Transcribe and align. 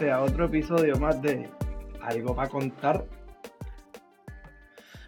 gente, 0.00 0.12
a 0.12 0.22
otro 0.22 0.46
episodio 0.46 0.98
más 0.98 1.20
de 1.20 1.50
Algo 2.00 2.34
para 2.34 2.48
contar. 2.48 3.04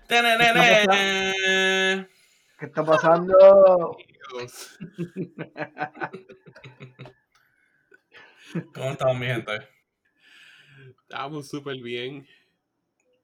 ¿Qué 0.06 0.18
está 2.60 2.84
pasando? 2.84 3.96
Dios. 4.30 4.78
¿Cómo 8.74 8.90
estamos, 8.90 9.18
mi 9.18 9.26
gente? 9.26 9.66
Estamos 11.00 11.48
súper 11.48 11.78
bien. 11.78 12.26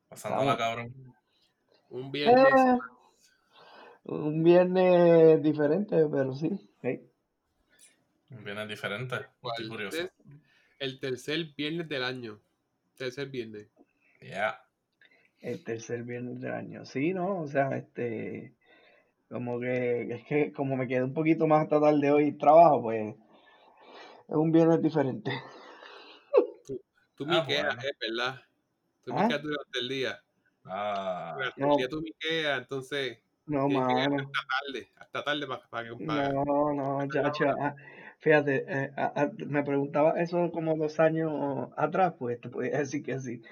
Pasándola, 0.09 0.57
cabrón. 0.57 0.95
Un 1.91 2.11
viernes. 2.11 2.47
Eh, 2.47 2.79
un 4.05 4.43
viernes 4.43 5.43
diferente, 5.43 6.07
pero 6.11 6.35
sí. 6.35 6.49
hey. 6.81 7.07
Viene 8.31 8.67
diferente. 8.67 9.17
Estoy 9.43 9.69
curioso. 9.69 10.09
El 10.79 11.01
tercer 11.01 11.47
viernes 11.57 11.89
del 11.89 12.05
año. 12.05 12.41
Tercer 12.97 13.29
viernes. 13.29 13.69
Ya. 14.21 14.63
El 15.41 15.63
tercer 15.65 16.03
viernes 16.03 16.41
del 16.41 16.53
año. 16.53 16.85
Sí, 16.85 17.13
¿no? 17.15 17.41
O 17.41 17.47
sea, 17.49 17.77
este. 17.77 18.55
Como 19.29 19.61
que. 19.61 20.03
Es 20.15 20.25
que 20.25 20.53
como 20.53 20.77
me 20.77 20.87
quedé 20.89 21.03
un 21.03 21.15
poquito 21.15 21.47
más 21.47 21.63
hasta 21.65 21.81
tarde 21.81 22.11
hoy 22.11 22.33
trabajo, 22.39 22.83
pues. 22.83 23.15
Es 24.29 24.35
un 24.37 24.53
viernes 24.53 24.83
diferente. 24.83 25.31
Tú 27.17 27.25
Ah, 27.29 27.41
miqueas, 27.41 27.67
bueno. 27.75 27.81
es 27.83 27.99
verdad. 27.99 28.41
Tú 29.05 29.13
¿Ah? 29.17 29.23
miqueas 29.23 29.43
durante 29.43 29.79
el 29.81 29.89
día. 29.89 30.23
Ah, 30.65 31.33
Durante 31.37 31.61
No. 31.61 31.73
el 31.73 31.77
día 31.79 31.89
tú 31.89 32.01
miqueas, 32.03 32.59
entonces 32.61 33.19
No, 33.47 33.69
mano. 33.69 34.17
hasta 34.19 34.47
tarde. 34.47 34.93
Hasta 34.97 35.25
tarde 35.25 35.47
para, 35.47 35.69
para 35.69 35.89
que 35.89 36.05
para- 36.07 36.29
No, 36.33 36.45
no, 36.75 37.09
chacho. 37.09 37.47
Fíjate, 38.21 38.65
eh, 38.69 38.91
ah, 38.97 39.31
me 39.47 39.63
preguntaba 39.63 40.21
eso 40.21 40.51
como 40.51 40.77
dos 40.77 40.99
años 40.99 41.33
atrás, 41.77 42.15
pues 42.19 42.41
te 42.41 42.49
podía 42.49 42.79
decir 42.79 43.03
que 43.05 43.19
sí. 43.21 43.43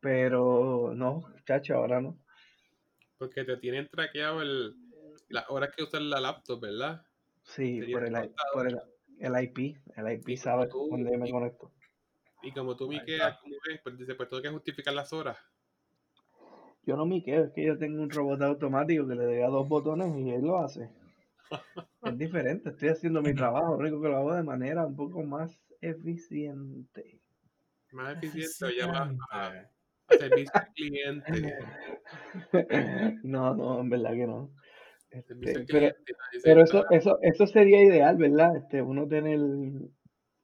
Pero 0.00 0.92
no, 0.94 1.22
chacho, 1.44 1.74
ahora 1.74 2.00
no. 2.00 2.16
Porque 3.18 3.44
te 3.44 3.56
tienen 3.56 3.88
traqueado 3.88 4.42
el, 4.42 4.74
las 5.28 5.48
horas 5.48 5.70
que 5.76 5.82
usas 5.84 6.02
la 6.02 6.20
laptop, 6.20 6.60
¿verdad? 6.60 7.02
Sí, 7.44 7.82
por 7.92 8.04
el, 8.04 8.12
I- 8.12 8.30
por 8.52 8.66
el, 8.68 8.80
el 9.18 9.44
IP. 9.44 9.76
El 9.96 10.12
IP 10.12 10.32
Y 10.32 10.36
sabe 10.36 10.66
tú- 10.68 10.88
yo 10.90 11.18
me 11.18 11.28
y- 11.28 11.32
conecto. 11.32 11.70
Y 12.42 12.52
como 12.52 12.76
tú 12.76 12.90
Ahí 12.90 12.98
miqueas, 12.98 13.28
está. 13.30 13.40
como 13.40 13.54
es, 13.70 13.80
pues 13.82 13.98
dice, 13.98 14.14
pues 14.14 14.28
tengo 14.28 14.42
que 14.42 14.48
justificar 14.48 14.94
las 14.94 15.12
horas. 15.12 15.38
Yo 16.84 16.96
no 16.96 17.06
me 17.06 17.22
quedo, 17.22 17.44
es 17.44 17.52
que 17.52 17.64
yo 17.64 17.78
tengo 17.78 18.02
un 18.02 18.10
robot 18.10 18.42
automático 18.42 19.06
que 19.06 19.14
le 19.14 19.24
doy 19.24 19.40
a 19.42 19.46
dos 19.46 19.68
botones 19.68 20.16
y 20.16 20.30
él 20.30 20.42
lo 20.42 20.58
hace. 20.58 20.90
Es 22.04 22.18
diferente, 22.18 22.70
estoy 22.70 22.88
haciendo 22.88 23.22
mi 23.22 23.34
trabajo, 23.34 23.76
rico 23.76 24.00
que 24.00 24.08
lo 24.08 24.16
hago 24.16 24.34
de 24.34 24.42
manera 24.42 24.86
un 24.86 24.96
poco 24.96 25.22
más 25.22 25.58
eficiente. 25.80 27.20
Más 27.92 28.16
eficiente 28.16 28.64
o 28.64 28.70
ya 28.70 28.86
más 28.88 29.16
a, 29.30 29.46
a 30.08 30.14
servicio 30.18 30.50
al 30.54 30.72
cliente. 30.74 31.56
No, 33.22 33.54
no, 33.54 33.80
en 33.80 33.88
verdad 33.88 34.12
que 34.12 34.26
no. 34.26 34.50
Este, 35.10 35.34
pero 35.36 35.64
cliente. 35.66 36.04
pero 36.42 36.62
eso, 36.62 36.84
eso, 36.90 37.18
eso 37.22 37.46
sería 37.46 37.82
ideal, 37.82 38.16
¿verdad? 38.16 38.56
Este, 38.56 38.82
uno 38.82 39.06
tener 39.06 39.38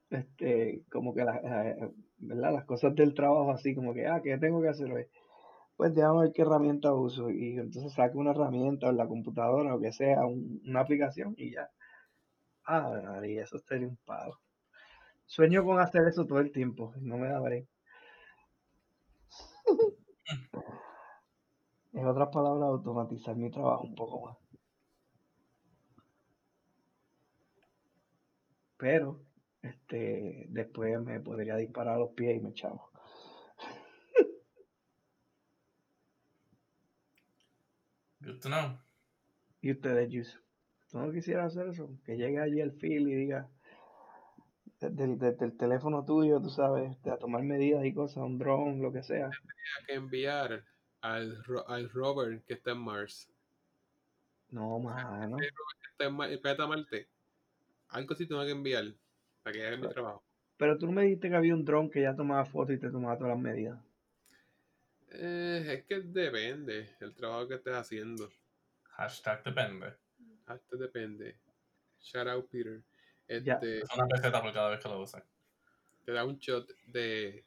este, 0.09 0.83
como 0.89 1.13
que 1.13 1.23
las, 1.23 1.37
eh, 1.43 1.89
¿verdad? 2.19 2.53
las 2.53 2.65
cosas 2.65 2.95
del 2.95 3.13
trabajo 3.13 3.51
así, 3.51 3.75
como 3.75 3.93
que, 3.93 4.07
ah, 4.07 4.21
¿qué 4.23 4.37
tengo 4.37 4.61
que 4.61 4.69
hacer 4.69 4.91
hoy? 4.91 5.05
Pues 5.79 5.95
déjame 5.95 6.19
ver 6.25 6.31
qué 6.31 6.43
herramienta 6.43 6.93
uso. 6.93 7.31
Y 7.31 7.57
entonces 7.57 7.93
saco 7.93 8.19
una 8.19 8.29
herramienta 8.31 8.85
o 8.85 8.89
en 8.91 8.97
la 8.97 9.07
computadora 9.07 9.73
o 9.73 9.79
que 9.81 9.91
sea, 9.91 10.23
un- 10.27 10.61
una 10.67 10.81
aplicación 10.81 11.33
y 11.37 11.53
ya. 11.53 11.71
Ah, 12.65 13.01
María, 13.05 13.43
eso 13.43 13.59
sería 13.59 13.87
un. 13.89 13.99
Sueño 15.27 15.63
con 15.63 15.79
hacer 15.79 16.05
eso 16.09 16.25
todo 16.25 16.39
el 16.41 16.51
tiempo, 16.51 16.93
no 16.99 17.17
me 17.17 17.29
da 17.29 17.39
break. 17.39 17.65
En 21.93 22.07
otras 22.07 22.29
palabras, 22.29 22.67
automatizar 22.67 23.35
mi 23.35 23.51
trabajo 23.51 23.83
un 23.83 23.93
poco 23.93 24.25
más. 24.25 24.37
Pero, 28.77 29.21
este, 29.61 30.47
después 30.49 30.99
me 31.01 31.19
podría 31.19 31.55
disparar 31.55 31.97
a 31.97 31.99
los 31.99 32.09
pies 32.13 32.37
y 32.37 32.39
me 32.39 32.49
echaba. 32.49 32.88
Good 38.29 38.41
to 38.41 38.49
know. 38.49 38.77
Y 39.61 39.71
ustedes, 39.71 40.09
Yus, 40.11 40.39
¿tú 40.91 40.99
no 40.99 41.11
quisieras 41.11 41.47
hacer 41.47 41.69
eso? 41.69 41.89
Que 42.05 42.15
llegue 42.15 42.39
allí 42.39 42.61
el 42.61 42.71
fil 42.73 43.09
y 43.09 43.15
diga, 43.15 43.49
desde 44.79 45.03
el, 45.03 45.17
desde 45.17 45.45
el 45.45 45.57
teléfono 45.57 46.05
tuyo, 46.05 46.39
tú 46.39 46.49
sabes, 46.49 46.95
a 47.07 47.17
tomar 47.17 47.41
medidas 47.43 47.83
y 47.85 47.93
cosas, 47.93 48.17
un 48.23 48.37
dron, 48.37 48.81
lo 48.81 48.91
que 48.93 49.01
sea. 49.03 49.27
Hay 49.27 49.85
que 49.87 49.93
enviar 49.95 50.63
al, 51.01 51.43
al 51.67 51.89
Robert 51.89 52.45
que 52.45 52.53
está 52.53 52.71
en 52.71 52.77
Mars. 52.77 53.29
No, 54.51 54.79
mano. 54.79 55.37
Que 55.37 55.47
está 55.91 56.05
en 56.05 56.13
Mar- 56.13 56.29
el 56.29 56.39
planeta 56.39 56.67
Marte. 56.67 57.07
Algo 57.89 58.13
así 58.13 58.27
tengo 58.27 58.43
que 58.45 58.51
enviar 58.51 58.93
para 59.41 59.53
que 59.53 59.65
haga 59.65 59.77
mi 59.77 59.89
trabajo. 59.89 60.23
Pero 60.57 60.77
tú 60.77 60.85
no 60.85 60.91
me 60.91 61.03
dijiste 61.03 61.29
que 61.29 61.35
había 61.35 61.55
un 61.55 61.65
dron 61.65 61.89
que 61.89 62.01
ya 62.01 62.15
tomaba 62.15 62.45
fotos 62.45 62.75
y 62.75 62.79
te 62.79 62.91
tomaba 62.91 63.17
todas 63.17 63.33
las 63.33 63.41
medidas. 63.41 63.79
Eh, 65.11 65.65
es 65.73 65.85
que 65.85 66.01
depende 66.01 66.95
el 66.99 67.13
trabajo 67.15 67.47
que 67.47 67.55
estés 67.55 67.73
haciendo. 67.75 68.29
Hashtag 68.83 69.43
depende. 69.43 69.93
Hasta 70.45 70.77
depende. 70.77 71.37
Shout 71.99 72.27
out 72.27 72.49
Peter. 72.49 72.83
Ya. 73.43 73.55
Este, 73.55 73.79
Es 73.79 73.93
una 73.95 74.07
peseta 74.07 74.41
por 74.41 74.53
cada 74.53 74.69
vez 74.69 74.79
que 74.79 74.89
lo 74.89 75.01
usen. 75.01 75.23
te 76.05 76.11
da 76.11 76.25
un 76.25 76.37
shot 76.37 76.67
de 76.87 77.45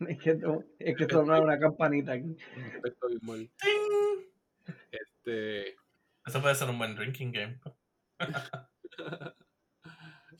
Es 0.00 0.18
que, 0.22 0.38
es 0.78 0.96
que 0.96 1.16
una 1.16 1.58
campanita 1.58 2.12
aquí. 2.12 2.36
bimol. 3.08 3.50
¡Ting! 3.60 4.30
Este, 4.90 5.76
Eso 6.24 6.40
puede 6.40 6.54
ser 6.54 6.70
un 6.70 6.78
buen 6.78 6.94
drinking 6.94 7.32
game. 7.32 7.60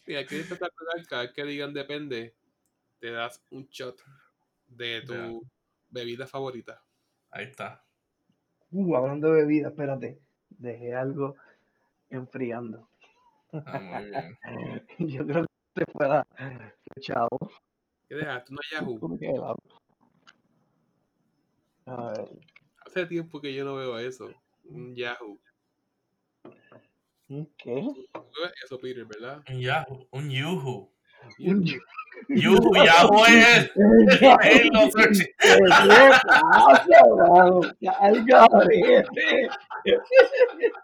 mira, 0.06 0.24
que 0.26 0.40
espectacular. 0.40 1.06
Cada 1.08 1.22
vez 1.22 1.32
que 1.32 1.44
digan 1.44 1.72
depende, 1.74 2.34
te 3.00 3.10
das 3.10 3.42
un 3.50 3.68
shot 3.68 4.00
de 4.66 5.02
tu 5.02 5.14
Ya. 5.14 5.57
Bebida 5.90 6.26
favorita. 6.26 6.82
Ahí 7.30 7.46
está. 7.46 7.84
Uh, 8.70 8.96
hablando 8.96 9.32
de 9.32 9.42
bebida, 9.42 9.68
espérate. 9.68 10.20
Dejé 10.50 10.94
algo 10.94 11.36
enfriando. 12.10 12.88
Ah, 13.52 13.80
muy 13.80 14.10
bien. 14.10 14.38
Yo 14.98 15.26
creo 15.26 15.42
que 15.42 15.84
te 15.84 15.92
fuera 15.92 16.26
chavo. 17.00 17.38
¿Qué 18.08 18.14
dejaste? 18.14 18.52
Una 18.52 18.62
Yahoo. 18.72 19.00
¿Cómo 19.00 19.18
que 19.18 19.30
helado? 19.30 19.56
A 21.86 22.12
ver, 22.12 22.28
Hace 22.84 23.06
tiempo 23.06 23.40
que 23.40 23.54
yo 23.54 23.64
no 23.64 23.74
veo 23.74 23.98
eso. 23.98 24.30
Un 24.64 24.94
Yahoo. 24.94 25.38
¿un 27.28 27.46
¿qué? 27.58 27.86
¿Tú 28.12 28.40
ves 28.42 28.52
eso, 28.64 28.78
Peter, 28.78 29.04
verdad? 29.04 29.42
Un 29.48 29.60
Yahoo. 29.60 30.08
Un 30.10 30.30
Yuhu. 30.30 30.30
Un 30.30 30.30
Yahoo, 30.30 30.92
Yahoo 32.28 33.26
es. 33.26 33.70
es 34.44 34.70
lo 34.72 34.90
search. 34.90 35.18
¿Qué 35.38 35.58
pasa, 36.26 37.00
mano? 37.16 37.60
Al 38.00 38.24
garete. 38.24 39.48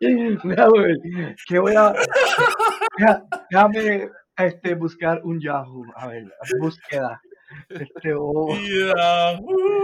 Déjame 0.00 0.80
ver, 0.80 1.34
que 1.46 1.58
voy 1.58 1.74
a... 1.76 1.94
Déjame 3.50 4.10
este, 4.36 4.74
buscar 4.74 5.20
un 5.24 5.40
Yahoo. 5.40 5.84
A 5.96 6.08
ver, 6.08 6.24
búsqueda. 6.60 7.20
Este, 7.68 8.14
oh. 8.16 8.56
Yahoo. 8.56 9.74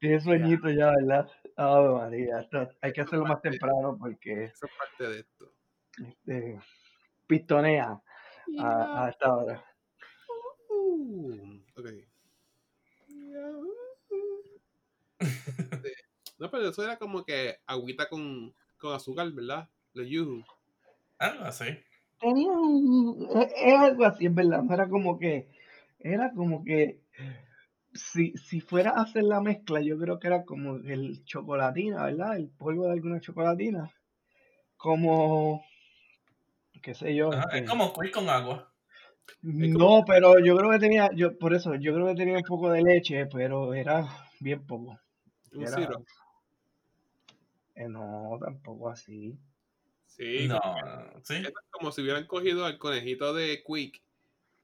Tienes 0.00 0.24
sueñito 0.24 0.70
ya, 0.70 0.92
¿verdad? 0.92 1.30
Ave 1.56 1.90
María, 1.90 2.40
esto 2.40 2.68
hay 2.80 2.92
que 2.92 3.02
hacerlo 3.02 3.26
más 3.26 3.42
temprano 3.42 3.96
porque 3.98 4.44
Eso 4.44 4.66
es 4.66 4.72
parte 4.78 5.08
de 5.12 5.20
esto. 5.20 5.52
este, 5.98 6.58
pistonea 7.26 8.00
a, 8.58 9.04
a 9.04 9.10
esta 9.10 9.36
hora. 9.36 9.64
Uh, 10.70 11.60
ok. 11.76 11.86
Este, 15.18 15.92
No, 16.38 16.50
pero 16.50 16.68
eso 16.70 16.82
era 16.82 16.96
como 16.96 17.22
que 17.22 17.58
agüita 17.66 18.08
con, 18.08 18.54
con 18.78 18.94
azúcar, 18.94 19.30
¿verdad? 19.32 19.68
La 19.92 20.04
yuhu. 20.04 20.42
Algo 21.18 21.44
así. 21.44 21.78
Tenía 22.18 22.50
un, 22.50 23.28
es 23.36 23.52
es 23.54 23.74
algo 23.74 24.06
así, 24.06 24.26
es 24.26 24.34
verdad, 24.34 24.62
no 24.62 24.72
era 24.72 24.88
como 24.88 25.18
que, 25.18 25.48
era 25.98 26.32
como 26.32 26.64
que, 26.64 27.00
si, 27.92 28.32
si 28.36 28.60
fuera 28.60 28.90
a 28.90 29.02
hacer 29.02 29.24
la 29.24 29.40
mezcla, 29.40 29.80
yo 29.80 29.98
creo 29.98 30.18
que 30.18 30.28
era 30.28 30.44
como 30.44 30.76
el 30.76 31.24
chocolatina, 31.24 32.04
¿verdad? 32.04 32.36
El 32.36 32.48
polvo 32.48 32.86
de 32.86 32.92
alguna 32.92 33.20
chocolatina, 33.20 33.90
como, 34.76 35.64
qué 36.82 36.94
sé 36.94 37.14
yo, 37.14 37.32
Ajá, 37.32 37.44
este, 37.46 37.58
Es 37.64 37.70
como 37.70 37.92
quick 37.92 38.12
con 38.14 38.28
agua. 38.28 38.72
Como- 39.42 39.98
No, 40.00 40.04
pero 40.06 40.38
yo 40.38 40.56
creo 40.56 40.70
que 40.70 40.78
tenía, 40.78 41.10
yo 41.14 41.38
por 41.38 41.54
eso, 41.54 41.74
yo 41.74 41.94
creo 41.94 42.06
que 42.08 42.14
tenía 42.14 42.36
un 42.36 42.42
poco 42.42 42.70
de 42.70 42.82
leche, 42.82 43.26
pero 43.26 43.74
era 43.74 44.06
bien 44.40 44.66
poco. 44.66 44.98
Un 45.52 45.66
Era, 45.66 45.88
eh, 47.74 47.88
no, 47.88 48.38
tampoco 48.40 48.90
así. 48.90 49.36
Sí, 50.06 50.46
No, 50.48 50.60
como, 50.60 51.20
sí. 51.22 51.34
es 51.36 51.52
como 51.70 51.92
si 51.92 52.02
hubieran 52.02 52.26
cogido 52.26 52.66
al 52.66 52.78
conejito 52.78 53.32
de 53.32 53.62
Quick 53.64 54.02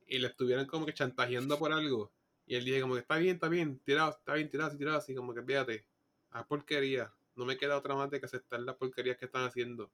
y 0.07 0.19
le 0.19 0.29
estuvieran 0.29 0.67
como 0.67 0.85
que 0.87 0.93
chantajeando 0.93 1.59
por 1.59 1.73
algo. 1.73 2.13
Y 2.47 2.55
él 2.57 2.65
dice 2.65 2.81
como 2.81 2.95
que 2.95 3.01
está 3.01 3.17
bien, 3.19 3.35
está 3.35 3.49
bien, 3.49 3.81
tirado, 3.81 4.11
está 4.11 4.35
bien, 4.35 4.49
tirado, 4.49 4.69
así, 4.69 4.79
tirado, 4.79 4.99
así 4.99 5.15
como 5.15 5.35
que 5.35 5.43
fíjate, 5.43 5.85
a 6.31 6.47
porquería. 6.47 7.13
No 7.35 7.45
me 7.45 7.57
queda 7.57 7.77
otra 7.77 7.95
más 7.95 8.11
de 8.11 8.21
que 8.21 8.27
aceptar 8.27 8.61
las 8.61 8.77
porquerías 8.77 9.19
que 9.19 9.27
están 9.27 9.45
haciendo. 9.45 9.91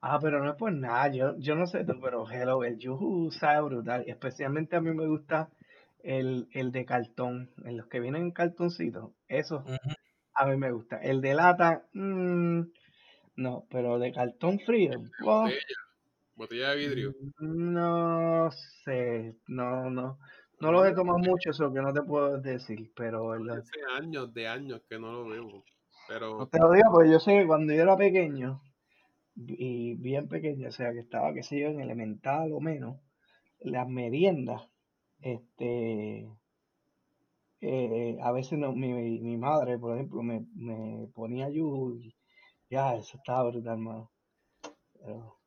Ah, 0.00 0.18
pero 0.20 0.42
no 0.42 0.50
es 0.50 0.56
por 0.56 0.72
nada, 0.72 1.08
yo, 1.12 1.34
yo 1.38 1.54
no 1.54 1.66
sé 1.66 1.84
tú, 1.84 1.98
pero 2.00 2.28
hello, 2.30 2.64
el 2.64 2.78
yuju 2.78 3.30
sabe 3.30 3.62
brutal. 3.62 4.04
y 4.06 4.10
Especialmente 4.10 4.76
a 4.76 4.80
mí 4.80 4.92
me 4.92 5.06
gusta 5.06 5.50
el, 6.02 6.48
el 6.52 6.72
de 6.72 6.84
cartón, 6.84 7.50
en 7.64 7.76
los 7.76 7.86
que 7.86 8.00
vienen 8.00 8.22
en 8.22 8.30
cartoncito. 8.32 9.14
Eso 9.28 9.64
a 10.34 10.46
mí 10.46 10.56
me 10.56 10.72
gusta. 10.72 10.98
El 10.98 11.20
de 11.20 11.34
lata, 11.34 11.86
mm, 11.92 12.60
no, 13.36 13.66
pero 13.70 13.98
de 13.98 14.12
cartón 14.12 14.58
frío, 14.60 14.90
oh, 15.24 15.42
Botella, 15.42 15.58
botella 16.34 16.70
de 16.70 16.76
vidrio. 16.76 17.14
no 17.38 18.50
sé, 18.84 19.36
no, 19.46 19.90
no. 19.90 20.18
No 20.60 20.72
los 20.72 20.86
he 20.86 20.94
tomado 20.94 21.18
mucho, 21.18 21.50
eso 21.50 21.72
que 21.72 21.80
no 21.80 21.92
te 21.92 22.02
puedo 22.02 22.40
decir, 22.40 22.92
pero 22.94 23.32
Hace 23.32 23.80
años 23.98 24.32
de 24.32 24.48
años 24.48 24.82
que 24.88 24.98
no 24.98 25.12
lo 25.12 25.28
veo. 25.28 25.42
no 25.42 25.64
Pero 26.08 26.46
te 26.46 26.58
lo 26.58 26.70
digo 26.72 26.90
porque 26.92 27.10
yo 27.10 27.20
sé 27.20 27.38
que 27.38 27.46
cuando 27.46 27.72
yo 27.72 27.82
era 27.82 27.96
pequeño, 27.96 28.62
y 29.36 29.94
bien 29.94 30.28
pequeño, 30.28 30.68
o 30.68 30.72
sea, 30.72 30.92
que 30.92 31.00
estaba, 31.00 31.34
qué 31.34 31.42
sé 31.42 31.60
yo, 31.60 31.68
en 31.68 31.80
elemental 31.80 32.52
o 32.52 32.60
menos, 32.60 33.00
las 33.60 33.88
meriendas, 33.88 34.62
este, 35.20 36.28
eh, 37.60 38.18
a 38.22 38.32
veces 38.32 38.58
no, 38.58 38.72
mi, 38.72 38.92
mi 39.20 39.36
madre, 39.36 39.78
por 39.78 39.94
ejemplo, 39.94 40.22
me, 40.22 40.46
me 40.54 41.08
ponía 41.14 41.48
yuju 41.48 41.94
y 41.96 42.14
ya, 42.70 42.94
eso 42.94 43.16
estaba 43.16 43.50
brutal, 43.50 43.78
mano. 43.78 44.10
Pero, 44.94 45.38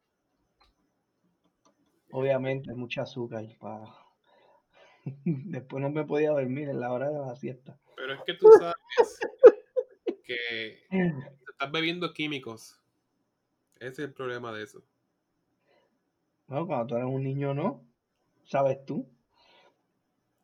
obviamente, 2.11 2.73
mucho 2.73 3.01
azúcar 3.01 3.45
para... 3.59 4.06
Después 5.25 5.81
no 5.81 5.89
me 5.89 6.05
podía 6.05 6.31
dormir 6.31 6.69
en 6.69 6.79
la 6.79 6.91
hora 6.91 7.09
de 7.09 7.19
la 7.19 7.35
siesta. 7.35 7.77
Pero 7.95 8.13
es 8.13 8.21
que 8.25 8.33
tú 8.33 8.47
sabes 8.59 9.19
que 10.23 10.79
te 10.89 11.51
estás 11.51 11.71
bebiendo 11.71 12.13
químicos. 12.13 12.79
Ese 13.75 13.87
es 13.89 13.99
el 13.99 14.13
problema 14.13 14.51
de 14.51 14.63
eso. 14.63 14.83
Bueno, 16.47 16.67
cuando 16.67 16.87
tú 16.87 16.95
eres 16.95 17.07
un 17.07 17.23
niño, 17.23 17.53
¿no? 17.53 17.83
¿Sabes 18.45 18.85
tú? 18.85 19.07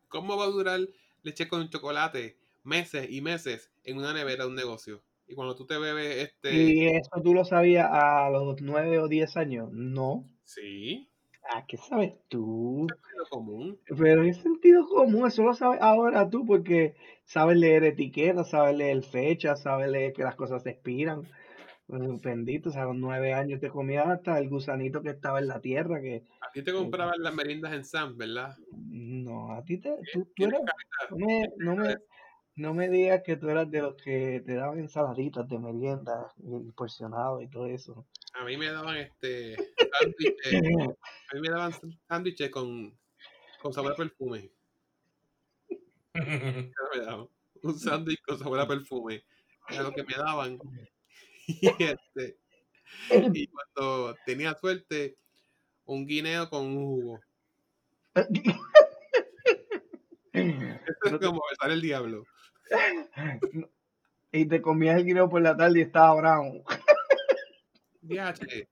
¿Cómo 0.09 0.37
va 0.37 0.45
a 0.45 0.49
durar 0.49 0.79
leche 1.23 1.47
con 1.47 1.69
chocolate 1.69 2.37
meses 2.63 3.09
y 3.09 3.21
meses 3.21 3.71
en 3.83 3.97
una 3.97 4.13
nevera 4.13 4.43
de 4.43 4.49
un 4.49 4.55
negocio? 4.55 5.01
Y 5.27 5.35
cuando 5.35 5.55
tú 5.55 5.65
te 5.65 5.77
bebes 5.77 6.17
este... 6.17 6.53
¿Y 6.53 6.87
eso 6.87 7.09
tú 7.23 7.33
lo 7.33 7.45
sabías 7.45 7.87
a 7.89 8.29
los 8.29 8.61
nueve 8.61 8.99
o 8.99 9.07
diez 9.07 9.37
años? 9.37 9.71
No. 9.71 10.29
Sí, 10.43 11.09
Ah, 11.49 11.65
¿qué 11.67 11.77
sabes 11.77 12.13
tú? 12.29 12.87
lo 13.17 13.25
común. 13.29 13.79
Pero 13.97 14.23
es 14.23 14.37
sentido 14.37 14.87
común, 14.87 15.27
eso 15.27 15.43
lo 15.43 15.53
sabes 15.53 15.81
ahora 15.81 16.29
tú 16.29 16.45
porque 16.45 16.95
sabes 17.25 17.57
leer 17.57 17.83
etiquetas, 17.83 18.49
sabes 18.49 18.75
leer 18.77 19.03
fechas, 19.03 19.61
sabes 19.61 19.89
leer 19.89 20.13
que 20.13 20.23
las 20.23 20.35
cosas 20.35 20.63
se 20.63 20.71
expiran. 20.71 21.23
Pues, 21.87 22.21
Bendito, 22.21 22.69
o 22.69 22.71
sea, 22.71 22.83
a 22.83 22.85
los 22.85 22.95
nueve 22.95 23.33
años 23.33 23.59
te 23.59 23.69
comías 23.69 24.07
hasta 24.07 24.39
el 24.39 24.49
gusanito 24.49 25.01
que 25.01 25.09
estaba 25.09 25.39
en 25.39 25.47
la 25.47 25.59
tierra, 25.59 26.01
que 26.01 26.23
A 26.41 26.51
ti 26.51 26.63
te 26.63 26.73
compraban 26.73 27.21
las 27.21 27.33
meriendas 27.33 27.73
en 27.73 27.83
Sam, 27.83 28.17
¿verdad? 28.17 28.55
no, 28.71 29.51
a 29.51 29.63
ti 29.63 29.77
te, 29.77 29.97
tú, 30.11 30.25
tú 30.35 30.45
eras, 30.45 30.61
no 31.11 31.27
me, 31.27 31.51
no 31.57 31.75
me, 31.75 31.97
no 32.55 32.73
me 32.73 32.89
digas 32.89 33.21
que 33.23 33.35
tú 33.35 33.49
eras 33.49 33.69
de 33.69 33.81
los 33.81 33.95
que 33.95 34.41
te 34.45 34.55
daban 34.55 34.79
ensaladitas 34.79 35.47
de 35.47 35.59
merienda 35.59 36.33
y 36.37 36.71
porcionado 36.71 37.41
y 37.41 37.47
todo 37.47 37.65
eso. 37.67 38.05
A 38.43 38.45
mí 38.45 38.57
me 38.57 38.69
daban 38.69 38.97
este 38.97 39.55
sándwiches. 39.55 40.53
A 41.31 41.35
mí 41.35 41.39
me 41.39 41.49
daban 41.49 41.73
sándwiches 42.09 42.49
con, 42.49 42.93
con 43.61 43.71
sabor 43.71 43.93
a 43.93 43.95
perfume. 43.95 44.51
Me 46.13 46.73
daban. 47.05 47.29
Un 47.61 47.79
sándwich 47.79 48.21
con 48.27 48.37
sabor 48.37 48.59
a 48.59 48.67
perfume. 48.67 49.23
Era 49.69 49.83
lo 49.83 49.93
que 49.93 50.03
me 50.03 50.13
daban. 50.15 50.59
Y, 51.45 51.67
este, 51.67 52.37
y 53.33 53.47
cuando 53.47 54.15
tenía 54.25 54.55
suerte, 54.55 55.17
un 55.83 56.07
guineo 56.07 56.49
con 56.49 56.67
un 56.67 56.75
jugo. 56.75 57.19
Eso 60.31 61.15
es 61.15 61.17
como 61.19 61.41
besar 61.49 61.71
el 61.71 61.81
diablo. 61.81 62.23
Y 64.35 64.47
te 64.47 64.63
comías 64.63 64.97
el 64.97 65.05
guineo 65.05 65.29
por 65.29 65.43
la 65.43 65.55
tarde 65.55 65.77
y 65.77 65.81
estaba 65.83 66.15
brown. 66.15 66.63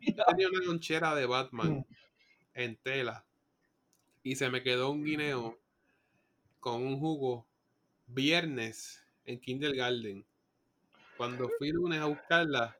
Yo 0.00 0.24
tenía 0.24 0.48
una 0.48 0.64
lonchera 0.64 1.14
de 1.14 1.26
Batman 1.26 1.84
en 2.54 2.76
tela 2.76 3.26
y 4.22 4.36
se 4.36 4.50
me 4.50 4.62
quedó 4.62 4.90
un 4.90 5.04
guineo 5.04 5.58
con 6.60 6.82
un 6.82 6.98
jugo 7.00 7.46
viernes 8.06 9.02
en 9.24 9.40
Kindergarten. 9.40 10.26
Cuando 11.16 11.48
fui 11.58 11.70
lunes 11.72 12.00
a 12.00 12.06
buscarla, 12.06 12.78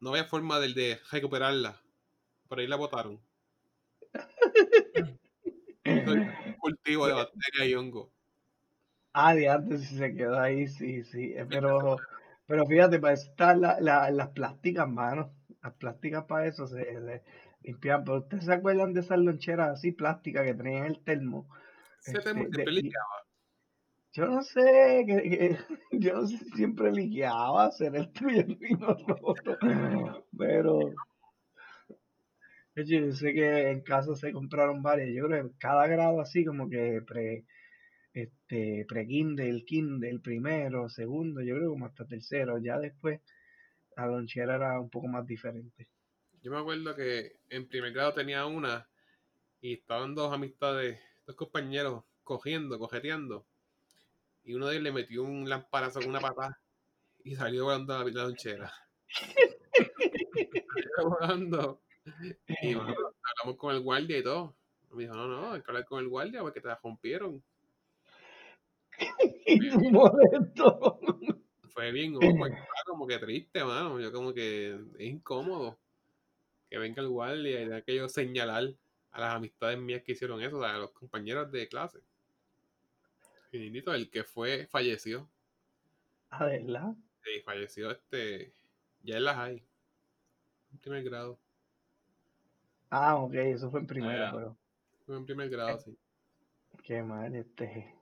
no 0.00 0.10
había 0.10 0.24
forma 0.24 0.58
de, 0.58 0.74
de 0.74 1.00
recuperarla. 1.10 1.80
Por 2.48 2.60
ahí 2.60 2.66
la 2.66 2.76
botaron. 2.76 3.20
Un 5.84 6.54
cultivo 6.58 7.06
de 7.06 7.12
bacterias 7.14 7.66
y 7.68 7.74
hongo. 7.74 8.12
Ah, 9.12 9.34
de 9.34 9.48
antes 9.48 9.82
si 9.88 9.96
se 9.98 10.14
quedó 10.14 10.38
ahí, 10.38 10.66
sí, 10.66 11.02
sí. 11.04 11.34
eh, 11.34 11.46
Pero, 11.50 11.98
pero 12.48 12.66
fíjate, 12.66 12.98
para 12.98 13.14
eso 13.14 13.30
están 13.30 13.60
la- 13.60 13.78
la- 13.80 14.10
las 14.10 14.28
plásticas, 14.30 14.88
mano. 14.88 15.32
Las 15.62 15.74
plásticas 15.74 16.24
para 16.24 16.46
eso 16.46 16.66
se, 16.66 16.82
se 16.84 17.22
limpian. 17.62 18.02
Pero 18.04 18.18
ustedes 18.18 18.46
se 18.46 18.52
acuerdan 18.54 18.92
de 18.94 19.00
esas 19.00 19.18
loncheras 19.18 19.70
así 19.78 19.92
plásticas 19.92 20.44
que 20.44 20.54
tenían 20.54 20.86
el 20.86 20.98
termo. 21.04 21.46
Ese 22.04 22.18
termo 22.20 22.42
Este, 22.44 22.54
siempre 22.56 22.72
y- 22.72 22.82
liqueaba. 22.82 23.16
yo 24.14 24.26
no 24.26 24.42
sé, 24.42 25.04
que, 25.06 25.22
que- 25.22 25.58
yo 25.92 26.14
no 26.14 26.26
sé 26.26 26.38
si 26.38 26.50
siempre 26.52 26.90
liqueaba, 26.90 27.70
será 27.70 27.98
el 27.98 28.10
tuyo 28.12 28.40
el 28.60 28.82
otro. 28.84 29.18
Pero 30.36 30.78
oye, 32.76 33.06
yo 33.06 33.12
sé 33.12 33.32
que 33.34 33.70
en 33.70 33.80
casa 33.82 34.14
se 34.14 34.32
compraron 34.32 34.82
varias. 34.82 35.10
Yo 35.14 35.26
creo 35.26 35.48
que 35.50 35.58
cada 35.58 35.86
grado 35.86 36.20
así 36.20 36.44
como 36.44 36.68
que 36.68 37.02
pre, 37.06 37.44
este, 38.22 38.84
pre-Kindle, 38.88 39.64
Kindle, 39.64 40.18
primero, 40.20 40.88
segundo, 40.88 41.40
yo 41.42 41.56
creo 41.56 41.70
como 41.70 41.86
hasta 41.86 42.06
tercero. 42.06 42.58
Ya 42.58 42.78
después 42.78 43.20
la 43.96 44.06
lonchera 44.06 44.56
era 44.56 44.80
un 44.80 44.90
poco 44.90 45.06
más 45.08 45.26
diferente. 45.26 45.88
Yo 46.42 46.50
me 46.52 46.58
acuerdo 46.58 46.94
que 46.94 47.36
en 47.48 47.68
primer 47.68 47.92
grado 47.92 48.14
tenía 48.14 48.46
una 48.46 48.88
y 49.60 49.74
estaban 49.74 50.14
dos 50.14 50.32
amistades, 50.32 51.00
dos 51.26 51.36
compañeros 51.36 52.04
cogiendo, 52.22 52.78
cojeteando. 52.78 53.46
Y 54.44 54.54
uno 54.54 54.66
de 54.66 54.74
ellos 54.74 54.84
le 54.84 54.92
metió 54.92 55.22
un 55.24 55.48
lamparazo 55.48 56.00
con 56.00 56.10
una 56.10 56.20
patada 56.20 56.58
y 57.24 57.36
salió 57.36 57.64
volando 57.64 57.98
la, 57.98 58.04
la 58.10 58.22
lonchera. 58.24 58.72
salió 60.74 61.10
volando. 61.10 61.82
Y 62.62 62.74
bueno, 62.74 62.94
hablamos 63.22 63.58
con 63.58 63.74
el 63.74 63.82
guardia 63.82 64.18
y 64.18 64.22
todo. 64.22 64.56
Me 64.92 65.02
dijo, 65.02 65.14
no, 65.14 65.28
no, 65.28 65.52
hay 65.52 65.62
que 65.62 65.70
hablar 65.70 65.84
con 65.84 66.00
el 66.00 66.08
guardia 66.08 66.40
porque 66.40 66.60
te 66.60 66.68
la 66.68 66.80
rompieron. 66.82 67.42
molesto. 69.92 71.00
Fue 71.70 71.92
bien 71.92 72.14
awkward, 72.14 72.54
como 72.86 73.06
que 73.06 73.18
triste, 73.18 73.64
mano. 73.64 74.00
Yo 74.00 74.12
como 74.12 74.32
que 74.32 74.78
es 74.98 75.06
incómodo 75.06 75.78
que 76.68 76.78
venga 76.78 77.02
el 77.02 77.08
guardia 77.08 77.60
y 77.60 77.64
tenga 77.64 77.82
que 77.82 77.96
yo 77.96 78.08
señalar 78.08 78.74
a 79.10 79.20
las 79.20 79.34
amistades 79.34 79.78
mías 79.78 80.02
que 80.02 80.12
hicieron 80.12 80.42
eso, 80.42 80.62
a 80.64 80.76
los 80.78 80.90
compañeros 80.92 81.50
de 81.50 81.68
clase. 81.68 82.00
Y 83.52 83.58
Nindito, 83.58 83.94
el 83.94 84.10
que 84.10 84.24
fue, 84.24 84.66
falleció. 84.66 85.28
Ah, 86.30 86.44
¿verdad? 86.44 86.94
Sí, 87.24 87.40
falleció 87.42 87.90
este, 87.90 88.52
ya 89.02 89.16
en 89.16 89.24
las 89.24 89.36
hay. 89.38 89.62
En 90.72 90.78
primer 90.78 91.02
grado. 91.04 91.38
Ah, 92.90 93.16
ok, 93.16 93.34
eso 93.34 93.70
fue 93.70 93.80
en 93.80 93.86
primero, 93.86 94.18
ya. 94.18 94.32
pero 94.32 94.56
Fue 95.06 95.16
en 95.16 95.24
primer 95.24 95.48
grado, 95.48 95.78
sí. 95.78 95.96
qué 96.82 97.02
mal, 97.02 97.34
este. 97.34 97.94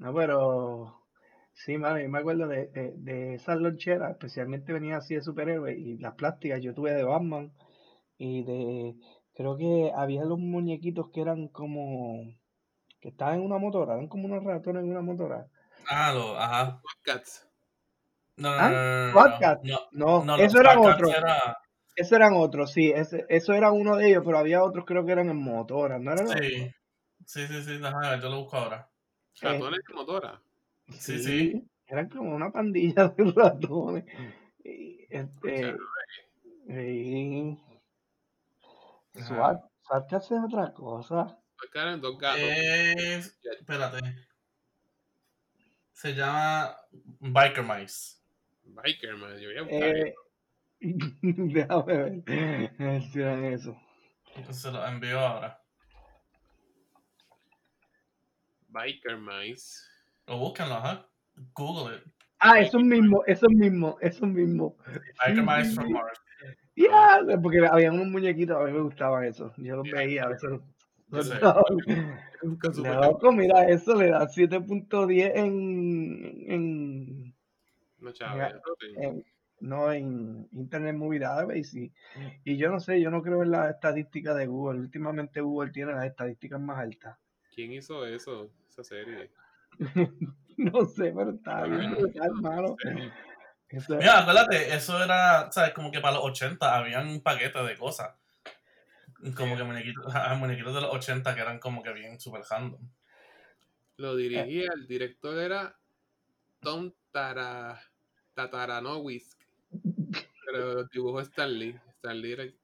No, 0.00 0.14
pero 0.14 1.06
sí, 1.52 1.76
mano, 1.76 2.00
yo 2.00 2.08
me 2.08 2.18
acuerdo 2.18 2.48
de, 2.48 2.68
de, 2.68 2.92
de 2.96 3.34
esas 3.34 3.58
loncheras, 3.58 4.12
especialmente 4.12 4.72
venía 4.72 4.96
así 4.96 5.14
de 5.14 5.20
superhéroes 5.22 5.78
y 5.78 5.98
las 5.98 6.14
plásticas, 6.14 6.62
yo 6.62 6.72
tuve 6.72 6.92
de 6.94 7.04
Batman 7.04 7.52
y 8.16 8.42
de, 8.44 8.94
creo 9.34 9.58
que 9.58 9.92
había 9.94 10.24
los 10.24 10.38
muñequitos 10.38 11.10
que 11.12 11.20
eran 11.20 11.48
como, 11.48 12.24
que 13.00 13.10
estaban 13.10 13.36
en 13.36 13.42
una 13.42 13.58
motora, 13.58 13.94
eran 13.94 14.08
como 14.08 14.24
unos 14.24 14.42
ratones 14.42 14.84
en 14.84 14.90
una 14.90 15.02
motora. 15.02 15.46
Ah, 15.86 16.12
lo, 16.14 16.38
ajá. 16.38 16.80
Cats. 17.02 17.46
No, 18.36 18.50
no, 18.50 18.58
¿Ah? 18.58 18.70
no, 18.70 18.76
no, 18.76 19.12
no, 19.12 19.22
Wildcats. 19.22 19.64
no. 19.64 19.78
No, 19.92 20.24
No, 20.24 20.36
eso 20.36 20.56
los 20.56 20.60
eran 20.64 20.78
otros, 20.78 21.14
era- 21.14 21.58
esos 21.94 22.12
eran 22.12 22.32
otros, 22.34 22.72
sí, 22.72 22.90
ese, 22.90 23.26
eso 23.28 23.52
era 23.52 23.70
uno 23.70 23.96
de 23.96 24.08
ellos, 24.08 24.22
pero 24.24 24.38
había 24.38 24.64
otros 24.64 24.86
creo 24.86 25.04
que 25.04 25.12
eran 25.12 25.28
en 25.28 25.36
motoras, 25.36 26.00
¿no 26.00 26.10
eran 26.12 26.26
otros? 26.26 26.46
Sí, 26.46 26.70
sí, 27.26 27.46
sí, 27.46 27.62
sí, 27.62 27.78
ver, 27.78 28.20
yo 28.22 28.30
lo 28.30 28.38
busco 28.40 28.56
ahora. 28.56 28.89
Ratones 29.40 29.80
de 29.86 29.94
motora. 29.94 30.40
Sí, 30.88 31.22
sí. 31.22 31.64
Eran 31.86 32.08
como 32.08 32.34
una 32.34 32.50
pandilla 32.50 33.08
de 33.08 33.32
ratones. 33.32 34.04
Y, 34.64 35.06
este, 35.10 35.74
Ajá. 39.16 39.26
Swat, 39.26 39.60
Swat 39.82 40.08
que 40.08 40.16
hace 40.16 40.34
otra 40.38 40.72
cosa. 40.72 41.36
Karen, 41.72 42.00
dos 42.00 42.18
gatos. 42.18 42.40
Es. 42.42 43.38
Espérate. 43.58 43.98
Se 45.92 46.14
llama 46.14 46.74
Biker 47.20 47.62
Mice. 47.64 48.16
Biker, 48.64 49.16
man. 49.16 49.36
Yo 49.38 49.48
voy 49.48 49.58
a 49.58 49.62
buscar 49.62 49.96
Eh, 49.96 50.14
déjame 51.22 52.22
ver. 52.24 53.52
eso. 53.52 53.76
Entonces 54.36 54.62
se 54.62 54.70
lo 54.70 54.86
envío 54.86 55.18
ahora. 55.20 55.59
Biker 58.70 59.18
Mice. 59.18 59.80
O 60.26 60.38
búsquenlo, 60.38 60.74
ajá. 60.74 61.06
Google 61.54 61.96
it. 61.96 62.02
Ah, 62.38 62.60
eso 62.60 62.78
mismo, 62.78 63.22
eso 63.26 63.48
mismo, 63.50 63.96
eso 64.00 64.26
mismo. 64.26 64.76
Biker 65.26 65.42
Mice 65.44 65.74
from 65.74 65.92
Mars. 65.92 66.18
Ya, 66.76 67.20
porque 67.42 67.66
había 67.66 67.92
unos 67.92 68.06
muñequitos, 68.06 68.56
a 68.56 68.64
mí 68.64 68.72
me 68.72 68.80
gustaban 68.80 69.24
esos. 69.24 69.52
Yo 69.58 69.76
los 69.76 69.90
veía, 69.90 70.24
a 70.24 70.28
veces 70.28 70.50
Super 71.10 72.94
Loco, 72.96 73.32
mira, 73.32 73.68
eso 73.68 73.94
le 73.96 74.10
da 74.10 74.26
7.10 74.28 75.32
en, 75.34 76.44
en, 76.50 77.34
No, 77.98 78.12
chaval. 78.12 78.50
eso 78.52 78.76
sí. 78.80 78.86
en- 78.96 79.24
no, 79.62 79.92
en 79.92 80.48
Internet 80.52 80.94
Movie 80.94 81.18
Database. 81.18 81.78
Y, 81.78 81.92
y 82.44 82.56
yo 82.56 82.70
no 82.70 82.80
sé, 82.80 82.98
yo 83.02 83.10
no 83.10 83.20
creo 83.22 83.42
en 83.42 83.50
las 83.50 83.74
estadísticas 83.74 84.34
de 84.38 84.46
Google. 84.46 84.80
Últimamente 84.80 85.42
Google 85.42 85.70
tiene 85.70 85.92
las 85.92 86.06
estadísticas 86.06 86.58
más 86.60 86.78
altas. 86.78 87.18
¿Quién 87.54 87.72
hizo 87.72 88.06
eso? 88.06 88.50
Esa 88.80 88.84
serie. 88.84 89.30
No 90.56 90.84
sé, 90.84 91.10
pero 91.16 91.30
está 91.30 91.64
bien 91.64 91.94
brutal, 91.96 92.32
mano. 92.34 92.76
Eso- 93.70 93.96
Mira, 93.96 94.18
acuérdate, 94.18 94.74
eso 94.74 95.02
era, 95.02 95.50
¿sabes? 95.52 95.72
Como 95.72 95.90
que 95.90 96.00
para 96.00 96.16
los 96.16 96.24
80 96.24 96.76
habían 96.76 97.08
un 97.08 97.22
paquete 97.22 97.62
de 97.62 97.78
cosas. 97.78 98.14
Como 99.34 99.56
que 99.56 99.62
muñequitos, 99.62 100.12
muñequitos 100.38 100.74
de 100.74 100.80
los 100.82 100.92
80 100.92 101.34
que 101.34 101.40
eran 101.40 101.58
como 101.60 101.82
que 101.82 101.94
bien 101.94 102.20
super 102.20 102.42
random. 102.50 102.80
Lo 103.96 104.16
dirigía, 104.16 104.68
el 104.74 104.86
director 104.86 105.38
era 105.38 105.74
Tom 106.60 106.92
Tara, 107.10 107.80
Tataranowisk. 108.34 109.38
Pero 110.44 110.74
lo 110.74 110.84
dibujó 110.84 111.20
Stan 111.22 111.58
Lee. 111.58 111.74
Stan 111.96 112.20
Lee 112.20 112.32
era 112.32 112.42
el 112.42 112.54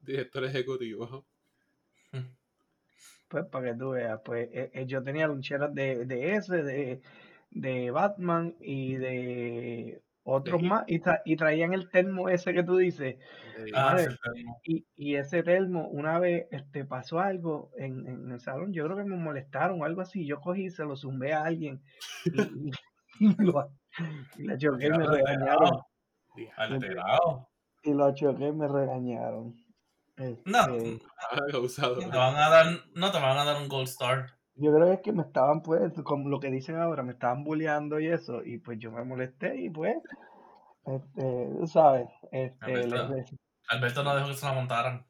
director 0.00 0.42
ejecutivo. 0.44 1.26
Pues 3.28 3.44
para 3.46 3.72
que 3.72 3.78
tú 3.78 3.90
veas, 3.90 4.20
pues 4.24 4.48
eh, 4.52 4.70
eh, 4.72 4.86
yo 4.86 5.02
tenía 5.02 5.26
loncheras 5.26 5.74
de, 5.74 6.04
de 6.04 6.34
ese, 6.34 6.62
de, 6.62 7.00
de 7.50 7.90
Batman 7.90 8.54
y 8.60 8.94
de 8.94 10.00
otros 10.22 10.62
más, 10.62 10.84
y, 10.86 11.00
tra- 11.00 11.22
y 11.24 11.36
traían 11.36 11.72
el 11.72 11.88
termo 11.90 12.28
ese 12.28 12.52
que 12.52 12.62
tú 12.62 12.76
dices, 12.76 13.16
Ah, 13.74 13.96
y, 14.64 14.86
y 14.96 15.16
ese 15.16 15.42
termo, 15.42 15.88
una 15.88 16.18
vez 16.18 16.46
este 16.50 16.84
pasó 16.84 17.20
algo 17.20 17.70
en, 17.76 18.06
en 18.06 18.30
el 18.32 18.40
salón, 18.40 18.72
yo 18.72 18.84
creo 18.84 18.96
que 18.96 19.04
me 19.04 19.16
molestaron 19.16 19.80
o 19.82 19.84
algo 19.84 20.00
así, 20.02 20.26
yo 20.26 20.40
cogí 20.40 20.66
y 20.66 20.70
se 20.70 20.84
lo 20.84 20.96
zumbé 20.96 21.32
a 21.32 21.44
alguien 21.44 21.82
y, 22.24 22.70
lo, 23.38 23.68
y 24.38 24.44
la 24.44 24.56
choqué 24.58 24.86
y 24.88 24.92
me 24.92 25.06
regañaron, 25.06 25.80
y 27.82 27.94
lo 27.94 28.14
choqué 28.14 28.48
y 28.48 28.52
me 28.52 28.68
regañaron. 28.68 29.54
No, 30.44 30.76
Este, 30.76 31.00
usado. 31.58 31.98
te 31.98 32.06
van 32.06 32.36
a 32.36 32.48
dar, 32.48 32.66
no 32.94 33.10
te 33.12 33.18
van 33.20 33.36
a 33.38 33.44
dar 33.44 33.60
un 33.60 33.68
gold 33.68 33.88
star. 33.88 34.30
Yo 34.54 34.72
creo 34.74 34.86
que 34.86 34.94
es 34.94 35.00
que 35.02 35.12
me 35.12 35.22
estaban, 35.22 35.62
pues, 35.62 35.92
como 36.04 36.28
lo 36.30 36.40
que 36.40 36.50
dicen 36.50 36.76
ahora, 36.76 37.02
me 37.02 37.12
estaban 37.12 37.44
bulleando 37.44 38.00
y 38.00 38.06
eso, 38.08 38.42
y 38.42 38.56
pues 38.58 38.78
yo 38.78 38.90
me 38.90 39.04
molesté 39.04 39.60
y 39.60 39.68
pues, 39.68 39.96
este, 40.86 41.48
tú 41.58 41.66
sabes, 41.66 42.08
este, 42.32 42.64
Alberto. 42.64 42.96
les- 43.08 43.30
les- 43.32 43.40
Alberto 43.68 44.02
no 44.02 44.14
dejó 44.14 44.28
que 44.28 44.34
se 44.34 44.46
la 44.46 44.52
montaran. 44.52 45.04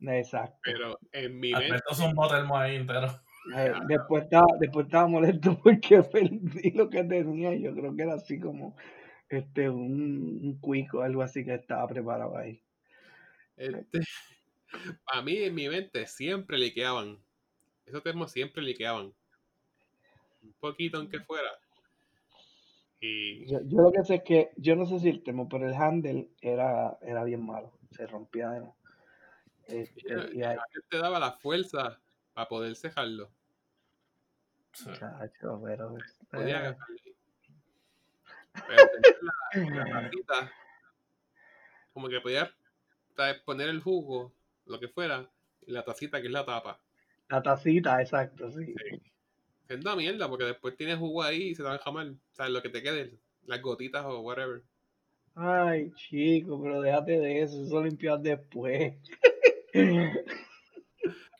exacto. 0.00 0.58
Pero 0.64 0.98
en 1.12 1.38
mi 1.40 1.52
mente, 1.52 1.66
Alberto 1.66 1.92
es 1.92 2.00
un 2.00 2.14
botelmo 2.14 2.56
ahí 2.58 2.76
entero. 2.76 3.08
Eh, 3.56 3.72
después 3.86 4.24
estaba, 4.24 4.46
después 4.58 4.86
estaba 4.86 5.06
molesto 5.06 5.58
porque 5.64 6.02
perdí 6.02 6.72
lo 6.72 6.90
que 6.90 7.02
tenía, 7.04 7.54
y 7.54 7.62
yo 7.62 7.74
creo 7.74 7.96
que 7.96 8.02
era 8.02 8.14
así 8.14 8.38
como, 8.38 8.76
este, 9.30 9.70
un, 9.70 10.40
un 10.42 10.58
cuico, 10.60 11.00
algo 11.02 11.22
así 11.22 11.42
que 11.44 11.54
estaba 11.54 11.86
preparado 11.88 12.36
ahí. 12.36 12.62
este, 13.56 14.00
a 15.06 15.22
mí 15.22 15.36
en 15.38 15.54
mi 15.54 15.68
mente 15.68 16.06
siempre 16.06 16.58
liqueaban. 16.58 17.18
Esos 17.86 18.02
termos 18.02 18.32
siempre 18.32 18.62
liqueaban. 18.62 19.12
Un 20.42 20.52
poquito 20.60 20.98
aunque 20.98 21.20
fuera. 21.20 21.50
Y 23.00 23.46
Yo, 23.46 23.60
yo 23.64 23.80
lo 23.80 23.92
que 23.92 24.04
sé 24.04 24.16
es 24.16 24.22
que, 24.22 24.50
yo 24.56 24.76
no 24.76 24.84
sé 24.84 25.00
si 25.00 25.08
el 25.08 25.22
termo, 25.22 25.48
pero 25.48 25.66
el 25.66 25.74
handle 25.74 26.28
era, 26.42 26.98
era 27.00 27.24
bien 27.24 27.44
malo, 27.44 27.72
se 27.90 28.06
rompía 28.06 28.50
de 28.50 28.58
nuevo. 28.60 28.76
Este, 29.66 30.34
y 30.34 30.42
ahí, 30.42 30.56
a 30.56 30.64
te 30.88 30.98
daba 30.98 31.18
la 31.18 31.32
fuerza 31.32 31.98
para 32.34 32.48
poder 32.48 32.76
cejarlo. 32.76 33.30
Sí. 34.72 34.90
chacho, 34.92 35.60
pero, 35.64 35.96
Podía 36.30 36.70
eh. 36.70 36.76
Pero 38.52 38.90
la, 39.22 39.84
la 39.84 40.02
tapita, 40.02 40.52
como 41.92 42.08
que 42.08 42.20
podía 42.20 42.52
poner 43.44 43.68
el 43.68 43.80
jugo, 43.80 44.32
lo 44.66 44.78
que 44.80 44.88
fuera, 44.88 45.30
y 45.66 45.72
la 45.72 45.84
tacita 45.84 46.20
que 46.20 46.26
es 46.26 46.32
la 46.32 46.44
tapa. 46.44 46.80
la 47.28 47.42
tacita, 47.42 48.00
exacto, 48.00 48.50
sí. 48.50 48.74
Es 49.68 49.80
una 49.80 49.94
mierda, 49.94 50.28
porque 50.28 50.44
después 50.44 50.76
tienes 50.76 50.98
jugo 50.98 51.22
ahí 51.22 51.50
y 51.50 51.54
se 51.54 51.62
te 51.62 51.68
van 51.68 51.78
a 51.78 51.82
jamar. 51.82 52.08
O 52.08 52.34
sea, 52.34 52.48
lo 52.48 52.60
que 52.60 52.70
te 52.70 52.82
quede, 52.82 53.18
las 53.46 53.62
gotitas 53.62 54.04
o 54.04 54.20
whatever. 54.20 54.62
Ay, 55.36 55.92
chico, 55.94 56.60
pero 56.60 56.80
déjate 56.80 57.18
de 57.20 57.42
eso, 57.42 57.62
eso 57.62 57.82
limpias 57.82 58.20
después. 58.22 58.94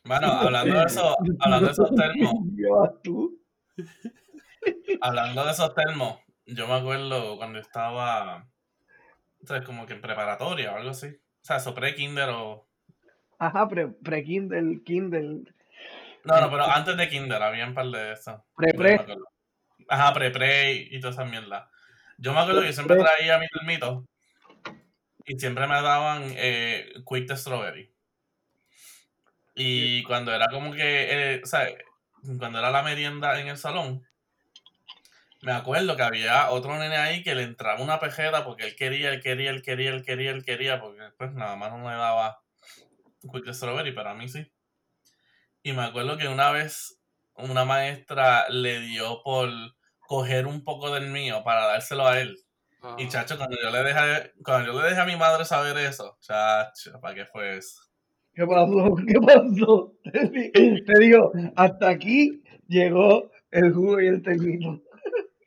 Bueno, 0.05 0.27
hablando 0.27 0.79
de 0.79 0.85
eso, 0.87 1.15
hablando 1.41 1.67
de 1.67 1.73
esos 1.73 1.95
termos, 1.95 2.35
tú. 3.05 3.41
hablando 5.00 5.45
de 5.45 5.50
esos 5.53 5.75
termos, 5.75 6.19
yo 6.47 6.67
me 6.67 6.75
acuerdo 6.75 7.37
cuando 7.37 7.59
estaba, 7.59 8.49
¿sabes? 9.45 9.62
Como 9.65 9.87
que 9.87 9.93
en 9.93 10.00
preparatoria 10.00 10.73
o 10.73 10.77
algo 10.77 10.91
así. 10.91 11.07
O 11.09 11.45
sea, 11.45 11.57
eso 11.57 11.75
pre-kinder 11.75 12.29
o... 12.31 12.67
Ajá, 13.41 13.67
pre, 13.69 13.89
pre 13.89 14.23
Kindle, 14.23 14.83
Kindle, 14.85 15.45
No, 16.25 16.41
no, 16.41 16.51
pero 16.51 16.65
antes 16.65 16.95
de 16.95 17.09
kinder 17.09 17.43
había 17.43 17.67
un 17.67 17.73
par 17.75 17.87
de 17.87 18.13
eso. 18.13 18.45
pre 18.55 18.73
Yo 18.73 18.79
pre. 18.79 18.97
me 18.97 19.03
acuerdo. 19.03 19.25
Ajá, 19.89 20.13
pre-pre 20.13 20.73
y, 20.75 20.97
y 20.97 21.01
toda 21.01 21.15
esa 21.15 21.25
mierda. 21.25 21.71
Yo 22.19 22.35
me 22.35 22.41
acuerdo 22.41 22.61
que 22.61 22.67
yo 22.69 22.73
siempre 22.75 22.97
Pre. 22.97 23.05
traía 23.05 23.39
mi 23.39 23.49
termito 23.49 24.05
y 25.25 25.39
siempre 25.39 25.67
me 25.67 25.81
daban 25.81 26.25
eh, 26.37 26.93
Quick 27.07 27.27
de 27.27 27.37
Strawberry. 27.37 27.95
Y 29.55 30.03
cuando 30.05 30.35
era 30.35 30.47
como 30.49 30.73
que, 30.73 31.35
eh, 31.35 31.41
o 31.43 31.47
sea, 31.47 31.67
cuando 32.39 32.59
era 32.59 32.71
la 32.71 32.83
merienda 32.83 33.41
en 33.41 33.49
el 33.49 33.57
salón, 33.57 34.07
me 35.43 35.53
acuerdo 35.53 35.97
que 35.97 36.03
había 36.03 36.51
otro 36.51 36.79
nene 36.79 36.97
ahí 36.99 37.23
que 37.23 37.35
le 37.35 37.45
entraba 37.45 37.83
una 37.83 37.99
pejera 37.99 38.45
porque 38.45 38.65
él 38.65 38.77
quería, 38.77 39.11
él 39.11 39.23
quería, 39.23 39.51
él 39.51 39.63
quería, 39.63 39.91
él 39.91 40.05
quería, 40.05 40.31
él 40.31 40.45
quería, 40.45 40.81
porque 40.81 41.03
pues 41.17 41.33
nada 41.33 41.57
más 41.57 41.73
no 41.73 41.79
le 41.91 41.97
daba 41.97 42.43
Quick 43.21 43.53
Strawberry, 43.53 43.93
pero 43.95 44.11
a 44.11 44.15
mí 44.15 44.29
sí. 44.29 44.47
Y 45.62 45.73
me 45.73 45.83
acuerdo 45.83 46.17
que 46.17 46.29
una 46.29 46.50
vez 46.53 47.00
una 47.35 47.65
maestra 47.65 48.49
le 48.49 48.81
dio 48.81 49.23
por 49.23 49.49
coger 50.00 50.47
un 50.47 50.65
poco 50.65 50.93
del 50.93 51.11
mío 51.11 51.43
para 51.45 51.67
dárselo 51.67 52.07
a 52.07 52.21
él. 52.21 52.37
Ah, 52.83 52.97
Y 52.99 53.09
chacho, 53.09 53.37
cuando 53.37 53.57
yo 53.62 53.71
le 53.71 53.83
dejé, 53.83 54.33
cuando 54.43 54.73
yo 54.73 54.81
le 54.81 54.89
dejé 54.89 55.00
a 55.00 55.07
mi 55.07 55.17
madre 55.17 55.45
saber 55.45 55.77
eso, 55.79 56.17
chacho, 56.21 56.99
¿para 57.00 57.15
qué 57.15 57.27
fue 57.27 57.59
eso? 57.59 57.83
¿Qué 58.35 58.47
pasó? 58.47 58.97
¿Qué 59.07 59.21
pasó? 59.21 59.93
Te, 60.12 60.29
di- 60.29 60.85
te 60.85 60.99
digo, 60.99 61.33
hasta 61.57 61.89
aquí 61.91 62.43
llegó 62.69 63.31
el 63.50 63.73
jugo 63.73 64.00
y 64.00 64.07
el 64.07 64.23
termito. 64.23 64.83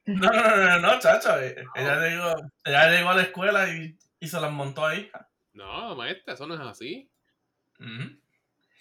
No, 0.06 0.32
no, 0.32 0.32
no, 0.32 0.58
no, 0.58 0.80
no, 0.80 1.00
chacho. 1.00 1.40
eh, 1.42 1.56
Ella 1.76 1.96
llegó, 2.00 2.34
ella 2.66 2.90
llegó 2.92 3.10
a 3.10 3.16
la 3.16 3.22
escuela 3.24 3.70
y, 3.70 3.98
y 4.20 4.28
se 4.28 4.40
las 4.40 4.52
montó 4.52 4.86
ahí. 4.86 5.10
No, 5.54 5.96
maestra, 5.96 6.34
eso 6.34 6.46
no 6.46 6.56
es 6.56 6.60
así. 6.60 7.10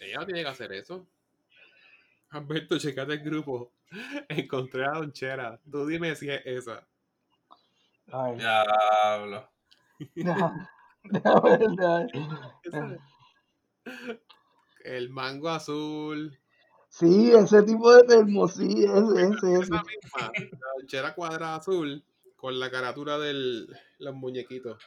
Ella 0.01 0.19
no 0.19 0.27
tiene 0.27 0.43
que 0.43 0.49
hacer 0.49 0.73
eso. 0.73 1.07
Alberto, 2.31 2.79
checate 2.79 3.15
el 3.15 3.23
grupo. 3.23 3.73
Encontré 4.29 4.85
a 4.87 4.93
Don 4.93 5.13
Chera. 5.13 5.61
Tú 5.71 5.87
dime 5.87 6.15
si 6.17 6.31
es 6.31 6.43
esa. 6.45 6.87
Ay, 8.11 8.37
Diablo. 8.37 9.49
El 14.85 15.11
mango 15.11 15.49
azul. 15.49 16.39
Sí, 16.89 17.33
ese 17.33 17.63
tipo 17.63 17.95
de 17.95 18.03
termo, 18.05 18.49
sí, 18.49 18.85
ese, 18.85 19.23
ese, 19.23 19.55
ese. 19.55 19.63
Esa 19.63 19.83
misma. 19.83 20.33
La 20.51 20.69
lonchera 20.79 21.15
cuadrada 21.15 21.57
azul. 21.57 22.05
Con 22.37 22.59
la 22.59 22.71
caratura 22.71 23.19
de 23.19 23.67
los 23.99 24.15
muñequitos. 24.15 24.83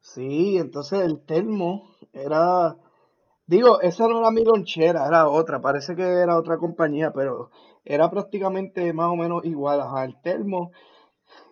Sí, 0.00 0.56
entonces 0.58 1.00
el 1.00 1.20
termo 1.24 1.96
era, 2.12 2.76
digo, 3.46 3.80
esa 3.80 4.08
no 4.08 4.18
era 4.18 4.30
mi 4.30 4.44
lonchera, 4.44 5.06
era 5.06 5.28
otra, 5.28 5.60
parece 5.60 5.94
que 5.94 6.02
era 6.02 6.36
otra 6.36 6.58
compañía, 6.58 7.12
pero 7.12 7.50
era 7.84 8.10
prácticamente 8.10 8.92
más 8.92 9.08
o 9.08 9.16
menos 9.16 9.44
igual, 9.44 9.80
ajá, 9.80 10.04
el 10.04 10.20
termo 10.20 10.72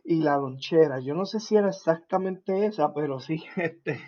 y 0.05 0.23
la 0.23 0.37
lonchera. 0.37 1.01
Yo 1.01 1.15
no 1.15 1.25
sé 1.25 1.41
si 1.41 1.57
era 1.57 1.69
exactamente 1.69 2.67
esa, 2.67 2.93
pero 2.93 3.21
sí, 3.21 3.43
este, 3.57 4.01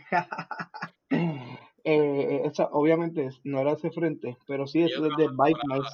eh, 1.85 2.43
esa, 2.45 2.69
obviamente 2.73 3.31
no 3.45 3.61
era 3.61 3.73
ese 3.73 3.91
frente, 3.91 4.37
pero 4.47 4.67
sí, 4.67 4.83
eso 4.83 5.07
es 5.07 5.17
de 5.17 5.29
Bike. 5.29 5.59
Mice. 5.69 5.89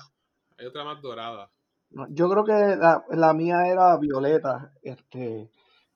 Hay 0.58 0.66
otra 0.66 0.84
más 0.84 1.00
dorada. 1.02 1.50
Yo 2.08 2.30
creo 2.30 2.44
que 2.44 2.52
la, 2.52 3.04
la 3.11 3.34
mía 3.34 3.66
era 3.66 3.99
violeta, 3.99 4.72
este, 4.82 5.50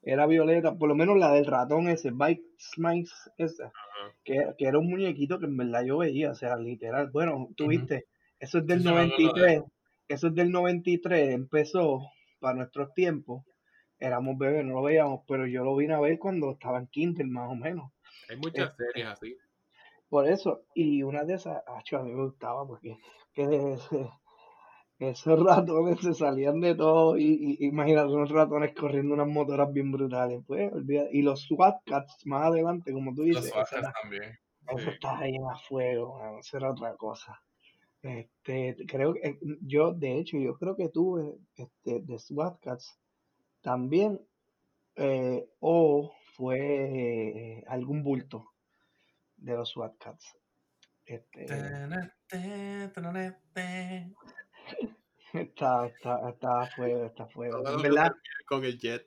era 0.06 0.26
violeta, 0.26 0.76
por 0.78 0.88
lo 0.88 0.94
menos 0.96 1.18
la 1.18 1.32
del 1.32 1.46
ratón 1.46 1.88
ese, 1.88 2.12
Bike 2.12 2.42
Mice 2.78 3.14
esa, 3.38 3.72
que, 4.24 4.54
que 4.58 4.66
era 4.66 4.78
un 4.78 4.88
muñequito 4.88 5.38
que 5.40 5.46
en 5.46 5.56
verdad 5.58 5.84
yo 5.84 5.98
veía, 5.98 6.30
o 6.32 6.34
sea, 6.34 6.56
literal. 6.56 7.10
Bueno, 7.12 7.48
tú 7.56 7.66
Ujú. 7.66 7.70
viste, 7.70 8.06
eso 8.40 8.58
es 8.58 8.66
del 8.66 8.82
Sí, 8.82 8.84
sí, 8.84 8.92
me 8.94 9.00
acuerdo 9.00 9.40
de 9.40 9.46
93, 9.48 9.62
eso 10.08 10.28
es 10.28 10.34
del 10.34 10.50
93, 10.52 11.34
empezó 11.34 12.00
para 12.40 12.54
nuestros 12.56 12.94
tiempos, 12.94 13.44
éramos 13.98 14.38
bebés, 14.38 14.64
no 14.64 14.74
lo 14.74 14.82
veíamos, 14.82 15.22
pero 15.28 15.46
yo 15.46 15.64
lo 15.64 15.76
vine 15.76 15.94
a 15.94 16.00
ver 16.00 16.18
cuando 16.18 16.52
estaba 16.52 16.78
en 16.78 16.88
Kindle 16.88 17.26
más 17.26 17.50
o 17.50 17.56
menos. 17.56 17.92
Hay 18.28 18.36
muchas 18.36 18.70
Este, 18.70 18.84
series 18.84 19.06
así. 19.08 19.36
por 20.08 20.28
eso, 20.28 20.64
y 20.74 21.02
una 21.02 21.24
de 21.24 21.34
esas, 21.34 21.62
acho, 21.66 21.98
a 21.98 22.02
mí 22.02 22.12
me 22.12 22.24
gustaba 22.24 22.66
porque 22.66 22.96
que 23.34 23.42
ese- 23.74 24.08
esos 24.98 25.42
ratones 25.44 26.00
se 26.00 26.14
salían 26.14 26.60
de 26.60 26.74
todo 26.74 27.18
y, 27.18 27.56
y 27.60 27.66
imagínate 27.66 28.08
unos 28.12 28.30
ratones 28.30 28.74
corriendo 28.74 29.14
unas 29.14 29.28
motoras 29.28 29.72
bien 29.72 29.92
brutales, 29.92 30.42
pues, 30.46 30.72
y 31.12 31.22
los 31.22 31.42
SWAT 31.42 31.82
Cats 31.84 32.26
más 32.26 32.46
adelante, 32.46 32.92
como 32.92 33.14
tú 33.14 33.24
Los 33.24 33.44
dices, 33.44 33.46
esa 33.46 33.64
Swatcats 33.66 33.72
era, 33.72 33.92
también. 34.02 34.38
eso 34.68 34.78
Sí. 34.78 34.90
estaba 34.90 35.18
ahí 35.20 35.36
a 35.36 35.56
fuego, 35.68 36.18
mano, 36.18 36.38
eso 36.40 36.56
era 36.56 36.70
otra 36.70 36.94
cosa. 36.96 37.40
Este, 38.02 38.76
creo 38.86 39.14
que 39.14 39.38
yo, 39.62 39.92
de 39.92 40.18
hecho, 40.18 40.38
yo 40.38 40.56
creo 40.58 40.76
que 40.76 40.88
tuve 40.88 41.36
este, 41.56 42.00
de 42.00 42.18
SWAT 42.18 42.60
Cats 42.60 42.98
también, 43.62 44.20
eh, 44.96 45.46
o 45.60 46.12
fue 46.36 46.58
eh, 47.58 47.64
algún 47.68 48.02
bulto 48.02 48.52
de 49.36 49.56
los 49.56 49.70
SWAT 49.70 49.96
Cats. 49.98 50.36
Este, 51.04 51.44
Tenete, 51.46 52.88
tenete. 52.94 54.12
Está, 55.32 55.86
está, 55.86 56.28
está 56.30 56.62
a 56.62 56.66
fuego, 56.68 57.04
está 57.06 57.24
a 57.24 57.28
fuego. 57.28 57.62
Todo 57.62 57.82
lo 57.88 58.10
con 58.46 58.64
el 58.64 58.78
jet. 58.78 59.06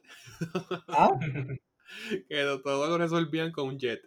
ah, 0.89 1.09
que 2.29 2.43
lo- 2.43 2.61
todo 2.61 2.87
lo 2.87 2.97
resolvían 2.97 3.51
con 3.51 3.67
un 3.69 3.79
jet. 3.79 4.01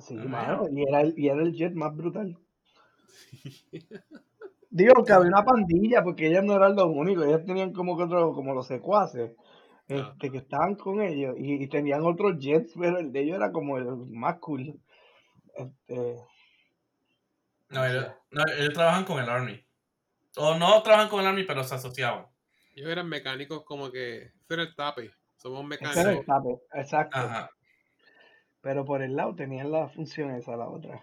sí, 0.00 0.14
Ah, 0.16 0.26
mano, 0.28 0.68
y 0.70 0.82
era, 0.82 1.00
el, 1.02 1.14
y 1.18 1.28
era 1.28 1.42
el 1.42 1.52
jet 1.52 1.74
más 1.74 1.94
brutal. 1.94 2.38
Digo 4.70 5.04
que 5.04 5.12
había 5.12 5.28
una 5.28 5.44
pandilla, 5.44 6.02
porque 6.02 6.26
ellas 6.26 6.44
no 6.44 6.54
eran 6.54 6.76
los 6.76 6.86
únicos, 6.86 7.24
ellas 7.26 7.44
tenían 7.44 7.72
como 7.72 7.96
que 7.96 8.04
otros, 8.04 8.34
como 8.34 8.54
los 8.54 8.66
secuaces, 8.66 9.32
Ah, 9.88 10.14
este, 10.14 10.30
que 10.30 10.38
estaban 10.38 10.74
con 10.74 11.00
ellos, 11.00 11.34
y, 11.38 11.62
y 11.62 11.68
tenían 11.68 12.02
otros 12.04 12.38
jets, 12.38 12.74
pero 12.78 12.98
el 12.98 13.12
de 13.12 13.20
ellos 13.22 13.36
era 13.36 13.52
como 13.52 13.78
el 13.78 13.86
más 14.08 14.38
cool. 14.40 14.80
Este, 15.54 16.16
ellos, 17.70 18.06
no, 18.32 18.42
ellos 18.58 18.74
trabajan 18.74 19.04
con 19.04 19.20
el 19.22 19.28
Army. 19.28 19.65
O 20.36 20.54
no 20.54 20.82
trabajan 20.82 21.08
con 21.08 21.20
el 21.20 21.26
Army, 21.26 21.44
pero 21.44 21.64
se 21.64 21.74
asociaban. 21.74 22.26
ellos 22.74 22.90
eran 22.90 23.08
mecánicos 23.08 23.64
como 23.64 23.90
que. 23.90 24.32
Pero 24.46 24.62
el 24.62 24.74
tape. 24.74 25.10
Somos 25.36 25.64
Ese 25.80 26.00
era 26.00 26.10
mecánicos. 26.10 26.18
el 26.18 26.24
tape, 26.24 26.60
exacto. 26.74 27.18
Ajá. 27.18 27.50
Pero 28.60 28.84
por 28.84 29.02
el 29.02 29.14
lado 29.16 29.34
tenían 29.34 29.70
la 29.70 29.88
función 29.88 30.30
esa, 30.32 30.56
la 30.56 30.68
otra. 30.68 31.00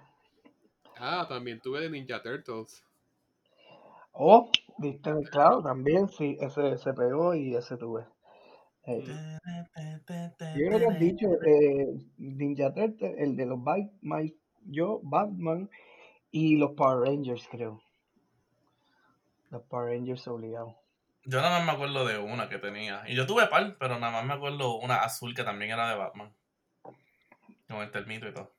Ah, 0.98 1.26
también 1.28 1.60
tuve 1.62 1.82
de 1.82 1.90
Ninja 1.90 2.22
Turtles. 2.22 2.84
Oh, 4.12 4.52
viste, 4.78 5.12
claro, 5.32 5.64
también, 5.64 6.08
sí, 6.08 6.38
ese 6.40 6.78
se 6.78 6.94
pegó 6.94 7.34
y 7.34 7.56
ese 7.56 7.78
tuve. 7.78 8.06
Hey. 8.84 9.04
Mm. 9.08 10.58
Yo 10.60 10.68
creo 10.68 10.80
que 10.80 10.86
has 10.88 11.00
dicho 11.00 11.28
eh, 11.46 11.88
Ninja 12.18 12.74
Turtle, 12.74 13.16
el 13.18 13.36
de 13.36 13.46
los 13.46 13.60
My, 14.02 14.38
yo, 14.66 15.00
Batman 15.04 15.70
y 16.32 16.58
los 16.58 16.72
Power 16.74 17.08
Rangers, 17.08 17.48
creo. 17.50 17.82
Los 19.54 19.64
Power 19.64 19.90
Rangers 19.94 20.28
obligados. 20.28 20.74
Yo 21.26 21.40
nada 21.40 21.60
más 21.60 21.66
me 21.66 21.72
acuerdo 21.74 22.06
de 22.06 22.18
una 22.18 22.50
que 22.50 22.58
tenía. 22.58 23.04
Y 23.08 23.16
yo 23.16 23.26
tuve 23.26 23.48
par, 23.48 23.78
pero 23.80 24.00
nada 24.00 24.12
más 24.12 24.26
me 24.26 24.34
acuerdo 24.34 24.76
una 24.80 24.98
azul 24.98 25.34
que 25.36 25.44
también 25.44 25.72
era 25.72 25.90
de 25.90 25.96
Batman. 25.96 26.34
Con 26.82 27.78
el 27.82 27.92
termito 27.92 28.28
y 28.28 28.34
todo. 28.34 28.52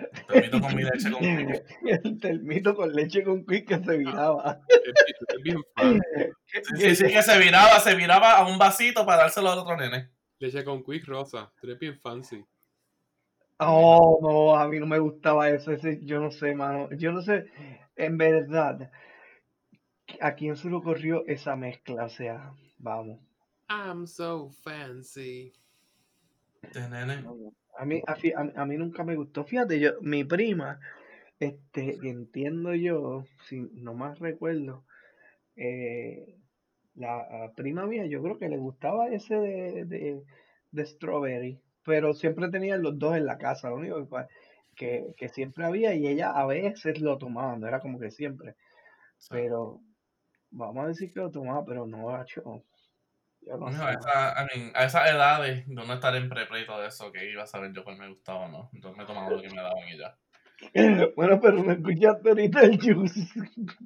El 0.00 0.26
termito 0.26 0.60
con 0.60 0.74
mi 0.74 0.82
leche 0.82 1.12
con 1.12 1.20
quick. 1.20 1.64
El 2.04 2.18
termito 2.18 2.74
con 2.74 2.92
leche 2.92 3.22
con 3.22 3.44
quick 3.46 3.68
que 3.68 3.84
se 3.84 3.96
viraba. 3.98 4.58
Es 4.68 4.82
bien- 4.82 5.26
es 5.28 5.42
bien 5.42 5.62
fan. 5.76 6.00
Sí, 6.46 6.60
sí, 6.76 6.96
sí, 6.96 7.04
que 7.12 7.22
se 7.22 7.38
viraba, 7.38 7.78
se 7.78 7.94
viraba 7.94 8.32
a 8.38 8.46
un 8.46 8.58
vasito 8.58 9.06
para 9.06 9.22
dárselo 9.24 9.52
al 9.52 9.58
otro 9.60 9.76
nene. 9.76 10.10
Leche 10.38 10.64
con 10.64 10.82
quick 10.82 11.06
rosa. 11.06 11.52
Tú 11.60 11.66
eres 11.68 11.78
bien 11.78 12.00
fancy. 12.00 12.44
Oh, 13.58 14.18
no, 14.20 14.56
a 14.58 14.66
mí 14.66 14.80
no 14.80 14.86
me 14.86 14.98
gustaba 14.98 15.48
eso. 15.50 15.70
Ese, 15.70 16.00
yo 16.02 16.18
no 16.20 16.30
sé, 16.32 16.54
mano. 16.54 16.88
Yo 16.96 17.12
no 17.12 17.22
sé, 17.22 17.44
en 17.94 18.18
verdad, 18.18 18.90
a 20.20 20.34
quién 20.34 20.56
se 20.56 20.68
le 20.68 20.76
ocurrió 20.76 21.24
esa 21.26 21.56
mezcla. 21.56 22.04
O 22.04 22.08
sea, 22.08 22.52
vamos. 22.78 23.20
I'm 23.68 24.06
so 24.06 24.50
fancy. 24.50 25.52
A 27.78 27.84
mí, 27.84 28.02
a, 28.06 28.14
fi- 28.16 28.32
a- 28.32 28.52
a 28.62 28.66
mí 28.66 28.76
nunca 28.76 29.02
me 29.04 29.16
gustó. 29.16 29.44
Fíjate, 29.44 29.80
yo, 29.80 29.92
mi 30.00 30.24
prima, 30.24 30.80
este, 31.38 31.98
que 31.98 32.10
entiendo 32.10 32.74
yo, 32.74 33.24
si 33.48 33.60
no 33.72 33.94
más 33.94 34.18
recuerdo, 34.18 34.84
eh, 35.56 36.38
la 36.94 37.52
prima 37.56 37.86
mía, 37.86 38.06
yo 38.06 38.22
creo 38.22 38.38
que 38.38 38.48
le 38.48 38.58
gustaba 38.58 39.08
ese 39.08 39.34
de, 39.36 39.84
de, 39.86 40.22
de 40.70 40.86
Strawberry, 40.86 41.60
pero 41.84 42.12
siempre 42.14 42.48
tenían 42.50 42.82
los 42.82 42.98
dos 42.98 43.16
en 43.16 43.26
la 43.26 43.38
casa, 43.38 43.70
lo 43.70 43.76
único 43.76 44.06
que, 44.08 44.26
que, 44.76 45.14
que 45.16 45.28
siempre 45.28 45.64
había 45.64 45.94
y 45.94 46.06
ella 46.06 46.30
a 46.30 46.46
veces 46.46 47.00
lo 47.00 47.18
tomaba, 47.18 47.56
no 47.56 47.66
era 47.66 47.80
como 47.80 47.98
que 47.98 48.10
siempre, 48.10 48.56
Sí. 49.18 49.28
pero 49.30 49.80
vamos 50.52 50.84
a 50.84 50.88
decir 50.88 51.12
que 51.12 51.20
lo 51.20 51.30
tomaba, 51.30 51.64
pero 51.64 51.86
no, 51.86 52.08
macho, 52.08 52.42
yo 53.40 53.56
no 53.58 53.70
No, 53.70 53.72
sé. 53.72 53.82
a, 53.82 53.92
esa, 53.92 54.34
I 54.44 54.58
mean, 54.58 54.72
a 54.74 54.84
esas 54.84 55.10
edades, 55.10 55.66
de 55.66 55.74
no 55.74 55.92
estar 55.92 56.14
en 56.16 56.28
prepa 56.28 56.58
y 56.60 56.66
todo 56.66 56.84
eso, 56.84 57.10
que 57.12 57.30
iba 57.30 57.42
a 57.42 57.46
saber 57.46 57.72
yo 57.72 57.84
cuál 57.84 57.98
me 57.98 58.08
gustaba 58.08 58.46
o 58.46 58.48
no. 58.48 58.70
Entonces 58.72 58.98
me 58.98 59.04
tomaba 59.06 59.30
lo 59.30 59.42
que 59.42 59.48
me 59.50 59.56
daban 59.62 59.88
y 59.88 59.98
ya. 59.98 60.16
Bueno, 61.16 61.40
pero 61.40 61.62
no 61.62 61.72
escuchaste 61.72 62.28
ahorita 62.28 62.60
el 62.62 62.78
juice 62.80 63.28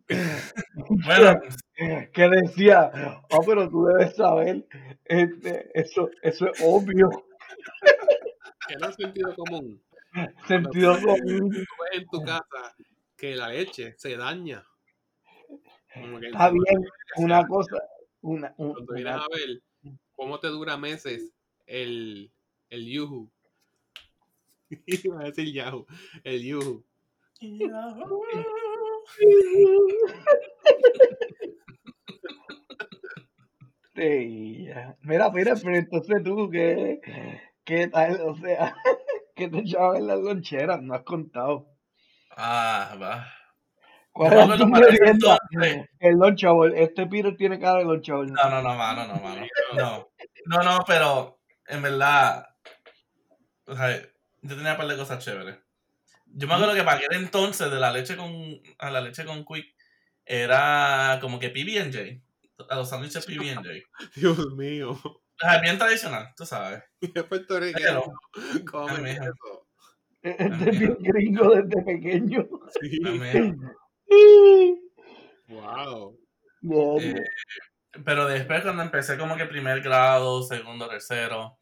Bueno, 1.07 1.41
que 2.13 2.29
decía, 2.29 2.91
oh, 3.31 3.41
pero 3.47 3.69
tú 3.71 3.87
debes 3.87 4.15
saber, 4.17 4.67
este, 5.05 5.71
eso, 5.79 6.11
eso 6.23 6.47
es 6.51 6.61
obvio, 6.63 7.09
Que 8.69 8.77
no 8.77 8.89
es 8.89 8.97
sentido 8.97 9.35
común. 9.37 9.83
sentido 10.47 11.01
común. 11.01 11.51
tú 11.51 11.57
ves 11.57 12.01
en 12.01 12.07
tu 12.09 12.23
casa 12.25 12.75
que 13.17 13.35
la 13.37 13.49
leche 13.49 13.95
se 13.97 14.17
daña. 14.17 14.65
Está 16.23 16.51
bien, 16.51 16.85
una 17.17 17.47
cosa, 17.47 17.77
una, 18.21 18.55
un- 18.59 18.73
Cuando 18.75 18.93
una- 18.95 19.17
a 19.17 19.29
ver 19.29 19.63
cómo 20.15 20.39
te 20.41 20.49
dura 20.49 20.77
meses 20.77 21.33
el, 21.67 22.31
el 22.71 22.87
Yuhu. 22.87 23.31
Iba 24.87 25.21
a 25.21 25.25
decir 25.25 25.53
Yahoo. 25.53 25.87
El 26.25 26.43
Yuhu. 26.43 26.85
Sí. 33.95 34.69
Mira, 35.03 35.31
mira, 35.33 35.55
pero 35.63 35.77
entonces 35.77 36.23
tú, 36.23 36.51
¿qué, 36.51 37.01
qué 37.65 37.89
tal? 37.89 38.21
O 38.23 38.37
sea, 38.37 38.75
¿qué 39.35 39.49
te 39.49 39.59
echabas 39.61 39.99
en 39.99 40.07
las 40.07 40.19
loncheras? 40.21 40.83
No 40.83 40.95
has 40.95 41.03
contado. 41.03 41.67
ah, 42.31 42.97
va. 43.01 43.27
Entonces- 44.19 45.89
El 46.01 46.15
lunchable. 46.15 46.83
Este 46.83 47.07
Peter 47.07 47.37
tiene 47.37 47.59
cara 47.59 47.79
de 47.79 47.85
lunchable. 47.85 48.33
No, 48.33 48.51
no, 48.51 48.63
no, 48.63 48.75
mano, 48.75 49.07
no, 49.07 49.15
mano. 49.21 49.47
No, 49.77 50.09
no, 50.47 50.63
no, 50.63 50.79
pero 50.87 51.41
en 51.67 51.83
verdad, 51.83 52.47
o 53.67 53.77
sea, 53.77 54.01
yo 54.43 54.57
tenía 54.57 54.73
un 54.73 54.79
par 54.79 54.87
de 54.89 54.97
cosas 54.97 55.25
chéveres. 55.25 55.59
Yo 56.27 56.47
me 56.47 56.55
acuerdo 56.55 56.75
que 56.75 56.83
para 56.83 56.99
aquel 56.99 57.15
entonces 57.17 57.71
de 57.71 57.81
la 57.81 57.93
leche 57.93 58.17
con, 58.17 58.33
a 58.79 58.91
la 58.91 59.01
leche 59.01 59.25
con 59.25 59.45
quick, 59.45 59.67
era 60.25 61.19
como 61.21 61.39
que 61.39 61.51
PB&J, 61.51 62.21
a 62.69 62.77
los 62.77 62.89
sándwiches 62.89 63.27
PB&J. 63.27 63.63
Dios 64.17 64.53
mío. 64.55 64.91
O 64.93 65.39
sea, 65.39 65.61
bien 65.61 65.79
tradicional, 65.79 66.33
tú 66.37 66.47
sabes. 66.47 66.83
Es 67.01 67.23
puertorriqueño. 67.25 68.03
Pero, 68.35 68.65
¿Cómo 68.71 68.89
Ay, 68.89 69.03
me 69.03 69.13
mijo. 69.13 69.25
eso? 69.25 69.67
Este 70.23 70.71
es 70.71 70.79
bien 70.79 70.97
gringo 71.01 71.51
desde 71.55 71.83
pequeño. 71.83 72.47
Sí. 72.81 72.99
Wow. 75.49 76.19
Bien. 76.61 77.17
eh, 77.19 77.25
pero 78.05 78.27
después 78.27 78.63
cuando 78.63 78.83
empecé 78.83 79.17
como 79.17 79.37
que 79.37 79.47
primer 79.47 79.81
grado, 79.81 80.43
segundo, 80.43 80.89
tercero, 80.89 81.57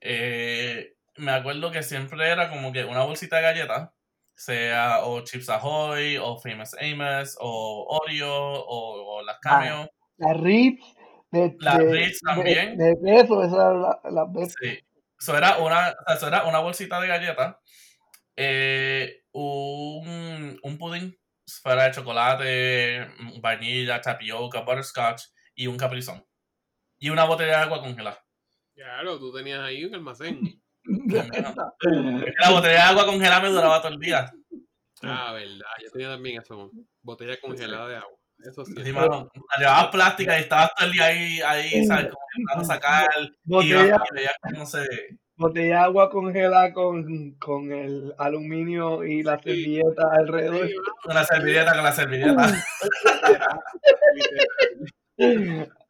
eh, 0.00 0.94
me 1.16 1.32
acuerdo 1.32 1.70
que 1.70 1.82
siempre 1.82 2.28
era 2.28 2.48
como 2.50 2.72
que 2.72 2.84
una 2.84 3.04
bolsita 3.04 3.36
de 3.36 3.42
galletas, 3.42 3.90
sea 4.34 5.04
o 5.04 5.20
Chips 5.22 5.48
Ahoy, 5.48 6.16
o 6.16 6.38
Famous 6.38 6.74
Amos, 6.80 7.36
o 7.40 7.98
Oreo, 8.02 8.32
o, 8.34 9.16
o 9.18 9.22
las 9.22 9.38
Cameo. 9.40 9.88
Las 10.16 10.40
Ritz, 10.40 10.80
De, 11.30 11.56
Las 11.60 11.78
de- 11.78 11.92
Ritz 11.92 12.20
de- 12.20 12.34
también. 12.34 12.78
De, 12.78 12.96
queso, 13.04 13.42
esas 13.42 13.54
eran 13.54 13.82
la- 13.82 14.00
las. 14.10 14.52
Sí. 14.60 14.78
Eso 15.20 15.36
era 15.36 15.58
una, 15.58 15.94
eso 16.14 16.28
era 16.28 16.44
una 16.44 16.60
bolsita 16.60 17.00
de 17.00 17.08
galletas, 17.08 17.56
eh, 18.36 19.22
un, 19.32 20.58
un 20.62 20.78
pudín 20.78 21.16
fuera 21.62 21.84
de 21.84 21.90
chocolate, 21.92 23.08
vainilla, 23.40 24.00
tapioca, 24.00 24.60
butterscotch 24.60 25.22
y 25.54 25.66
un 25.66 25.76
caprizón. 25.76 26.24
Y 26.98 27.10
una 27.10 27.24
botella 27.24 27.50
de 27.58 27.64
agua 27.64 27.80
congelada. 27.80 28.24
Claro, 28.74 29.18
tú 29.18 29.32
tenías 29.32 29.60
ahí 29.60 29.84
un 29.84 29.94
almacén. 29.94 30.40
La 30.84 32.50
botella 32.50 32.72
de 32.74 32.78
agua 32.78 33.06
congelada 33.06 33.40
me 33.42 33.48
duraba 33.48 33.80
todo 33.82 33.92
el 33.92 33.98
día. 33.98 34.30
Ah, 35.02 35.32
verdad. 35.32 35.66
Yo 35.82 35.90
tenía 35.90 36.08
también 36.08 36.40
eso. 36.40 36.70
Botella 37.02 37.38
congelada 37.40 37.88
de 37.88 37.96
agua. 37.96 38.16
Eso 38.40 38.64
sí. 38.64 38.72
Sí, 38.84 38.92
mano, 38.92 39.28
la 39.34 39.58
llevabas 39.58 39.88
plástica 39.88 40.38
y 40.38 40.42
estabas 40.42 40.72
todo 40.76 40.86
el 40.86 40.92
día 40.92 41.06
ahí, 41.06 41.40
ahí 41.40 41.84
¿sabes? 41.84 42.06
Como 42.06 42.18
intentando 42.36 42.64
sacar. 42.64 43.08
Y, 43.20 43.30
Botella, 43.44 43.84
ibas- 43.86 44.02
y 44.10 44.14
veías 44.14 44.34
cómo 44.40 44.66
se. 44.66 44.86
Botella 45.38 45.66
de 45.66 45.74
agua 45.74 46.10
congelada 46.10 46.72
con, 46.72 47.30
con 47.34 47.72
el 47.72 48.12
aluminio 48.18 49.04
y 49.04 49.22
la 49.22 49.38
Sí. 49.38 49.50
servilleta 49.50 50.02
alrededor. 50.12 50.68
Con 51.02 51.14
la 51.14 51.24
servilleta, 51.24 51.74
con 51.74 51.84
la 51.84 51.92
servilleta. 51.92 52.64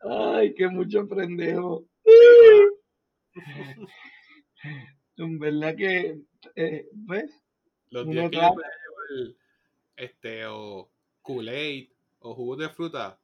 Ay, 0.01 0.55
que 0.55 0.69
mucho 0.69 1.09
pendejo. 1.09 1.85
En 5.17 5.39
verdad 5.39 5.75
que, 5.77 6.21
eh, 6.55 6.89
¿ves? 6.93 7.31
Los 7.91 8.09
días 8.09 8.31
que 8.31 8.37
yo 8.37 8.55
este, 9.97 10.47
o 10.47 10.91
Kool-Aid 11.23 11.91
o 12.21 12.35
jugo 12.35 12.57
de 12.57 12.69
fruta, 12.69 13.19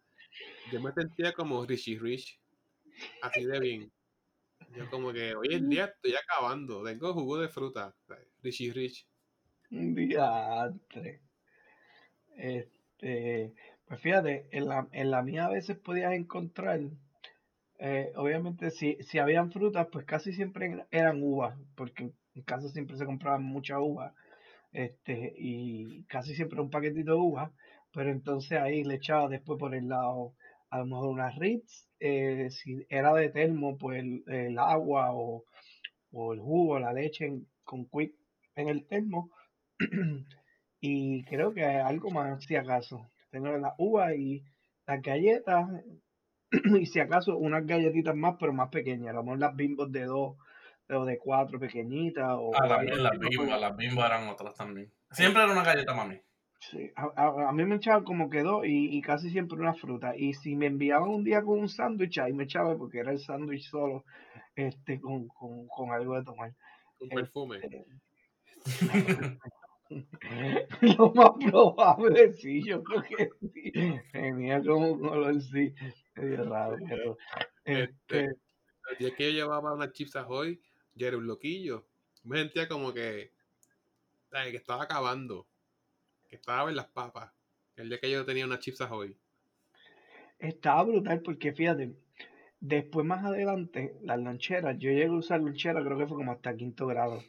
yo 0.72 0.80
me 0.80 0.92
sentía 0.92 1.32
como 1.32 1.64
Richie 1.64 1.98
Rich, 1.98 2.40
así 3.22 3.44
de 3.44 3.60
bien. 3.60 3.92
Yo 4.76 4.90
como 4.90 5.12
que 5.12 5.36
hoy 5.36 5.48
en 5.52 5.68
día 5.68 5.84
estoy 5.84 6.14
acabando, 6.16 6.82
tengo 6.82 7.12
jugo 7.12 7.38
de 7.38 7.48
fruta, 7.48 7.94
Richie 8.42 8.72
Rich. 8.72 9.06
Un 9.70 9.94
diantre. 9.94 11.20
Este, 12.36 13.54
pues 13.86 14.00
fíjate, 14.00 14.48
en 14.50 14.66
la, 14.66 14.88
en 14.90 15.10
la 15.12 15.22
mía 15.22 15.46
a 15.46 15.50
veces 15.50 15.78
podías 15.78 16.12
encontrar, 16.12 16.80
eh, 17.78 18.12
obviamente 18.16 18.70
si, 18.70 18.96
si 19.02 19.18
habían 19.18 19.52
frutas, 19.52 19.86
pues 19.92 20.04
casi 20.06 20.32
siempre 20.32 20.86
eran 20.90 21.22
uvas, 21.22 21.56
porque 21.76 22.12
en 22.34 22.42
casa 22.42 22.68
siempre 22.68 22.96
se 22.96 23.06
compraban 23.06 23.44
muchas 23.44 23.78
uvas, 23.80 24.12
este, 24.72 25.34
y 25.38 26.02
casi 26.04 26.34
siempre 26.34 26.60
un 26.60 26.70
paquetito 26.70 27.12
de 27.12 27.18
uvas, 27.18 27.52
pero 27.92 28.10
entonces 28.10 28.58
ahí 28.58 28.82
le 28.82 28.96
echaba 28.96 29.28
después 29.28 29.56
por 29.56 29.72
el 29.74 29.88
lado, 29.88 30.34
a 30.70 30.78
lo 30.78 30.86
mejor 30.86 31.10
unas 31.10 31.36
Ritz, 31.36 31.88
eh, 32.04 32.50
si 32.50 32.86
era 32.90 33.12
de 33.14 33.30
termo, 33.30 33.78
pues 33.78 34.00
el, 34.00 34.24
el 34.28 34.58
agua 34.58 35.12
o, 35.14 35.44
o 36.12 36.32
el 36.34 36.40
jugo, 36.40 36.78
la 36.80 36.92
leche 36.92 37.26
en- 37.26 37.48
con 37.64 37.86
quick 37.86 38.14
en 38.56 38.68
el 38.68 38.86
termo. 38.86 39.30
y 40.80 41.24
creo 41.24 41.52
que 41.54 41.64
algo 41.64 42.10
más, 42.10 42.44
si 42.44 42.56
acaso. 42.56 43.08
Tengo 43.30 43.48
la 43.58 43.74
uva 43.78 44.14
y 44.14 44.44
las 44.86 45.02
galletas. 45.02 45.66
y 46.80 46.86
si 46.86 47.00
acaso 47.00 47.36
unas 47.38 47.66
galletitas 47.66 48.14
más, 48.14 48.36
pero 48.38 48.52
más 48.52 48.68
pequeñas. 48.70 49.10
A 49.10 49.14
lo 49.14 49.22
mejor 49.24 49.38
las 49.40 49.56
bimbos 49.56 49.90
de 49.92 50.04
dos 50.04 50.36
o 50.90 51.04
de 51.04 51.18
cuatro 51.18 51.58
pequeñitas. 51.58 52.26
O, 52.38 52.52
Ah, 52.54 52.68
también 52.68 53.02
las 53.02 53.12
así, 53.12 53.18
¿no? 53.18 53.30
bimbas, 53.30 53.60
las 53.60 53.76
bimbas 53.76 54.06
eran 54.06 54.28
otras 54.28 54.54
también. 54.54 54.92
Siempre 55.10 55.42
era 55.42 55.52
una 55.52 55.64
galleta, 55.64 55.94
mami. 55.94 56.20
Sí, 56.70 56.90
a, 56.96 57.04
a- 57.16 57.48
a 57.48 57.52
mí 57.52 57.64
me 57.64 57.76
echaban 57.76 58.04
como 58.04 58.30
quedó 58.30 58.64
y, 58.64 58.96
y 58.96 59.00
casi 59.02 59.30
siempre 59.30 59.58
una 59.58 59.74
fruta. 59.74 60.16
Y 60.16 60.34
si 60.34 60.56
me 60.56 60.66
enviaban 60.66 61.08
un 61.10 61.24
día 61.24 61.42
con 61.42 61.58
un 61.58 61.68
sándwich, 61.68 62.18
ahí 62.18 62.32
me 62.32 62.44
echaba 62.44 62.76
porque 62.76 62.98
era 63.00 63.10
el 63.12 63.18
sándwich 63.18 63.68
solo 63.68 64.04
este 64.56 65.00
con, 65.00 65.26
con, 65.28 65.66
con 65.68 65.90
algo 65.92 66.16
de 66.16 66.24
tomar. 66.24 66.54
Un 67.00 67.08
perfume. 67.08 67.58
Este, 67.62 67.86
Lo 70.80 71.12
más 71.12 71.30
probable, 71.50 72.32
sí, 72.32 72.62
yo 72.64 72.82
creo 72.82 73.02
que 73.02 73.28
sí. 73.40 73.72
Tenía 74.12 74.62
como 74.62 74.92
un 74.92 75.06
olor, 75.06 75.40
sí, 75.42 75.74
medio 76.16 76.44
raro, 76.44 76.76
pero 76.88 77.16
este, 77.64 78.20
El 78.90 78.98
día 78.98 79.14
que 79.14 79.32
yo 79.32 79.40
llevaba 79.40 79.74
unas 79.74 79.92
chips 79.92 80.16
ahoy, 80.16 80.60
yo 80.94 81.06
era 81.08 81.16
un 81.18 81.26
loquillo. 81.26 81.84
Me 82.24 82.38
sentía 82.38 82.66
como 82.68 82.92
que, 82.94 83.32
que 84.30 84.56
estaba 84.56 84.84
acabando, 84.84 85.46
estaba 86.34 86.70
en 86.70 86.76
las 86.76 86.88
papas. 86.88 87.32
El 87.76 87.88
día 87.88 87.98
que 87.98 88.10
yo 88.10 88.24
tenía 88.24 88.46
unas 88.46 88.60
chips 88.60 88.80
ahoy. 88.80 89.16
estaba 90.38 90.84
brutal 90.84 91.20
porque 91.22 91.52
fíjate, 91.52 91.94
después 92.60 93.04
más 93.04 93.24
adelante, 93.24 93.94
las 94.02 94.18
loncheras, 94.18 94.78
yo 94.78 94.90
llegué 94.90 95.06
a 95.06 95.12
usar 95.12 95.40
loncheras, 95.40 95.84
creo 95.84 95.98
que 95.98 96.06
fue 96.06 96.16
como 96.16 96.32
hasta 96.32 96.56
quinto 96.56 96.86
grado, 96.86 97.22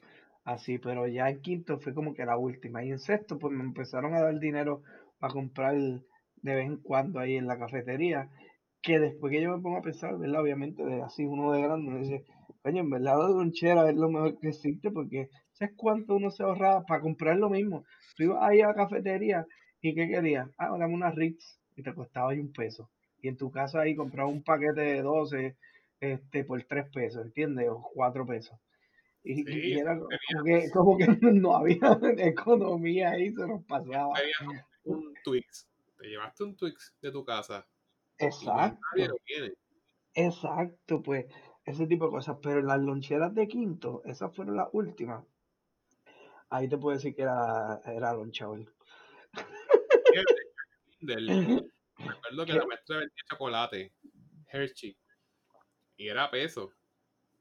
así, 0.43 0.77
pero 0.77 1.07
ya 1.07 1.29
en 1.29 1.41
quinto 1.41 1.79
fue 1.79 1.93
como 1.93 2.13
que 2.13 2.25
la 2.25 2.37
última. 2.37 2.83
Y 2.83 2.91
en 2.91 2.99
sexto, 2.99 3.37
pues 3.37 3.53
me 3.53 3.63
empezaron 3.63 4.13
a 4.13 4.21
dar 4.21 4.39
dinero 4.39 4.83
para 5.19 5.33
comprar 5.33 5.75
de 5.75 6.55
vez 6.55 6.65
en 6.65 6.77
cuando 6.77 7.19
ahí 7.19 7.35
en 7.35 7.47
la 7.47 7.57
cafetería, 7.57 8.29
que 8.81 8.99
después 8.99 9.31
que 9.31 9.41
yo 9.41 9.55
me 9.55 9.61
pongo 9.61 9.77
a 9.77 9.81
pensar, 9.81 10.17
¿verdad? 10.17 10.41
Obviamente, 10.41 10.85
de 10.85 11.01
así 11.01 11.25
uno 11.25 11.51
de 11.51 11.61
grande, 11.61 11.87
uno 11.87 11.99
dice, 11.99 12.23
coño, 12.61 12.81
en 12.81 12.89
verdad 12.91 13.17
la 13.17 13.29
lonchera 13.29 13.89
es 13.89 13.95
lo 13.95 14.09
mejor 14.09 14.37
que 14.39 14.49
existe 14.49 14.91
porque 14.91 15.29
¿sabes 15.55 15.73
cuánto 15.75 16.15
uno 16.15 16.29
se 16.29 16.43
ahorraba 16.43 16.85
para 16.85 17.01
comprar 17.01 17.37
lo 17.37 17.49
mismo? 17.49 17.85
Tú 18.15 18.23
ibas 18.23 18.43
ahí 18.43 18.61
a 18.61 18.67
la 18.67 18.75
cafetería 18.75 19.45
y 19.81 19.95
¿qué 19.95 20.07
querías? 20.07 20.49
Ah, 20.57 20.69
dame 20.77 20.93
una 20.93 21.11
Ritz 21.11 21.59
y 21.75 21.83
te 21.83 21.93
costaba 21.93 22.31
ahí 22.31 22.39
un 22.39 22.51
peso. 22.51 22.89
Y 23.21 23.27
en 23.27 23.37
tu 23.37 23.49
casa 23.49 23.81
ahí 23.81 23.95
compraba 23.95 24.29
un 24.29 24.43
paquete 24.43 24.81
de 24.81 25.01
12 25.01 25.57
este, 25.99 26.43
por 26.43 26.61
3 26.63 26.89
pesos, 26.91 27.25
¿entiendes? 27.25 27.69
O 27.69 27.89
4 27.93 28.25
pesos. 28.25 28.57
Y, 29.23 29.43
Sí, 29.43 29.43
y 29.47 29.79
era 29.79 29.97
como 29.97 30.43
que, 30.45 30.69
como 30.71 30.97
que 30.97 31.07
no 31.31 31.55
había 31.55 31.99
economía 32.19 33.11
ahí, 33.11 33.33
se 33.33 33.47
nos 33.47 33.63
pasaba. 33.63 34.13
Pedías 34.13 34.65
un 34.83 35.13
Twix. 35.23 35.67
Te 35.97 36.07
llevaste 36.07 36.43
un 36.43 36.55
Twix 36.55 36.93
de 37.01 37.11
tu 37.11 37.25
casa. 37.25 37.65
Más 38.19 38.41
Exacto. 38.43 38.79
nadie 38.91 39.07
lo 39.07 39.15
tiene. 39.25 39.53
Exacto, 40.13 41.01
pues 41.01 41.25
ese 41.65 41.87
tipo 41.87 42.05
de 42.05 42.11
cosas. 42.11 42.37
Pero 42.41 42.61
las 42.61 42.79
loncheras 42.79 43.33
de 43.33 43.47
quinto, 43.47 44.01
esas 44.05 44.33
fueron 44.35 44.57
las 44.57 44.67
últimas. 44.73 45.23
Ahí 46.49 46.69
te 46.69 46.77
puedo 46.77 46.95
decir 46.95 47.15
que 47.15 47.23
era, 47.23 47.81
era 47.85 48.13
lonchador. 48.13 48.65
Del, 51.01 51.25
me 51.97 52.09
acuerdo 52.09 52.45
que 52.45 52.53
la 52.53 52.65
maestra 52.65 52.97
vendía 52.97 53.23
chocolate, 53.29 53.93
Hershey, 54.47 54.97
y 55.97 56.07
era 56.07 56.29
peso, 56.29 56.73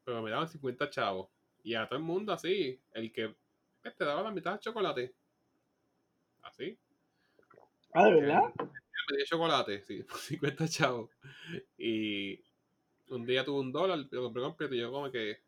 pero 0.05 0.23
me 0.23 0.31
daban 0.31 0.49
50 0.49 0.91
chavos. 0.91 1.29
Y 1.63 1.75
a 1.75 1.87
todo 1.87 1.99
el 1.99 2.05
mundo 2.05 2.33
así, 2.33 2.81
el 2.93 3.13
que 3.13 3.35
pues, 3.83 3.97
te 3.97 4.05
daba 4.05 4.23
la 4.23 4.31
mitad 4.31 4.53
de 4.53 4.59
chocolate. 4.61 5.15
Así. 6.43 6.79
Ah, 7.95 8.07
¿de 8.07 8.21
verdad? 8.21 8.53
Me 8.59 9.17
dio 9.17 9.27
chocolate, 9.27 9.83
sí, 9.83 10.03
por 10.09 10.19
50 10.19 10.69
chavos. 10.69 11.11
Y 11.79 12.43
un 13.09 13.25
día 13.27 13.45
tuve 13.45 13.61
un 13.61 13.73
dólar, 13.73 14.07
lo 14.11 14.23
compré 14.23 14.43
completo 14.43 14.75
y 14.75 14.81
yo 14.81 14.91
como 14.91 15.11
que 15.11 15.43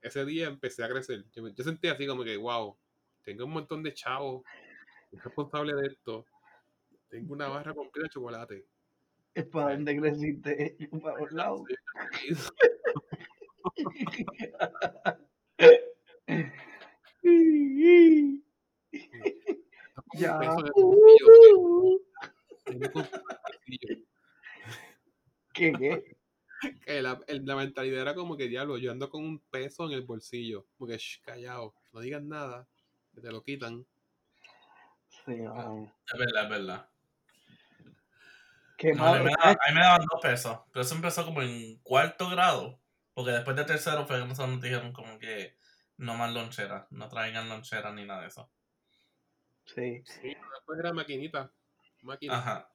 ese 0.00 0.24
día 0.24 0.48
empecé 0.48 0.84
a 0.84 0.88
crecer. 0.88 1.24
Yo, 1.32 1.48
yo 1.48 1.64
sentía 1.64 1.92
así 1.92 2.06
como 2.06 2.24
que, 2.24 2.36
wow, 2.36 2.76
tengo 3.24 3.44
un 3.44 3.52
montón 3.52 3.82
de 3.82 3.94
chavos, 3.94 4.42
responsable 5.12 5.74
de 5.74 5.88
esto. 5.88 6.26
Tengo 7.08 7.34
una 7.34 7.48
barra 7.48 7.74
completa 7.74 8.04
de 8.06 8.10
chocolate. 8.10 8.66
Es 9.34 9.46
para 9.46 9.70
Sí. 9.70 9.76
donde 9.76 9.96
creciste, 10.00 10.76
para. 11.02 11.24
Ya. 20.14 20.38
Un 20.74 22.00
un 22.66 22.80
bolsillo. 22.92 24.04
¿Qué, 25.54 25.72
qué? 25.72 26.16
Que 26.84 27.02
la, 27.02 27.20
el- 27.26 27.44
la 27.44 27.56
mentalidad 27.56 28.02
era 28.02 28.14
como 28.14 28.36
que, 28.36 28.48
diablo, 28.48 28.78
yo 28.78 28.92
ando 28.92 29.10
con 29.10 29.24
un 29.24 29.40
peso 29.50 29.86
en 29.86 29.92
el 29.92 30.02
bolsillo. 30.02 30.66
Como 30.76 30.88
que, 30.90 30.98
shh, 30.98 31.20
callado, 31.22 31.74
no 31.92 32.00
digas 32.00 32.22
nada, 32.22 32.68
que 33.14 33.20
te 33.20 33.30
lo 33.30 33.42
quitan. 33.42 33.86
Sí, 35.24 35.32
mano. 35.42 35.92
Es 36.12 36.18
verdad, 36.18 36.44
es 36.44 36.50
verdad. 36.50 36.88
Qué 38.76 38.92
No, 38.94 39.06
a, 39.06 39.18
mí 39.18 39.18
malo. 39.18 39.24
me 39.24 39.30
daban, 39.30 39.56
a 39.60 39.68
mí 39.70 39.74
me 39.74 39.80
daban 39.80 40.06
dos 40.10 40.20
pesos, 40.20 40.58
pero 40.72 40.82
eso 40.82 40.94
empezó 40.94 41.24
como 41.24 41.42
en 41.42 41.78
cuarto 41.78 42.28
grado, 42.30 42.80
porque 43.14 43.30
después 43.30 43.56
de 43.56 43.64
tercero 43.64 44.06
fue 44.06 44.18
que 44.20 44.26
nosotros 44.26 44.54
nos 44.54 44.62
dijeron 44.62 44.92
como 44.92 45.18
que 45.18 45.56
no 45.98 46.14
más 46.14 46.32
lonchera, 46.32 46.88
no 46.90 47.08
traigan 47.08 47.48
lonchera 47.48 47.92
ni 47.92 48.04
nada 48.04 48.22
de 48.22 48.28
eso. 48.28 48.50
Sí. 49.66 50.02
Sí, 50.04 50.28
después 50.54 50.78
era 50.78 50.92
maquinita. 50.92 51.52
Máquina. 52.02 52.38
Ajá. 52.38 52.68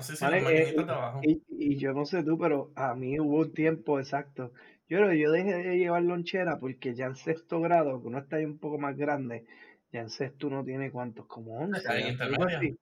Sí, 0.00 0.16
sí, 0.16 0.24
Vale, 0.24 0.70
eh. 0.70 0.76
Y, 1.22 1.42
y 1.48 1.76
yo 1.76 1.92
no 1.92 2.04
sé 2.04 2.22
tú, 2.22 2.38
pero 2.38 2.70
a 2.76 2.94
mí 2.94 3.18
hubo 3.18 3.40
un 3.40 3.52
tiempo 3.52 3.98
exacto. 3.98 4.52
Yo 4.92 4.98
creo 4.98 5.08
que 5.08 5.18
yo 5.20 5.32
dejé 5.32 5.54
de 5.54 5.78
llevar 5.78 6.02
lonchera 6.02 6.58
porque 6.58 6.94
ya 6.94 7.06
en 7.06 7.16
sexto 7.16 7.62
grado, 7.62 8.02
que 8.02 8.08
uno 8.08 8.18
está 8.18 8.36
ahí 8.36 8.44
un 8.44 8.58
poco 8.58 8.76
más 8.76 8.94
grande, 8.94 9.46
ya 9.90 10.00
en 10.00 10.10
sexto 10.10 10.48
uno 10.48 10.62
tiene 10.62 10.90
cuántos, 10.90 11.24
como 11.24 11.56
11, 11.60 11.78
Está 11.78 11.98
en 11.98 12.08
intermedio. 12.08 12.76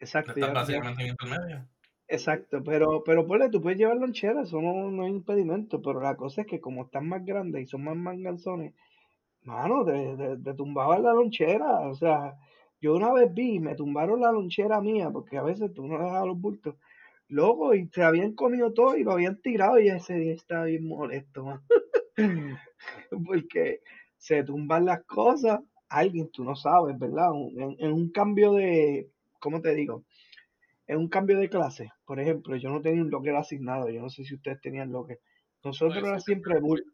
Exacto, 0.00 0.34
básicamente 0.52 1.02
en 1.04 1.10
intermedio. 1.10 1.68
Exacto, 2.08 2.64
pero, 2.64 3.04
pero 3.04 3.28
ponle, 3.28 3.48
tú 3.48 3.62
puedes 3.62 3.78
llevar 3.78 3.96
lonchera, 3.96 4.42
eso 4.42 4.60
no, 4.60 4.90
no 4.90 5.04
es 5.04 5.10
impedimento, 5.10 5.80
pero 5.80 6.00
la 6.00 6.16
cosa 6.16 6.40
es 6.40 6.48
que 6.48 6.60
como 6.60 6.86
están 6.86 7.08
más 7.08 7.24
grandes 7.24 7.62
y 7.62 7.66
son 7.66 7.84
más 7.84 7.94
manganzones, 7.94 8.74
mano, 9.44 9.84
te, 9.84 10.16
te, 10.16 10.38
te 10.38 10.54
tumbaban 10.54 11.04
la 11.04 11.12
lonchera, 11.12 11.82
o 11.88 11.94
sea, 11.94 12.34
yo 12.80 12.92
una 12.96 13.12
vez 13.12 13.32
vi, 13.32 13.60
me 13.60 13.76
tumbaron 13.76 14.20
la 14.20 14.32
lonchera 14.32 14.80
mía, 14.80 15.10
porque 15.12 15.38
a 15.38 15.44
veces 15.44 15.72
tú 15.72 15.86
no 15.86 16.02
dejas 16.02 16.26
los 16.26 16.40
bultos, 16.40 16.74
loco, 17.28 17.74
y 17.74 17.88
se 17.88 18.02
habían 18.02 18.34
comido 18.34 18.72
todo 18.72 18.96
y 18.96 19.04
lo 19.04 19.12
habían 19.12 19.40
tirado 19.40 19.78
y 19.80 19.88
ese 19.88 20.14
día 20.14 20.34
estaba 20.34 20.64
bien 20.64 20.86
molesto, 20.86 21.44
man. 21.44 21.60
porque 23.26 23.80
se 24.16 24.44
tumban 24.44 24.84
las 24.84 25.04
cosas, 25.04 25.60
alguien 25.88 26.30
tú 26.30 26.44
no 26.44 26.54
sabes, 26.54 26.98
¿verdad? 26.98 27.30
En, 27.56 27.76
en 27.78 27.92
un 27.92 28.10
cambio 28.10 28.52
de, 28.52 29.10
¿cómo 29.40 29.60
te 29.60 29.74
digo? 29.74 30.04
En 30.86 30.98
un 30.98 31.08
cambio 31.08 31.38
de 31.38 31.48
clase, 31.48 31.90
por 32.04 32.20
ejemplo, 32.20 32.56
yo 32.56 32.70
no 32.70 32.80
tenía 32.80 33.02
un 33.02 33.10
locker 33.10 33.34
asignado, 33.36 33.88
yo 33.88 34.02
no 34.02 34.10
sé 34.10 34.24
si 34.24 34.34
ustedes 34.34 34.60
tenían 34.60 34.92
locker. 34.92 35.20
Nosotros 35.64 36.04
era 36.04 36.20
siempre 36.20 36.60
bulto, 36.60 36.90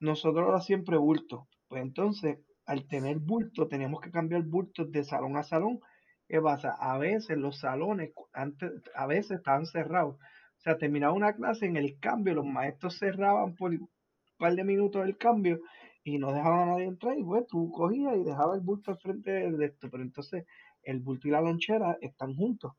nosotros 0.00 0.48
era 0.48 0.60
siempre 0.60 0.96
bulto. 0.96 1.48
Pues 1.68 1.82
entonces, 1.82 2.38
al 2.66 2.86
tener 2.86 3.18
bulto, 3.18 3.68
teníamos 3.68 4.00
que 4.00 4.10
cambiar 4.10 4.42
bultos 4.42 4.90
de 4.90 5.04
salón 5.04 5.36
a 5.36 5.42
salón. 5.42 5.80
¿Qué 6.28 6.40
pasa? 6.40 6.74
A 6.78 6.98
veces 6.98 7.38
los 7.38 7.58
salones, 7.58 8.12
antes, 8.32 8.70
a 8.94 9.06
veces 9.06 9.38
estaban 9.38 9.66
cerrados. 9.66 10.16
O 10.16 10.60
sea, 10.60 10.76
terminaba 10.76 11.12
una 11.14 11.32
clase 11.34 11.66
en 11.66 11.76
el 11.76 11.98
cambio, 11.98 12.34
los 12.34 12.46
maestros 12.46 12.98
cerraban 12.98 13.54
por 13.54 13.70
un 13.70 13.88
par 14.36 14.54
de 14.54 14.64
minutos 14.64 15.04
el 15.04 15.16
cambio 15.16 15.60
y 16.04 16.18
no 16.18 16.32
dejaban 16.32 16.68
a 16.68 16.72
nadie 16.72 16.84
entrar. 16.84 17.18
Y 17.18 17.24
pues 17.24 17.46
tú 17.46 17.70
cogías 17.70 18.16
y 18.16 18.24
dejabas 18.24 18.58
el 18.58 18.64
bulto 18.64 18.90
al 18.90 18.98
frente 18.98 19.30
de 19.30 19.66
esto. 19.66 19.88
Pero 19.90 20.02
entonces, 20.02 20.44
el 20.82 21.00
bulto 21.00 21.28
y 21.28 21.30
la 21.30 21.40
lonchera 21.40 21.96
están 22.00 22.34
juntos 22.34 22.72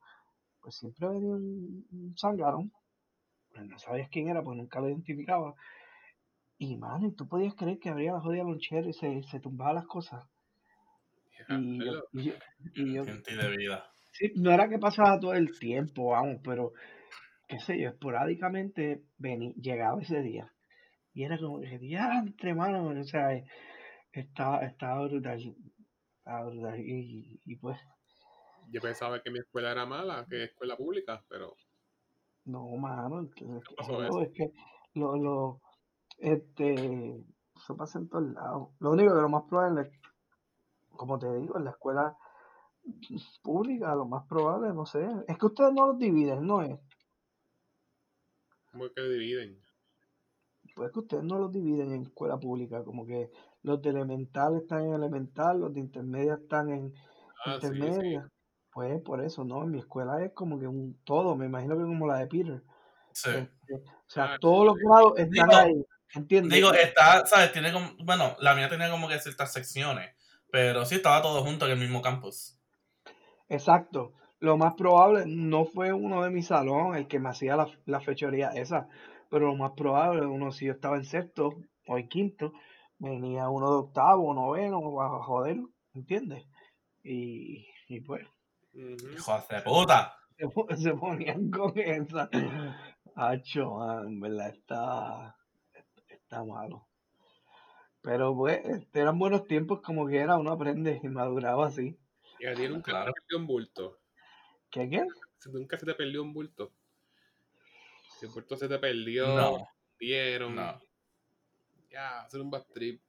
pues 0.62 0.76
siempre 0.76 1.08
venía 1.08 1.36
un, 1.36 2.72
pues 3.52 3.66
no 3.66 3.80
sabías 3.80 4.10
quién 4.10 4.28
era, 4.28 4.44
pues 4.44 4.58
nunca 4.58 4.80
lo 4.80 4.90
identificaba. 4.90 5.56
Y 6.58 6.78
mano, 6.78 7.12
tú 7.14 7.28
podías 7.28 7.56
creer 7.56 7.80
que 7.80 7.90
abría 7.90 8.14
la 8.14 8.22
jodida 8.22 8.44
lonchera 8.44 8.88
y 8.88 8.94
se, 8.94 9.24
se 9.24 9.40
tumbaba 9.40 9.74
las 9.74 9.88
cosas. 9.88 10.28
Ya, 11.48 11.60
Y 11.60 11.86
yo, 11.86 11.92
y 12.14 12.24
yo, 12.24 12.34
y 12.76 12.94
yo- 12.94 13.06
de 13.06 13.58
vida. 13.58 13.92
sí, 14.12 14.34
no 14.36 14.52
era 14.52 14.70
que 14.70 14.80
pasaba 14.80 15.20
todo 15.20 15.34
el 15.34 15.58
tiempo, 15.58 16.10
vamos, 16.10 16.42
pero 16.44 16.74
qué 17.48 17.60
sé 17.60 17.80
yo, 17.82 17.90
esporádicamente 17.90 19.04
vení, 19.18 19.54
llegaba 19.56 20.02
ese 20.02 20.22
día. 20.22 20.54
Y 21.14 21.24
era 21.24 21.38
como 21.38 21.60
que, 21.62 21.78
diantre, 21.80 22.54
mano, 22.54 22.88
o 22.90 23.04
sea, 23.04 23.34
eh, 23.34 23.46
estaba, 24.14 24.60
estaba 24.66 25.08
brutal, 25.08 25.40
estaba 26.20 26.50
brutal. 26.50 26.80
Y, 26.80 27.40
y 27.46 27.56
pues, 27.58 27.78
Yo 28.72 28.82
pensaba 28.82 29.22
que 29.22 29.32
mi 29.32 29.40
escuela 29.40 29.72
era 29.72 29.86
mala, 29.86 30.26
que 30.30 30.44
escuela 30.44 30.78
pública, 30.78 31.24
pero 31.30 31.56
no, 32.46 32.68
mano, 32.78 33.22
es 33.22 33.30
es 33.36 33.88
hello, 33.90 34.22
es 34.22 34.30
que 34.34 34.52
lo, 34.96 35.16
lo, 35.18 35.62
este, 36.18 37.26
eso 37.56 37.78
pasa 37.78 38.00
en 38.00 38.10
todos 38.10 38.32
lados. 38.34 38.70
Lo 38.80 38.92
único 38.92 39.14
que 39.14 39.22
lo 39.22 39.30
más 39.30 39.44
probable 39.50 39.82
es, 39.84 39.99
como 41.00 41.18
te 41.18 41.34
digo, 41.38 41.58
en 41.58 41.64
la 41.64 41.72
escuela 41.72 42.18
pública, 43.42 43.96
lo 43.96 44.06
más 44.06 44.26
probable, 44.28 44.74
no 44.74 44.86
sé, 44.86 45.08
es 45.30 45.38
que 45.38 45.46
ustedes 45.46 45.72
no 45.74 45.88
los 45.88 45.98
dividen, 45.98 46.46
¿no 46.46 46.62
es? 46.62 46.78
como 48.72 48.88
que 48.94 49.02
dividen. 49.02 49.60
Pues 50.76 50.92
que 50.92 51.00
ustedes 51.00 51.24
no 51.24 51.40
los 51.40 51.52
dividen 51.52 51.92
en 51.94 52.04
escuela 52.04 52.38
pública, 52.38 52.84
como 52.84 53.06
que 53.06 53.32
los 53.64 53.82
de 53.82 53.90
elemental 53.90 54.58
están 54.58 54.86
en 54.86 54.94
elemental, 54.94 55.60
los 55.60 55.74
de 55.74 55.80
intermedia 55.80 56.36
están 56.36 56.70
en 56.70 56.94
Ah, 57.46 57.58
sí, 57.62 57.68
sí. 57.68 57.74
intermedia. 57.74 58.30
Pues 58.72 59.02
por 59.02 59.24
eso, 59.24 59.44
¿no? 59.46 59.64
En 59.64 59.72
mi 59.72 59.80
escuela 59.80 60.24
es 60.24 60.34
como 60.34 60.60
que 60.60 60.68
un 60.68 61.00
todo, 61.06 61.36
me 61.36 61.46
imagino 61.48 61.76
que 61.78 61.84
como 61.84 62.06
la 62.08 62.18
de 62.20 62.28
Peter. 62.28 62.62
Sí. 63.14 63.30
Este, 63.32 63.74
o 63.76 63.82
sea, 64.10 64.34
Ah, 64.34 64.38
todos 64.40 64.66
los 64.68 64.76
grados 64.76 65.14
están 65.18 65.32
Digo- 65.50 65.58
ahí, 65.58 65.86
¿entiendes? 66.14 66.54
Digo, 66.54 66.74
está, 66.74 67.26
¿sabes? 67.26 67.52
Tiene 67.54 67.72
como, 67.74 67.88
bueno, 68.04 68.36
la 68.40 68.54
mía 68.54 68.70
tenía 68.70 68.92
como 68.92 69.08
que 69.08 69.18
ciertas 69.20 69.52
secciones, 69.52 70.14
pero 70.52 70.86
sí 70.86 70.96
estaba 70.96 71.22
todo 71.22 71.44
junto 71.44 71.66
en 71.66 71.72
el 71.74 71.80
mismo 71.80 72.02
campus. 72.02 72.58
Exacto. 73.48 74.14
Lo 74.40 74.58
más 74.58 74.76
probable 74.76 75.26
no 75.28 75.66
fue 75.66 75.92
uno 75.92 76.24
de 76.24 76.30
mi 76.30 76.42
salón 76.42 76.96
el 76.96 77.08
que 77.08 77.20
me 77.20 77.30
hacía 77.30 77.56
la, 77.56 77.68
la 77.86 78.00
fechoría 78.00 78.50
esa, 78.50 78.88
pero 79.30 79.48
lo 79.48 79.56
más 79.56 79.72
probable, 79.76 80.26
uno 80.26 80.52
si 80.52 80.66
yo 80.66 80.74
estaba 80.74 80.96
en 80.96 81.04
sexto 81.04 81.62
o 81.88 81.98
en 81.98 82.08
quinto, 82.08 82.54
venía 83.00 83.50
uno 83.50 83.70
de 83.72 83.78
octavo, 83.78 84.34
noveno, 84.34 85.02
a 85.02 85.24
joder, 85.24 85.58
¿entiendes? 85.94 86.46
Y, 87.04 87.68
y 87.88 88.02
pues. 88.02 88.26
Hijo 88.74 89.44
de 89.50 89.62
puta. 89.62 90.16
se, 90.38 90.78
se 90.78 90.94
ponían 90.94 91.50
con 91.50 91.78
esa. 91.78 92.30
Acho, 93.16 93.72
man, 93.72 94.08
en 94.08 94.20
verdad 94.20 94.50
está, 94.50 95.36
está 96.08 96.44
malo. 96.46 96.89
Pero 98.02 98.36
pues, 98.36 98.62
este, 98.66 99.02
eran 99.02 99.20
buenos 99.20 99.46
tiempos 99.48 99.82
como 99.82 100.08
que 100.08 100.18
era, 100.18 100.38
uno 100.38 100.52
aprende 100.52 101.00
y 101.04 101.08
maduraba 101.10 101.68
así. 101.68 101.98
Y 102.40 102.46
a 102.46 102.54
ti 102.54 102.68
nunca 102.68 102.92
Claro. 102.92 103.08
se 103.08 103.14
te 103.14 103.22
perdió 103.22 103.38
un 103.40 103.48
bulto. 103.48 104.00
¿Qué 104.72 104.90
qué? 104.90 105.06
Si 105.40 105.50
Nunca 105.52 105.78
se 105.78 105.86
te 105.86 105.94
perdió 105.96 106.22
un 106.24 106.34
bulto. 106.34 106.72
Si 108.20 108.26
el 108.26 108.32
bulto 108.32 108.56
se 108.56 108.68
te 108.68 108.78
perdió, 108.80 109.26
No, 109.36 109.68
vieron. 110.00 110.56
no. 110.56 110.82
Ya, 111.90 112.22
hacer 112.22 112.42
un 112.42 112.52
bad 112.52 112.64
trip. 112.74 113.02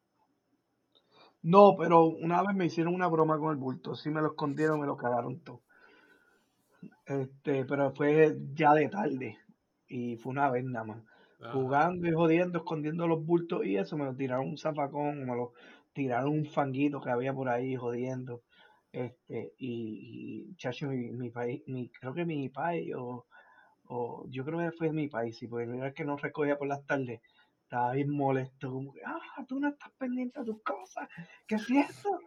No, 1.43 1.75
pero 1.79 2.05
una 2.05 2.43
vez 2.43 2.55
me 2.55 2.67
hicieron 2.67 2.95
una 2.95 3.09
broma 3.09 3.39
con 3.39 3.51
el 3.51 3.57
bulto, 3.57 3.95
sí 3.95 4.11
me 4.11 4.21
lo 4.21 4.29
escondieron, 4.29 4.81
me 4.81 4.87
lo 4.87 4.97
cagaron 4.97 5.41
todo. 5.41 5.63
Este, 7.07 7.65
pero 7.65 7.93
fue 7.93 8.37
ya 8.55 8.75
de 8.75 8.89
tarde 8.89 9.39
y 9.89 10.17
fue 10.17 10.31
una 10.33 10.51
vez 10.51 10.65
nada 10.65 10.85
más. 10.85 11.03
Ajá. 11.41 11.53
Jugando 11.53 12.07
y 12.07 12.13
jodiendo, 12.13 12.59
escondiendo 12.59 13.07
los 13.07 13.25
bultos 13.25 13.65
y 13.65 13.77
eso, 13.77 13.97
me 13.97 14.05
lo 14.05 14.15
tiraron 14.15 14.49
un 14.49 14.59
zafacón, 14.59 15.25
me 15.25 15.35
lo 15.35 15.53
tiraron 15.93 16.31
un 16.33 16.47
fanguito 16.47 17.01
que 17.01 17.11
había 17.11 17.33
por 17.33 17.49
ahí 17.49 17.77
jodiendo. 17.77 18.43
Este, 18.93 19.55
y, 19.57 20.49
y 20.51 20.57
chacho, 20.57 20.89
mi, 20.89 21.11
mi 21.13 21.31
país, 21.31 21.63
mi, 21.67 21.89
creo 21.89 22.13
que 22.13 22.25
mi 22.25 22.49
país, 22.49 22.95
o, 22.95 23.27
o 23.85 24.25
yo 24.29 24.45
creo 24.45 24.59
que 24.59 24.73
fue 24.73 24.93
mi 24.93 25.09
país, 25.09 25.39
porque 25.49 25.65
era 25.65 25.89
el 25.89 25.95
que 25.95 26.05
no 26.05 26.17
recogía 26.17 26.59
por 26.59 26.69
las 26.69 26.85
tardes. 26.85 27.21
Estaba 27.63 27.93
bien 27.93 28.11
molesto, 28.11 28.71
como 28.71 28.93
que, 28.93 29.01
ah, 29.07 29.45
tú 29.47 29.61
no 29.61 29.69
estás 29.69 29.93
pendiente 29.93 30.41
de 30.41 30.47
tus 30.47 30.61
cosas, 30.63 31.09
¿qué 31.47 31.55
es 31.55 31.71
esto? 31.71 32.19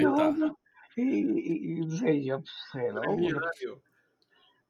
No, 0.00 0.32
no. 0.32 0.58
Y, 0.96 1.02
y, 1.02 1.80
y 1.80 2.24
yo, 2.24 2.40
pues, 2.40 2.50
hello, 2.74 3.02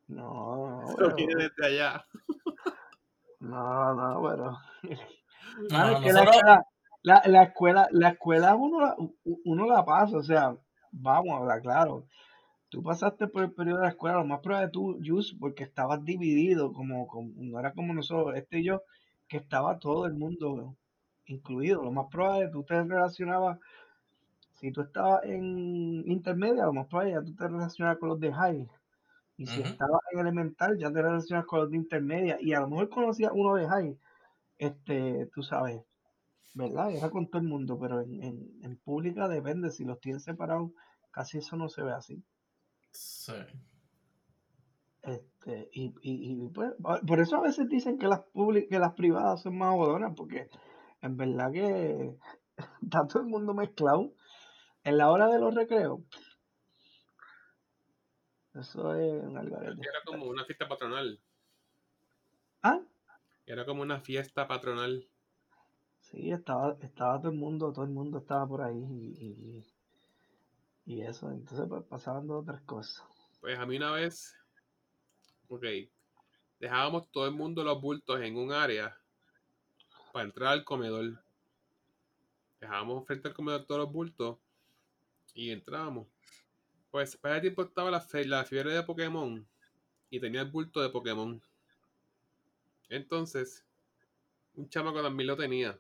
no, 0.08 0.82
no, 0.98 1.14
viene 1.14 1.34
pero, 1.36 1.48
desde 1.48 1.66
allá. 1.66 2.04
no, 3.40 3.94
no, 3.94 4.28
pero, 4.28 4.58
No, 5.70 5.90
es 5.90 6.00
que 6.00 6.12
la 6.12 6.22
escuela, 6.22 6.66
la, 7.02 7.22
la 7.26 7.42
escuela, 7.42 7.88
la 7.90 8.08
escuela 8.10 8.54
uno 8.54 8.80
la, 8.80 8.96
uno 9.44 9.66
la 9.66 9.84
pasa, 9.84 10.18
o 10.18 10.22
sea, 10.22 10.56
vamos 10.92 11.32
a 11.34 11.38
hablar 11.38 11.62
claro. 11.62 12.06
Tú 12.68 12.82
pasaste 12.82 13.26
por 13.26 13.42
el 13.42 13.52
periodo 13.52 13.78
de 13.78 13.84
la 13.84 13.90
escuela, 13.90 14.18
lo 14.18 14.24
más 14.24 14.40
probable 14.40 14.70
tú, 14.70 14.98
Jus, 15.04 15.36
porque 15.40 15.64
estabas 15.64 16.04
dividido, 16.04 16.72
como, 16.72 17.06
como, 17.08 17.32
no 17.36 17.58
era 17.58 17.72
como 17.72 17.92
nosotros, 17.94 18.36
este 18.36 18.60
y 18.60 18.64
yo, 18.64 18.82
que 19.28 19.38
estaba 19.38 19.78
todo 19.78 20.06
el 20.06 20.14
mundo 20.14 20.76
incluido. 21.26 21.82
Lo 21.82 21.92
más 21.92 22.06
probable 22.10 22.48
tú 22.50 22.64
te 22.64 22.82
relacionabas, 22.82 23.58
si 24.54 24.70
tú 24.72 24.82
estabas 24.82 25.24
en 25.24 26.04
intermedia, 26.06 26.64
lo 26.64 26.72
más 26.72 26.86
probable 26.86 27.12
ya 27.12 27.22
tú 27.22 27.34
te 27.34 27.48
relacionabas 27.48 27.98
con 27.98 28.10
los 28.10 28.20
de 28.20 28.32
high. 28.32 28.68
Y 29.40 29.48
si 29.48 29.60
Ujú. 29.60 29.62
estabas 29.62 30.00
en 30.12 30.20
elemental, 30.20 30.78
ya 30.78 30.92
te 30.92 31.02
relacionas 31.02 31.46
con 31.46 31.60
los 31.60 31.70
de 31.72 31.78
intermedia. 31.78 32.38
Y 32.40 32.54
a 32.54 32.60
lo 32.60 32.68
mejor 32.70 32.90
conocías 32.90 33.32
uno 33.34 33.56
de 33.56 33.68
high, 33.68 33.98
este, 34.58 35.26
tú 35.34 35.42
sabes, 35.42 35.82
¿verdad? 36.54 36.92
Era 36.92 37.10
con 37.10 37.30
todo 37.30 37.42
el 37.42 37.48
mundo, 37.48 37.78
pero 37.80 38.00
en, 38.02 38.22
en, 38.22 38.50
en 38.62 38.78
pública 38.78 39.28
depende, 39.28 39.70
si 39.72 39.84
los 39.84 40.00
tienes 40.00 40.24
separados, 40.24 40.72
casi 41.12 41.38
eso 41.38 41.56
no 41.56 41.68
se 41.70 41.82
ve 41.84 41.92
así. 41.92 42.24
sí. 42.92 43.34
Este, 45.02 45.70
y, 45.72 45.86
y, 46.02 46.44
y, 46.44 46.48
pues, 46.50 46.72
por 47.06 47.20
eso 47.20 47.36
a 47.36 47.40
veces 47.40 47.68
dicen 47.68 47.98
que 47.98 48.06
las 48.06 48.20
public- 48.34 48.68
que 48.68 48.78
las 48.78 48.92
privadas 48.94 49.40
son 49.42 49.56
más 49.56 49.74
jodonas, 49.74 50.12
porque 50.16 50.48
en 51.00 51.16
verdad 51.16 51.50
que 51.52 52.16
está 52.82 53.06
todo 53.06 53.22
el 53.22 53.28
mundo 53.28 53.54
mezclado. 53.54 54.14
En 54.84 54.98
la 54.98 55.10
hora 55.10 55.28
de 55.28 55.40
los 55.40 55.54
recreos, 55.54 56.00
eso 58.54 58.94
es 58.94 59.22
un 59.24 59.36
algarete. 59.36 59.82
Era 59.82 60.02
como 60.04 60.26
una 60.26 60.44
fiesta 60.44 60.68
patronal. 60.68 61.20
Ah, 62.62 62.80
Era 63.44 63.66
como 63.66 63.82
una 63.82 64.00
fiesta 64.00 64.48
patronal. 64.48 65.06
sí, 66.00 66.30
estaba, 66.32 66.76
estaba 66.82 67.18
todo 67.20 67.30
el 67.30 67.38
mundo, 67.38 67.72
todo 67.72 67.84
el 67.84 67.90
mundo 67.92 68.18
estaba 68.18 68.46
por 68.48 68.62
ahí 68.62 68.76
y, 68.76 69.64
y, 70.86 70.94
y 70.96 71.02
eso, 71.02 71.30
entonces 71.30 71.66
pues 71.68 71.84
pasaban 71.84 72.26
dos 72.26 72.42
otras 72.42 72.60
cosas. 72.62 73.04
Pues 73.40 73.58
a 73.58 73.66
mí 73.66 73.76
una 73.76 73.92
vez, 73.92 74.36
ok, 75.48 75.64
dejábamos 76.58 77.10
todo 77.10 77.26
el 77.26 77.32
mundo 77.32 77.64
los 77.64 77.80
bultos 77.80 78.20
en 78.20 78.36
un 78.36 78.52
área 78.52 78.96
para 80.12 80.24
entrar 80.26 80.52
al 80.52 80.64
comedor. 80.64 81.22
Dejábamos 82.60 83.06
frente 83.06 83.28
al 83.28 83.34
comedor 83.34 83.64
todos 83.66 83.80
los 83.82 83.92
bultos 83.92 84.38
y 85.34 85.50
entrábamos. 85.50 86.08
Pues 86.90 87.16
para 87.16 87.36
ese 87.36 87.42
tiempo 87.42 87.62
estaba 87.62 87.90
la, 87.90 88.00
fe- 88.00 88.26
la 88.26 88.44
fiebre 88.44 88.72
de 88.72 88.82
Pokémon 88.82 89.46
y 90.10 90.18
tenía 90.20 90.40
el 90.42 90.50
bulto 90.50 90.82
de 90.82 90.90
Pokémon. 90.90 91.40
Entonces, 92.88 93.64
un 94.54 94.68
chamaco 94.68 95.00
también 95.00 95.28
lo 95.28 95.36
tenía. 95.36 95.78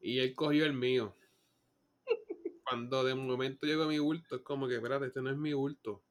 Y 0.00 0.20
él 0.20 0.34
cogió 0.34 0.64
el 0.64 0.72
mío. 0.72 1.14
Cuando 2.62 3.02
de 3.04 3.14
momento 3.14 3.66
llegó 3.66 3.86
mi 3.86 3.98
bulto, 3.98 4.36
es 4.36 4.42
como 4.42 4.68
que, 4.68 4.76
espérate, 4.76 5.06
este 5.06 5.20
no 5.20 5.30
es 5.30 5.36
mi 5.36 5.52
bulto. 5.52 6.02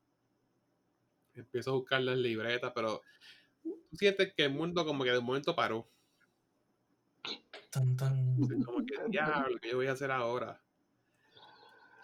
Empiezo 1.35 1.71
a 1.71 1.73
buscar 1.73 2.01
las 2.01 2.17
libretas, 2.17 2.71
pero 2.75 3.01
tú 3.63 3.79
sientes 3.93 4.33
que 4.35 4.45
el 4.45 4.51
mundo 4.51 4.85
como 4.85 5.03
que 5.03 5.11
de 5.11 5.19
momento 5.19 5.55
paró. 5.55 5.87
Tan, 7.71 7.95
tan. 7.95 8.35
Como 8.63 8.85
que, 8.85 8.95
diablo, 9.07 9.57
¿qué 9.61 9.69
yo 9.69 9.77
voy 9.77 9.87
a 9.87 9.93
hacer 9.93 10.11
ahora? 10.11 10.61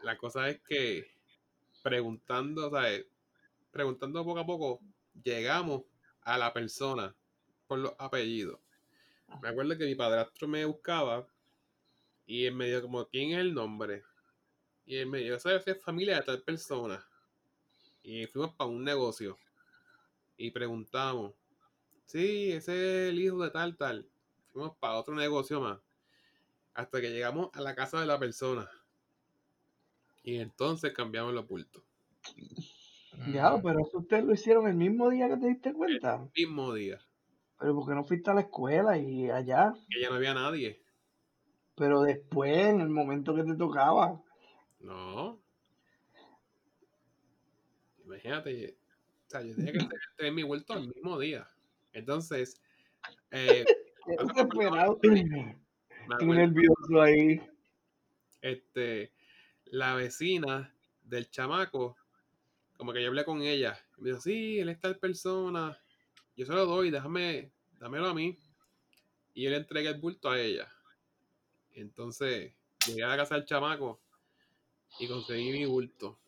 La 0.01 0.17
cosa 0.17 0.49
es 0.49 0.61
que 0.61 1.18
preguntando, 1.81 2.69
¿sabes? 2.69 3.05
Preguntando 3.71 4.23
poco 4.23 4.39
a 4.39 4.45
poco, 4.45 4.81
llegamos 5.23 5.83
a 6.21 6.37
la 6.37 6.53
persona 6.53 7.15
por 7.67 7.79
los 7.79 7.93
apellidos. 7.97 8.59
Me 9.41 9.49
acuerdo 9.49 9.77
que 9.77 9.85
mi 9.85 9.95
padrastro 9.95 10.47
me 10.47 10.65
buscaba 10.65 11.27
y 12.25 12.45
él 12.45 12.55
me 12.55 12.67
dijo 12.67 12.81
como, 12.83 13.07
¿quién 13.07 13.31
es 13.31 13.39
el 13.39 13.53
nombre? 13.53 14.03
Y 14.85 14.97
él 14.97 15.07
me 15.07 15.19
dijo, 15.19 15.39
¿sabes 15.39 15.67
es 15.67 15.83
familia 15.83 16.17
de 16.17 16.23
tal 16.23 16.41
persona? 16.41 17.05
Y 18.01 18.25
fuimos 18.27 18.55
para 18.55 18.69
un 18.69 18.83
negocio 18.83 19.37
y 20.37 20.51
preguntamos, 20.51 21.33
sí, 22.05 22.53
ese 22.53 23.07
es 23.07 23.09
el 23.09 23.19
hijo 23.19 23.43
de 23.43 23.51
tal, 23.51 23.75
tal. 23.75 24.09
Fuimos 24.51 24.75
para 24.77 24.95
otro 24.95 25.13
negocio 25.13 25.59
más. 25.59 25.79
Hasta 26.73 27.01
que 27.01 27.11
llegamos 27.11 27.49
a 27.53 27.61
la 27.61 27.75
casa 27.75 27.99
de 27.99 28.05
la 28.05 28.17
persona. 28.17 28.69
Y 30.23 30.37
entonces 30.37 30.93
cambiamos 30.93 31.33
los 31.33 31.47
bultos. 31.47 31.83
Ya, 33.33 33.59
pero 33.61 33.79
eso 33.81 33.99
ustedes 33.99 34.23
lo 34.23 34.33
hicieron 34.33 34.67
el 34.67 34.75
mismo 34.75 35.09
día 35.09 35.27
que 35.27 35.37
te 35.37 35.47
diste 35.47 35.73
cuenta. 35.73 36.27
Mismo 36.35 36.73
día. 36.73 36.99
Pero 37.59 37.75
¿por 37.75 37.87
qué 37.87 37.95
no 37.95 38.03
fuiste 38.03 38.31
a 38.31 38.33
la 38.33 38.41
escuela 38.41 38.97
y 38.97 39.29
allá? 39.29 39.73
Que 39.89 40.01
ya 40.01 40.09
no 40.09 40.15
había 40.15 40.33
nadie. 40.33 40.81
Pero 41.75 42.01
después, 42.01 42.57
en 42.57 42.81
el 42.81 42.89
momento 42.89 43.35
que 43.35 43.43
te 43.43 43.55
tocaba. 43.55 44.21
No. 44.79 45.39
Imagínate. 48.05 48.77
O 49.27 49.29
sea, 49.29 49.41
yo 49.41 49.55
tenía 49.55 49.73
que 49.73 49.87
tener 50.17 50.33
mi 50.33 50.43
vuelto 50.43 50.73
el 50.73 50.87
mismo 50.87 51.19
día. 51.19 51.47
Entonces, 51.93 52.61
eh, 53.31 53.65
desesperado. 54.05 54.99
Tú 56.19 56.25
nervioso 56.33 57.01
ahí. 57.01 57.41
este, 58.41 59.11
la 59.71 59.95
vecina 59.95 60.73
del 61.03 61.29
chamaco, 61.29 61.95
como 62.77 62.93
que 62.93 63.01
yo 63.01 63.09
hablé 63.09 63.25
con 63.25 63.41
ella. 63.41 63.79
Y 63.97 64.01
me 64.01 64.09
dijo, 64.09 64.21
sí, 64.21 64.59
él 64.59 64.69
es 64.69 64.79
tal 64.79 64.97
persona. 64.97 65.77
Yo 66.35 66.45
se 66.45 66.53
lo 66.53 66.65
doy, 66.65 66.91
déjame, 66.91 67.51
dámelo 67.79 68.07
a 68.07 68.13
mí. 68.13 68.37
Y 69.33 69.43
yo 69.43 69.49
le 69.49 69.57
entregué 69.57 69.89
el 69.89 69.99
bulto 69.99 70.29
a 70.29 70.39
ella. 70.39 70.71
Entonces, 71.73 72.53
llegué 72.87 73.03
a 73.03 73.09
la 73.09 73.17
casa 73.17 73.35
del 73.35 73.45
chamaco 73.45 74.01
y 74.99 75.07
conseguí 75.07 75.51
mi 75.51 75.65
bulto. 75.65 76.19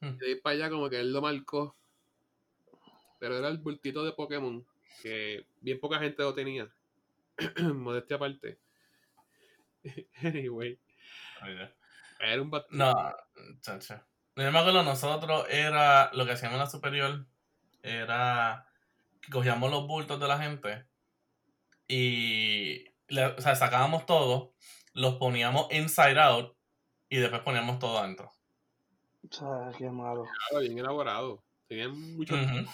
Hmm. 0.00 0.16
De 0.16 0.30
ir 0.30 0.42
para 0.42 0.54
allá 0.54 0.70
como 0.70 0.88
que 0.88 1.00
él 1.00 1.12
lo 1.12 1.20
marcó. 1.20 1.76
Pero 3.18 3.36
era 3.36 3.48
el 3.48 3.58
bultito 3.58 4.04
de 4.04 4.12
Pokémon, 4.12 4.64
que 5.02 5.44
bien 5.60 5.80
poca 5.80 5.98
gente 5.98 6.22
lo 6.22 6.34
tenía. 6.34 6.72
Modestia 7.74 8.16
aparte. 8.16 8.58
anyway. 10.22 10.78
Era 12.20 12.42
un 12.42 12.50
bat- 12.50 12.66
No, 12.70 12.92
chacha. 13.60 14.06
Yo 14.36 14.52
me 14.52 14.58
acuerdo, 14.58 14.82
nosotros 14.82 15.46
era, 15.50 16.10
lo 16.12 16.24
que 16.24 16.32
hacíamos 16.32 16.54
en 16.54 16.60
la 16.60 16.70
superior, 16.70 17.26
era 17.82 18.66
que 19.20 19.30
cogíamos 19.32 19.70
los 19.70 19.86
bultos 19.86 20.20
de 20.20 20.28
la 20.28 20.38
gente 20.38 20.86
y 21.86 22.84
le- 23.08 23.26
o 23.26 23.40
sea, 23.40 23.54
sacábamos 23.56 24.06
todo, 24.06 24.54
los 24.92 25.14
poníamos 25.14 25.68
inside 25.72 26.18
out 26.20 26.56
y 27.08 27.16
después 27.18 27.42
poníamos 27.42 27.78
todo 27.78 27.98
adentro. 27.98 28.32
O 29.30 29.34
sea, 29.34 29.70
qué 29.76 29.90
malo. 29.90 30.24
Estaba 30.44 30.60
bien 30.60 30.78
elaborado. 30.78 31.42
Tenían 31.66 31.90
mucho, 32.16 32.34
Ujú. 32.34 32.66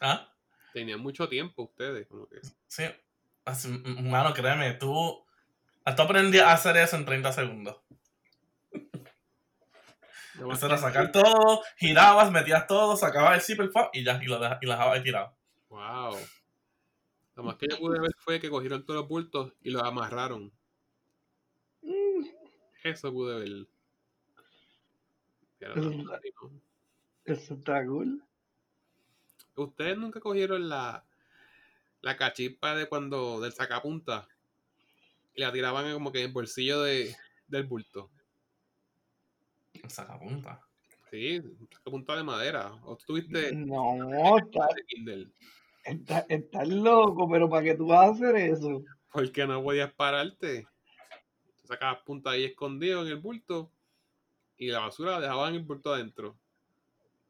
¿Ah? 0.00 0.28
tenían 0.72 1.00
mucho 1.00 1.28
tiempo 1.28 1.62
ustedes. 1.64 2.06
Como 2.08 2.26
que, 2.28 2.40
Sí. 2.66 2.84
Así, 3.44 3.68
mano, 3.68 4.32
créeme, 4.32 4.72
tú, 4.74 5.24
tú 5.96 6.02
aprendí 6.02 6.38
a 6.38 6.52
hacer 6.52 6.76
eso 6.78 6.96
en 6.96 7.04
30 7.04 7.30
segundos. 7.32 7.76
Era 10.38 10.48
que- 10.76 10.78
sacar 10.78 11.12
todo, 11.12 11.62
girabas, 11.76 12.30
metías 12.32 12.66
todo, 12.66 12.96
sacabas 12.96 13.34
el 13.36 13.40
zipper 13.42 13.70
y 13.92 14.02
ya, 14.04 14.20
y 14.22 14.26
lo, 14.26 14.38
deja- 14.38 14.58
y 14.60 14.66
lo 14.66 14.72
dejabas 14.72 14.96
ahí 14.96 15.02
tirado. 15.02 15.34
Wow. 15.68 16.16
Lo 17.36 17.42
más 17.42 17.56
que 17.56 17.66
yo 17.68 17.78
pude 17.78 18.00
ver 18.00 18.12
fue 18.18 18.40
que 18.40 18.50
cogieron 18.50 18.84
todos 18.84 19.00
los 19.00 19.08
bultos 19.08 19.52
y 19.62 19.70
los 19.70 19.82
amarraron. 19.82 20.52
Mm, 21.82 22.26
Eso 22.84 23.12
pude 23.12 23.38
ver. 23.40 23.66
Pero 25.58 25.72
Eso 25.74 25.90
no, 25.90 26.14
está- 26.14 26.20
no. 26.42 26.50
Eso 27.24 27.54
está 27.54 27.86
cool. 27.86 28.22
Ustedes 29.56 29.96
nunca 29.96 30.20
cogieron 30.20 30.68
la, 30.68 31.04
la 32.02 32.16
cachispa 32.16 32.74
de 32.74 32.88
cuando, 32.88 33.40
del 33.40 33.52
sacapunta 33.52 34.28
y 35.34 35.40
la 35.40 35.52
tiraban 35.52 35.92
como 35.92 36.12
que 36.12 36.20
en 36.20 36.26
el 36.26 36.32
bolsillo 36.32 36.82
de, 36.82 37.16
del 37.48 37.64
bulto. 37.64 38.10
Sacapunta. 39.88 40.60
Sí, 41.10 41.38
un 41.38 41.68
sacapunta 41.70 42.16
de 42.16 42.22
madera. 42.24 42.72
O 42.84 42.96
tú 42.96 43.04
tuviste 43.06 43.54
No, 43.54 44.38
está- 44.38 44.68
de 44.74 44.84
Kindle. 44.86 45.28
está- 45.84 46.26
estás 46.28 46.68
loco, 46.68 47.28
pero 47.30 47.48
¿para 47.48 47.62
qué 47.64 47.74
tú 47.74 47.86
vas 47.86 48.08
a 48.08 48.12
hacer 48.12 48.36
eso? 48.36 48.82
Porque 49.12 49.46
no 49.46 49.62
podías 49.62 49.92
pararte. 49.92 50.66
Tú 51.60 51.66
sacabas 51.68 52.02
punta 52.02 52.30
ahí 52.30 52.44
escondido 52.44 53.02
en 53.02 53.08
el 53.08 53.16
bulto 53.16 53.70
y 54.56 54.68
la 54.68 54.80
basura 54.80 55.12
la 55.12 55.20
dejaban 55.20 55.50
en 55.50 55.60
el 55.60 55.66
bulto 55.66 55.92
adentro. 55.94 56.36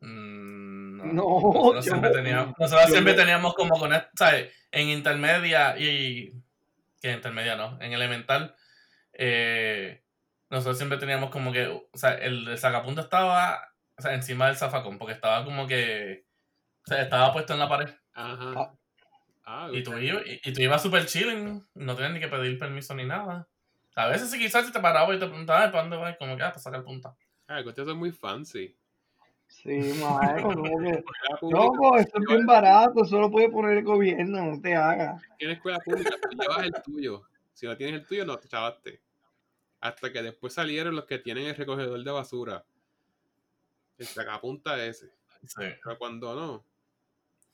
Mm, 0.01 0.97
no. 0.99 1.05
No, 1.05 1.40
nosotros 1.40 1.85
yo- 1.85 1.90
siempre 1.90 2.11
teníamos, 2.11 2.55
nosotros 2.59 2.87
yo 2.87 2.93
siempre 2.93 3.12
no. 3.14 3.19
teníamos 3.19 3.55
como 3.55 3.79
con 3.79 3.93
esto, 3.93 4.09
¿sabes? 4.17 4.53
En 4.71 4.88
intermedia 4.88 5.79
y. 5.79 6.33
Que 7.01 7.11
en 7.11 7.17
intermedia 7.17 7.55
no, 7.57 7.79
en 7.83 7.93
elemental. 7.93 8.55
eh, 9.12 10.03
nosotros 10.50 10.76
siempre 10.76 10.98
teníamos 10.98 11.30
como 11.30 11.52
que. 11.52 11.66
O 11.66 11.98
sea, 11.98 12.14
el, 12.14 12.57
sacapunta 12.59 13.02
estaba 13.02 13.74
o 13.96 14.02
sea, 14.02 14.14
encima 14.14 14.46
del 14.46 14.57
zafacón, 14.57 14.98
porque 14.98 15.14
estaba 15.14 15.44
como 15.44 15.66
que. 15.66 16.24
O 16.85 16.88
sea, 16.88 17.02
estaba 17.02 17.33
puesto 17.33 17.52
en 17.52 17.59
la 17.61 17.68
pared. 17.68 17.90
Ajá. 18.12 18.52
Ah. 18.57 18.74
Ah, 19.46 19.68
Y 19.70 19.83
tú, 19.83 19.96
ibas, 19.98 20.22
y, 20.26 20.40
y 20.42 20.52
tú 20.54 20.62
ibas 20.62 20.83
súper 20.83 21.04
chilling, 21.04 21.62
no 21.74 21.94
tenías 21.94 22.14
ni 22.14 22.20
que 22.20 22.28
pedir 22.28 22.59
permiso 22.59 22.94
ni 22.94 23.04
nada. 23.04 23.46
A 23.94 24.09
veces 24.09 24.30
si 24.30 24.38
quizás 24.38 24.64
si 24.64 24.72
te 24.72 24.80
paraba 24.80 25.14
y 25.14 25.18
te 25.18 25.26
preguntaba 25.26 25.70
¿para 25.70 25.83
dónde 25.83 25.98
vas? 25.98 26.16
Como 26.16 26.35
que, 26.37 26.42
ah, 26.42 26.48
para 26.48 26.59
sacar 26.59 26.83
punta. 26.83 27.14
Ah, 27.46 27.62
que 27.62 27.68
ustedes 27.68 27.88
son 27.88 27.98
muy 27.98 28.11
fancy. 28.11 28.74
Sí, 29.46 29.92
mano, 30.00 30.42
como 30.42 30.62
que... 30.80 31.04
Loco, 31.42 31.98
eso 31.98 32.18
es 32.18 32.26
bien 32.26 32.46
barato, 32.46 33.04
eso 33.04 33.20
lo 33.20 33.30
puede 33.30 33.50
poner 33.50 33.76
el 33.76 33.85
gobierno, 33.85 34.46
no 34.46 34.61
te 34.61 34.74
hagas. 34.74 35.22
tienes 35.38 35.59
escuela 35.59 35.78
pública, 35.80 36.11
tú 36.22 36.37
llevas 36.38 36.64
el 36.64 36.83
tuyo. 36.83 37.22
Si 37.52 37.66
no 37.66 37.76
tienes 37.76 38.01
el 38.01 38.07
tuyo, 38.07 38.24
no 38.24 38.38
te 38.38 38.49
chavaste. 38.49 39.01
Hasta 39.85 40.11
que 40.11 40.22
después 40.22 40.55
salieron 40.55 40.97
los 40.97 41.05
que 41.05 41.18
tienen 41.18 41.47
el 41.47 41.55
recogedor 41.55 42.03
de 42.03 42.11
basura. 42.11 42.64
El 43.99 44.07
sacapunta 44.07 44.82
ese. 44.82 45.11
Sí. 45.47 45.62
Pero 45.85 45.99
cuando 45.99 46.35
no, 46.35 46.64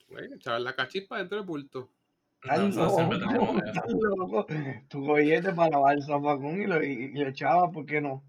bueno, 0.09 0.37
echaban 0.37 0.63
la 0.63 0.77
cachispa 0.77 1.19
dentro 1.19 1.39
del 1.39 1.47
bulto. 1.47 1.91
Loco. 4.17 4.47
Tu 4.89 5.05
gollete 5.05 5.53
para 5.53 5.71
lavar 5.71 5.97
el 5.97 6.05
zafacón 6.05 6.63
y 6.63 6.67
lo, 6.69 6.81
y, 6.81 7.11
y 7.13 7.15
lo 7.15 7.31
echabas, 7.31 7.73
¿por 7.73 7.85
qué 7.85 8.01
no? 8.01 8.23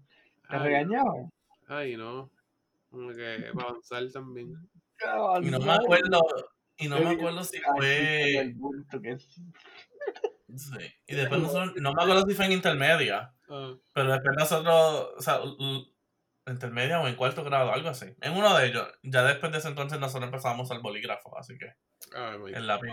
¿Te 0.50 0.56
Ay, 0.56 0.62
regañaban? 0.64 1.30
Ay, 1.68 1.96
no. 1.96 2.28
Como 2.90 3.10
que 3.10 3.52
para 3.54 3.68
avanzar 3.68 4.10
también. 4.10 4.68
Y 5.42 5.48
no 5.48 5.60
me 5.60 5.72
acuerdo, 5.74 6.20
y 6.76 6.88
no 6.88 6.98
me 6.98 7.10
acuerdo 7.10 7.44
si 7.44 7.60
fue. 7.60 8.52
Sí. 10.56 10.92
Y 11.06 11.14
después 11.14 11.40
nosotros, 11.40 11.74
no 11.76 11.94
me 11.94 12.02
acuerdo 12.02 12.26
si 12.26 12.34
fue 12.34 12.46
en 12.46 12.52
intermedia, 12.52 13.32
Ah, 13.54 13.74
pero 13.92 14.12
después 14.12 14.34
nosotros, 14.38 15.10
o 15.14 15.20
sea, 15.20 15.40
intermedia 16.46 17.00
o 17.02 17.06
en 17.06 17.16
cuarto 17.16 17.44
grado, 17.44 17.70
algo 17.70 17.90
así. 17.90 18.06
En 18.22 18.32
uno 18.32 18.56
de 18.56 18.66
ellos, 18.66 18.88
ya 19.02 19.22
después 19.24 19.52
de 19.52 19.58
ese 19.58 19.68
entonces 19.68 20.00
nosotros 20.00 20.24
empezamos 20.24 20.70
al 20.70 20.80
bolígrafo, 20.80 21.36
así 21.36 21.58
que 21.58 21.74
ay, 22.16 22.38
my 22.38 22.52
el 22.54 22.66
lápiz, 22.66 22.88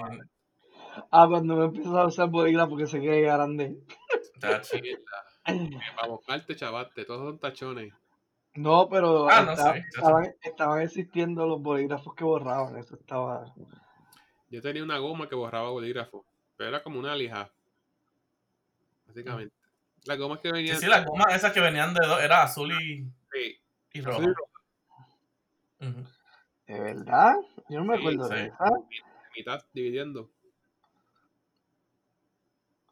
Ah, 1.11 1.27
cuando 1.29 1.55
me 1.55 1.65
empezó 1.65 1.97
a 1.97 2.07
usar 2.07 2.29
bolígrafo 2.29 2.75
que 2.75 2.87
se 2.87 2.99
quede 2.99 3.21
grande. 3.21 3.77
sí. 4.63 4.81
mierda. 4.81 5.85
Para 5.95 6.07
buscarte, 6.09 6.55
chavaste, 6.57 7.05
todos 7.05 7.21
son 7.21 7.39
tachones. 7.39 7.93
No, 8.55 8.89
pero 8.89 9.29
Ah, 9.29 9.43
no, 9.43 9.55
sí, 9.55 9.79
estaban, 9.95 10.35
estaban 10.41 10.81
existiendo 10.81 11.47
los 11.47 11.61
bolígrafos 11.61 12.13
que 12.15 12.25
borraban, 12.25 12.75
eso 12.77 12.95
estaba... 12.95 13.45
Yo 14.49 14.61
tenía 14.61 14.83
una 14.83 14.97
goma 14.97 15.29
que 15.29 15.35
borraba 15.35 15.69
bolígrafo, 15.69 16.25
pero 16.57 16.69
era 16.69 16.83
como 16.83 16.99
una 16.99 17.15
lija. 17.15 17.49
Básicamente. 19.07 19.58
Las 20.05 20.17
gomas 20.17 20.39
que 20.39 20.49
Sí, 20.49 20.53
venían. 20.53 20.79
sí, 20.79 20.85
las 20.87 21.05
gomas 21.05 21.33
esas 21.35 21.51
que 21.53 21.59
venían 21.59 21.93
de 21.93 22.05
dos, 22.07 22.21
era 22.21 22.43
azul 22.43 22.71
y, 22.71 23.03
sí, 23.31 23.61
y 23.93 23.99
azul. 23.99 24.35
Ujú. 25.81 26.05
¿De 26.67 26.79
verdad? 26.79 27.35
Yo 27.69 27.79
no 27.79 27.85
me 27.85 27.95
Sí, 27.95 27.99
acuerdo 28.01 28.27
sí. 28.27 28.33
de 28.35 28.45
esa. 28.47 28.65
mitad 29.35 29.65
dividiendo. 29.73 30.31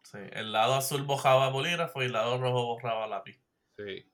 Sí, 0.03 0.18
el 0.32 0.51
lado 0.51 0.76
azul 0.76 1.03
bojaba 1.03 1.49
bolígrafo 1.49 2.01
y 2.01 2.05
el 2.05 2.14
lado 2.14 2.38
rojo 2.38 2.66
borraba 2.66 3.08
lápiz. 3.08 3.38
Sí. 3.78 4.10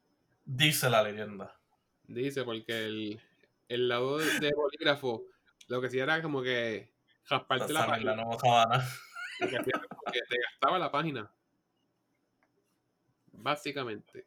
Dice 0.45 0.89
la 0.89 1.03
leyenda. 1.03 1.55
Dice, 2.03 2.43
porque 2.43 2.85
el, 2.85 3.21
el 3.69 3.87
lado 3.87 4.17
de 4.17 4.51
bolígrafo, 4.55 5.23
lo 5.67 5.81
que 5.81 5.87
hacía 5.87 6.03
era 6.03 6.21
como 6.21 6.41
que 6.41 6.91
rasparte 7.29 7.71
la 7.73 7.81
mierda 7.85 7.93
página. 7.93 8.15
no 8.15 8.25
bojaba 8.25 8.65
nada. 8.65 8.87
Lo 9.39 9.47
que 9.49 9.57
hacía 9.57 9.73
era 9.77 9.87
como 9.87 10.11
que 10.11 10.19
te 10.27 10.37
gastaba 10.51 10.79
la 10.79 10.91
página. 10.91 11.31
Básicamente. 13.33 14.25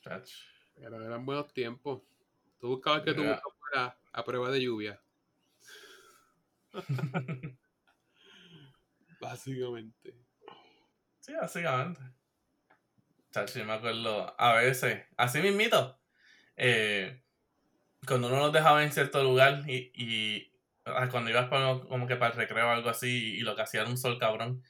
Chach. 0.00 0.30
Pero 0.74 1.04
eran 1.04 1.26
buenos 1.26 1.52
tiempos. 1.52 2.02
Tú 2.58 2.68
buscabas 2.68 3.02
que 3.02 3.12
tu 3.14 3.22
Ya. 3.22 3.32
busco 3.34 3.54
fuera 3.58 3.98
a 4.12 4.24
prueba 4.24 4.50
de 4.50 4.62
lluvia. 4.62 5.00
Básicamente. 9.20 10.14
Sí, 11.20 11.32
básicamente. 11.34 12.00
Chacho, 13.32 13.58
yo 13.58 13.64
me 13.64 13.72
acuerdo, 13.72 14.34
a 14.38 14.54
veces, 14.54 15.04
así 15.16 15.40
mismito, 15.40 15.98
eh, 16.56 17.22
cuando 18.06 18.28
uno 18.28 18.38
los 18.38 18.52
dejaba 18.52 18.84
en 18.84 18.92
cierto 18.92 19.22
lugar 19.22 19.68
y, 19.68 19.92
y 19.94 20.52
cuando 21.10 21.30
ibas 21.30 21.48
para, 21.48 21.80
como 21.80 22.06
que 22.06 22.16
para 22.16 22.32
el 22.32 22.38
recreo 22.38 22.66
o 22.68 22.70
algo 22.70 22.88
así 22.88 23.34
y 23.36 23.40
lo 23.40 23.56
que 23.56 23.62
hacía 23.62 23.82
era 23.82 23.90
un 23.90 23.98
sol 23.98 24.18
cabrón 24.18 24.62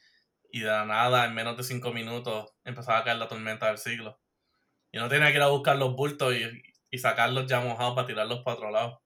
y 0.50 0.60
de 0.60 0.66
la 0.68 0.84
nada 0.86 1.24
en 1.26 1.34
menos 1.34 1.56
de 1.56 1.64
cinco 1.64 1.92
minutos 1.92 2.54
empezaba 2.64 2.98
a 3.00 3.04
caer 3.04 3.18
la 3.18 3.28
tormenta 3.28 3.68
del 3.68 3.78
siglo. 3.78 4.20
Y 4.92 4.98
uno 4.98 5.08
tenía 5.08 5.28
que 5.30 5.36
ir 5.38 5.42
a 5.42 5.48
buscar 5.48 5.76
los 5.78 5.96
bultos 5.96 6.34
y, 6.34 6.62
y 6.90 6.98
sacarlos 6.98 7.46
ya 7.48 7.60
mojados 7.60 7.94
para 7.96 8.06
tirarlos 8.08 8.40
para 8.44 8.56
otro 8.56 8.70
lado. 8.72 9.02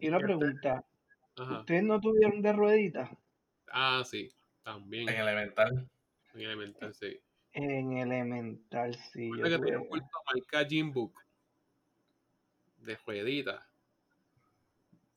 Y 0.00 0.08
una 0.08 0.18
pregunta, 0.20 0.84
Ajá. 1.36 1.60
¿ustedes 1.60 1.84
no 1.84 2.00
tuvieron 2.00 2.42
de 2.42 2.52
rueditas 2.52 3.10
Ah, 3.72 4.02
sí. 4.04 4.30
También. 4.62 5.08
En 5.08 5.16
elemental. 5.20 5.90
En 6.34 6.40
elemental, 6.40 6.94
sí. 6.94 7.20
en 7.52 7.92
elemental? 7.98 8.94
Sí, 8.94 9.36
yo 9.36 9.48
que 9.50 9.58
tenía 9.58 9.76
tuve. 9.76 9.82
un 9.82 9.88
bulto 9.88 10.16
marca 10.26 10.64
Gymbook. 10.66 11.12
De 12.78 12.96
rueditas. 13.06 13.62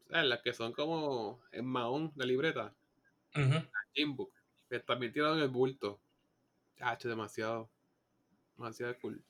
O 0.06 0.10
sea, 0.10 0.22
las 0.24 0.42
que 0.44 0.54
son 0.54 0.74
como 0.74 1.42
en 1.52 1.66
mahón 1.66 2.12
de 2.16 2.26
libreta. 2.28 2.76
Ujú. 3.36 3.66
Gymbook. 3.94 4.34
Que 4.70 4.80
también 4.80 5.12
tiraron 5.12 5.40
el 5.40 5.50
bulto. 5.50 6.00
Chacho, 6.78 7.10
demasiado. 7.10 7.70
Demasiado 8.56 8.96
cool. 9.02 9.24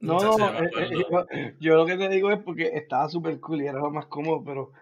No, 0.00 0.14
no, 0.14 0.38
yo 0.38 0.38
me 0.38 0.44
eh, 0.44 0.62
eh, 0.62 0.66
acuerdo. 0.66 1.26
yo, 1.30 1.50
yo 1.58 1.74
lo 1.76 1.86
que 1.86 1.96
te 1.96 2.08
digo 2.08 2.30
es 2.30 2.38
porque 2.42 2.70
estaba 2.74 3.08
súper 3.08 3.40
cool 3.40 3.62
y 3.62 3.66
era 3.66 3.80
lo 3.80 3.90
más 3.90 4.06
cómodo, 4.06 4.44
pero, 4.44 4.72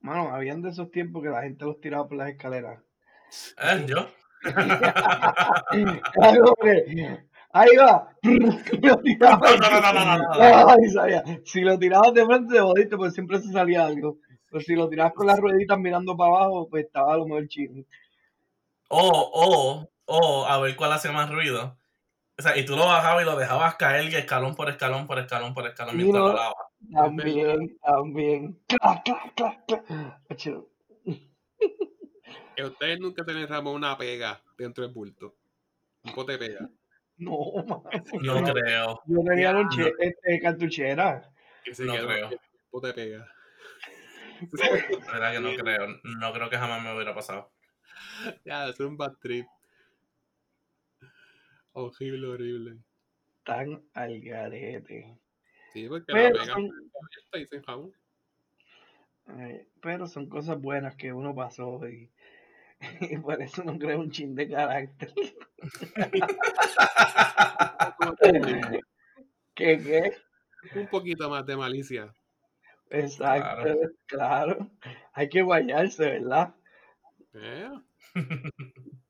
mano, 0.00 0.30
habían 0.30 0.62
de 0.62 0.70
esos 0.70 0.90
tiempos 0.90 1.22
que 1.22 1.28
la 1.28 1.42
gente 1.42 1.64
los 1.64 1.80
tiraba 1.80 2.06
por 2.06 2.18
las 2.18 2.30
escaleras. 2.30 2.80
¿Eh? 3.58 3.86
¿Yo? 3.86 4.08
Claro, 6.14 6.54
hombre, 6.56 7.28
Ahí 7.52 7.76
va. 7.76 8.16
Lo 8.22 8.98
tiraba. 9.00 9.50
No, 9.50 9.56
no, 9.56 9.70
no, 9.70 9.80
no, 9.80 9.92
no, 9.92 10.04
no, 10.04 10.18
no. 10.18 10.32
Ay, 10.68 10.88
sabía. 10.90 11.24
Si 11.44 11.60
lo 11.62 11.78
tirabas 11.78 12.14
de 12.14 12.24
frente, 12.24 12.54
te 12.54 12.60
jodiste, 12.60 12.96
pues 12.96 13.12
siempre 13.12 13.40
se 13.40 13.50
salía 13.52 13.86
algo. 13.86 14.18
Pero 14.50 14.60
si 14.62 14.74
lo 14.74 14.88
tirabas 14.88 15.12
con 15.14 15.26
las 15.26 15.38
rueditas 15.38 15.78
mirando 15.78 16.16
para 16.16 16.30
abajo, 16.36 16.68
pues 16.68 16.84
estaba 16.84 17.14
a 17.14 17.16
lo 17.16 17.26
mejor 17.26 17.48
chido. 17.48 17.84
O, 18.88 19.08
o, 19.08 19.88
o, 20.06 20.46
a 20.46 20.60
ver 20.60 20.74
cuál 20.76 20.92
hace 20.92 21.10
más 21.10 21.30
ruido. 21.30 21.78
O 22.36 22.42
sea, 22.42 22.56
y 22.56 22.64
tú 22.64 22.74
lo 22.74 22.86
bajabas 22.86 23.22
y 23.22 23.26
lo 23.26 23.36
dejabas 23.36 23.76
caer 23.76 24.12
escalón 24.14 24.56
por 24.56 24.68
escalón, 24.68 25.06
por 25.06 25.18
escalón, 25.18 25.54
por 25.54 25.66
escalón, 25.66 25.96
mientras 25.96 26.22
no. 26.22 26.28
lo 26.28 26.34
lavas. 26.34 26.54
También, 26.92 27.78
también. 27.84 28.58
Clac, 28.66 29.04
clac, 29.04 29.34
clac, 29.34 29.66
clac. 29.66 29.84
Que 32.56 32.64
ustedes 32.64 32.98
nunca 32.98 33.24
se 33.24 33.32
les 33.32 33.48
ramó 33.48 33.72
una 33.72 33.96
pega 33.96 34.42
dentro 34.56 34.84
del 34.84 34.92
bulto. 34.92 35.36
Un 36.02 36.12
pote 36.14 36.32
de 36.32 36.38
pega. 36.38 36.70
No, 37.18 37.36
mano. 37.66 37.84
No 38.22 38.52
creo, 38.52 39.02
Yo 39.06 39.22
tenía 39.24 39.52
lonche, 39.52 39.92
este, 39.98 40.40
cartuchera. 40.40 41.30
Que 41.62 41.74
se 41.74 41.84
No 41.84 41.92
quedó 41.92 42.06
creo. 42.06 42.28
un 42.28 42.38
pote 42.70 42.86
de 42.88 42.94
pega. 42.94 43.28
Verdad 45.12 45.32
que 45.32 45.40
no 45.40 45.54
creo. 45.56 45.86
No 46.04 46.32
creo 46.32 46.50
que 46.50 46.58
jamás 46.58 46.82
me 46.82 46.94
hubiera 46.94 47.14
pasado. 47.14 47.50
Ya, 48.44 48.68
es 48.68 48.78
un 48.80 48.96
bad 48.96 49.14
trip. 49.20 49.46
Horrible, 51.72 52.26
horrible. 52.26 52.76
Tan 53.44 53.82
al 53.94 54.20
garete. 54.20 55.16
Sí, 55.72 55.88
porque 55.88 56.12
Pero 56.12 56.36
la 56.38 56.44
son- 56.44 56.64
abierta 56.64 57.38
y 57.38 57.46
sin 57.46 57.62
jabón. 57.62 57.92
Ay, 59.26 59.66
pero 59.80 60.06
son 60.08 60.28
cosas 60.28 60.60
buenas 60.60 60.96
que 60.96 61.12
uno 61.12 61.34
pasó 61.34 61.80
y, 61.88 62.10
y 63.00 63.16
por 63.18 63.40
eso 63.40 63.62
no 63.64 63.78
creo 63.78 64.00
un 64.00 64.10
chin 64.10 64.34
de 64.34 64.48
carácter. 64.48 65.12
¿Qué, 69.54 69.78
qué? 69.82 70.12
un 70.78 70.86
poquito 70.88 71.28
más 71.30 71.46
de 71.46 71.56
malicia. 71.56 72.14
Exacto, 72.90 73.68
claro. 74.06 74.68
Hay 75.12 75.28
que 75.28 75.42
guayarse, 75.42 76.04
¿verdad? 76.04 76.54
Eh, 77.34 77.70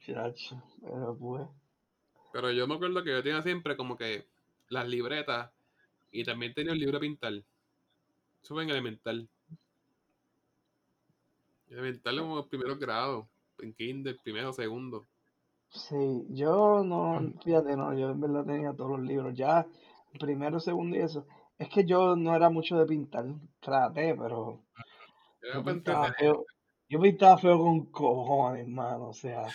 Chacho, 0.00 0.62
pero 0.82 1.16
pues. 1.18 1.48
Pero 2.32 2.50
yo 2.50 2.66
me 2.66 2.74
acuerdo 2.74 3.02
que 3.02 3.10
yo 3.10 3.22
tenía 3.22 3.42
siempre 3.42 3.76
como 3.76 3.96
que 3.96 4.26
las 4.68 4.86
libretas 4.86 5.50
y 6.10 6.24
también 6.24 6.52
tenía 6.52 6.72
el 6.72 6.78
libro 6.78 6.98
de 6.98 7.06
pintar. 7.06 7.32
Eso 7.32 8.54
fue 8.54 8.64
en 8.64 8.70
elemental. 8.70 9.28
Elemental 11.68 12.18
como 12.18 12.38
en 12.40 12.48
primeros 12.48 12.78
grados. 12.78 13.26
En 13.58 13.72
kinder, 13.72 14.18
primero, 14.22 14.52
segundo. 14.52 15.06
Sí, 15.70 16.26
yo 16.30 16.84
no, 16.84 17.32
fíjate, 17.42 17.76
no, 17.76 17.94
yo 17.98 18.10
en 18.10 18.20
verdad 18.20 18.44
tenía 18.44 18.72
todos 18.74 18.98
los 18.98 19.00
libros, 19.00 19.34
ya 19.34 19.66
primero, 20.20 20.60
segundo 20.60 20.96
y 20.96 21.00
eso. 21.00 21.26
Es 21.58 21.68
que 21.68 21.84
yo 21.84 22.16
no 22.16 22.34
era 22.36 22.48
mucho 22.50 22.78
de 22.78 22.86
pintar, 22.86 23.26
traté, 23.60 24.14
pero 24.14 24.64
yo 25.50 25.64
pintaba 25.64 26.10
feo, 26.18 26.46
yo 26.88 27.00
pintaba 27.00 27.38
feo 27.38 27.58
con 27.58 27.86
cojones, 27.90 28.62
hermano, 28.66 29.08
o 29.10 29.12
sea, 29.14 29.54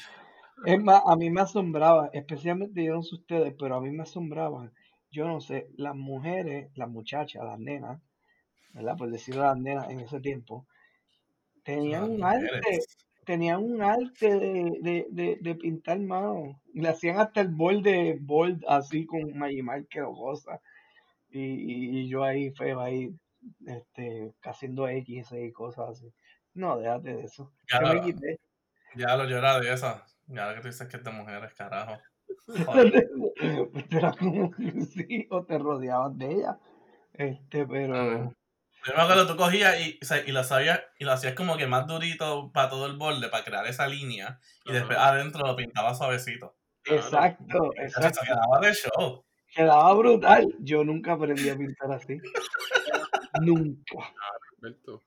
es 0.64 0.80
más, 0.84 1.02
a 1.06 1.16
mí 1.18 1.30
me 1.32 1.42
asombraba, 1.42 2.10
especialmente 2.14 2.84
yo 2.84 2.96
no 2.96 3.04
sé 3.04 3.16
ustedes, 3.16 3.56
pero 3.60 3.76
a 3.78 3.82
mí 3.82 3.92
me 3.92 4.04
asombraban, 4.04 4.74
yo 5.12 5.28
no 5.28 5.42
sé, 5.42 5.70
las 5.78 5.96
mujeres, 5.96 6.72
las 6.76 6.90
muchachas, 6.90 7.44
las 7.46 7.60
nenas, 7.60 8.02
¿verdad? 8.74 8.98
Por 8.98 9.12
decirlo 9.12 9.44
las 9.44 9.58
nenas 9.58 9.90
en 9.90 10.02
ese 10.02 10.20
tiempo, 10.22 10.68
tenían 11.64 12.04
Las 12.04 12.12
un 12.12 12.24
arte, 12.24 12.80
tenían 13.26 13.64
un 13.64 13.82
arte 13.82 14.40
de, 14.40 14.78
de, 14.82 15.08
de, 15.12 15.38
de 15.42 15.56
pintar 15.56 16.00
mano. 16.00 16.62
Le 16.74 16.90
hacían 16.90 17.20
hasta 17.20 17.42
el 17.42 17.50
borde 17.50 18.18
bold 18.22 18.64
así 18.68 19.06
con 19.06 19.38
Magimar 19.38 19.88
que 19.88 20.00
lo 20.02 20.14
goza. 20.14 20.62
Y, 21.30 21.40
y, 21.42 22.00
y 22.02 22.10
yo 22.10 22.24
ahí 22.24 22.52
feo 22.52 22.80
ahí, 22.82 23.10
este, 23.68 24.34
haciendo 24.44 24.88
X 24.88 25.32
y 25.34 25.52
cosas 25.52 25.90
así. 25.92 26.14
No, 26.54 26.78
déjate 26.80 27.14
de 27.16 27.24
eso. 27.24 27.54
Ya 27.72 27.80
Yo 27.82 27.88
me 27.88 27.94
lo, 27.94 28.02
quité. 28.02 28.40
ya 28.96 29.16
lo 29.16 29.26
llora 29.26 29.60
de 29.60 29.74
esa. 29.74 30.06
Ya 30.28 30.54
que 30.56 30.62
tú 30.62 30.68
dices 30.68 30.88
que 30.88 30.98
es 30.98 31.04
de 31.04 31.12
mujeres, 31.12 31.54
carajo. 31.54 32.00
Era 33.92 34.12
como 34.14 34.52
sí, 34.94 35.28
o 35.30 35.46
te 35.46 35.58
rodeabas 35.58 36.18
de 36.18 36.32
ella. 36.34 36.60
Este, 37.14 37.66
pero 37.66 37.96
Ah. 37.96 38.32
Yo 38.86 38.94
me 38.96 39.02
acuerdo, 39.02 39.28
tú 39.28 39.36
cogías 39.36 39.80
y, 39.82 40.00
o 40.02 40.06
sea, 40.06 40.20
y 40.26 40.32
lo 40.32 40.44
sabías, 40.44 40.82
y 40.98 41.04
lo 41.06 41.12
hacías 41.12 41.34
como 41.36 41.58
que 41.58 41.68
más 41.68 41.86
durito 41.86 42.52
para 42.54 42.70
todo 42.70 42.86
el 42.86 42.98
borde, 42.98 43.28
para 43.30 43.44
crear 43.44 43.68
esa 43.68 43.88
línea, 43.88 44.40
y 44.66 44.72
después 44.72 44.98
adentro 44.98 45.46
lo 45.46 45.56
pintabas 45.56 45.98
suavecito. 45.98 46.56
exacto, 46.86 47.72
exacto. 47.76 48.20
se 48.22 48.26
quedaba 48.26 48.60
de 48.62 48.74
show. 48.74 49.26
Quedaba 49.56 49.94
brutal. 49.94 50.56
Yo 50.60 50.84
nunca 50.84 51.14
aprendí 51.14 51.50
a 51.50 51.58
pintar 51.58 51.92
así. 51.92 52.18
Nunca. 53.42 54.14
Alberto. 54.58 55.02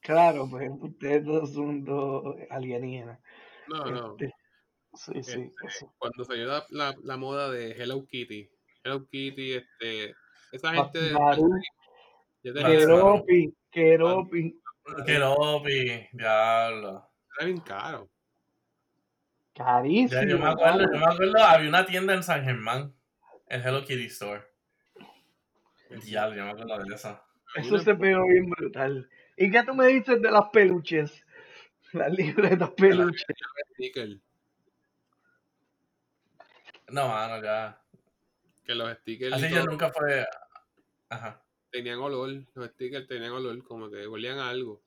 Claro, 0.00 0.48
pues 0.50 0.70
ustedes 0.80 1.24
dos 1.24 1.52
son 1.52 1.84
dos 1.84 2.36
alienígenas. 2.50 3.18
No, 3.68 3.84
no. 3.86 4.16
Este, 4.18 4.34
sí, 4.94 5.22
sí, 5.22 5.40
Este, 5.40 5.52
eso. 5.66 5.94
Cuando 5.98 6.24
salió 6.24 6.46
la, 6.46 6.64
la, 6.70 6.94
la 7.02 7.16
moda 7.16 7.50
de 7.50 7.72
Hello 7.72 8.04
Kitty. 8.06 8.50
Hello 8.82 9.06
Kitty, 9.06 9.54
este. 9.54 10.14
Esa 10.52 10.72
gente 10.74 11.00
de. 11.00 11.10
Ya 12.44 12.52
Keropi, 12.52 13.54
Keropi, 13.70 14.60
Keropi, 15.06 16.08
diablo. 16.12 17.10
Era 17.38 17.46
bien 17.46 17.60
caro. 17.60 18.10
Ya, 19.54 19.64
carísimo. 19.64 20.22
yo 20.24 20.38
me 20.38 20.48
acuerdo, 20.48 20.80
yo 20.92 20.98
me 20.98 21.06
acuerdo, 21.06 21.42
había 21.42 21.68
una 21.70 21.86
tienda 21.86 22.12
en 22.12 22.22
San 22.22 22.44
Germán, 22.44 22.94
el 23.48 23.62
Hello 23.62 23.84
Kitty 23.84 24.06
Store. 24.06 24.42
Diablo, 26.04 26.36
yo 26.36 26.44
me 26.44 26.50
acuerdo 26.50 26.84
de 26.84 26.94
eso. 26.94 27.20
Hay 27.54 27.66
Eso 27.66 27.78
se 27.78 27.94
pegó 27.94 28.26
bien 28.26 28.50
brutal. 28.50 29.08
¿Y 29.36 29.50
qué 29.50 29.62
tú 29.62 29.74
me 29.74 29.86
dices 29.86 30.20
de 30.20 30.30
las 30.30 30.48
peluches? 30.52 31.24
Las 31.92 32.12
libretas 32.12 32.70
peluches. 32.70 33.24
No, 36.88 37.08
mano, 37.08 37.42
ya. 37.42 37.80
Que 38.64 38.74
los 38.74 38.92
stickers. 38.98 39.34
Así 39.34 39.48
yo 39.48 39.60
todo, 39.60 39.70
nunca 39.70 39.92
fue. 39.92 40.26
Ajá. 41.08 41.40
tenían 41.70 41.98
olor, 42.00 42.44
los 42.54 42.70
stickers 42.70 43.06
tenían 43.06 43.32
olor, 43.32 43.62
como 43.64 43.90
que 43.90 44.06
olían 44.06 44.38
a 44.38 44.48
algo. 44.48 44.82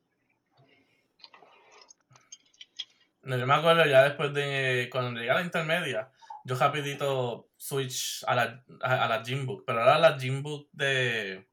No, 3.23 3.37
yo 3.37 3.45
me 3.45 3.53
acuerdo 3.53 3.85
ya 3.85 4.03
después 4.03 4.33
de 4.33 4.89
cuando 4.91 5.19
llegué 5.19 5.31
a 5.31 5.35
la 5.35 5.41
intermedia, 5.43 6.11
yo 6.47 6.55
rapidito 6.55 7.49
switch 7.57 8.23
a 8.25 8.33
la, 8.33 8.63
a, 8.81 9.03
a 9.03 9.07
la 9.09 9.21
Gym 9.21 9.45
Book, 9.45 9.65
pero 9.67 9.81
ahora 9.81 9.99
la 9.99 10.17
Gym 10.17 10.41
Book 10.41 10.69
de 10.71 11.45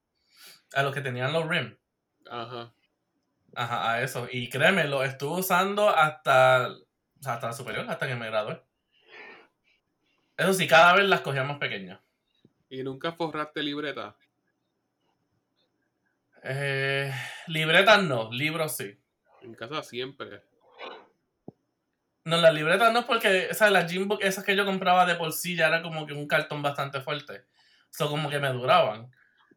a 0.72 0.82
los 0.84 0.94
que 0.94 1.00
tenían 1.00 1.32
los 1.32 1.48
rims. 1.48 1.76
Ajá. 2.30 2.72
Ajá, 3.56 3.92
a 3.92 4.02
eso. 4.02 4.28
Y 4.30 4.48
créeme, 4.48 4.84
lo 4.84 5.02
estuve 5.02 5.40
usando 5.40 5.88
hasta, 5.88 6.66
hasta 7.24 7.46
la 7.46 7.52
superior, 7.52 7.86
hasta 7.88 8.06
que 8.06 8.14
me 8.14 8.26
gradué. 8.26 8.62
Eso 10.36 10.54
sí, 10.54 10.68
cada 10.68 10.94
vez 10.94 11.06
las 11.06 11.22
cogía 11.22 11.42
más 11.42 11.58
pequeñas. 11.58 12.00
Y 12.68 12.84
nunca 12.84 13.12
forraste 13.12 13.62
libreta. 13.62 14.16
Eh, 16.44 17.12
libretas 17.48 18.02
no, 18.04 18.30
libros 18.30 18.76
sí. 18.76 18.96
En 19.42 19.54
casa 19.54 19.82
siempre. 19.82 20.42
No, 22.24 22.38
las 22.38 22.54
libretas 22.54 22.92
no, 22.92 23.04
porque 23.06 23.48
o 23.50 23.54
sea, 23.54 23.70
las 23.70 23.90
Gymbook, 23.90 24.22
esas 24.22 24.44
que 24.44 24.56
yo 24.56 24.64
compraba 24.64 25.04
de 25.06 25.14
por 25.14 25.32
sí, 25.32 25.56
ya 25.56 25.68
era 25.68 25.82
como 25.82 26.06
que 26.06 26.14
un 26.14 26.26
cartón 26.26 26.62
bastante 26.62 27.00
fuerte. 27.00 27.44
Eso 27.92 28.08
como 28.08 28.30
que 28.30 28.38
me 28.38 28.48
duraban. 28.50 29.10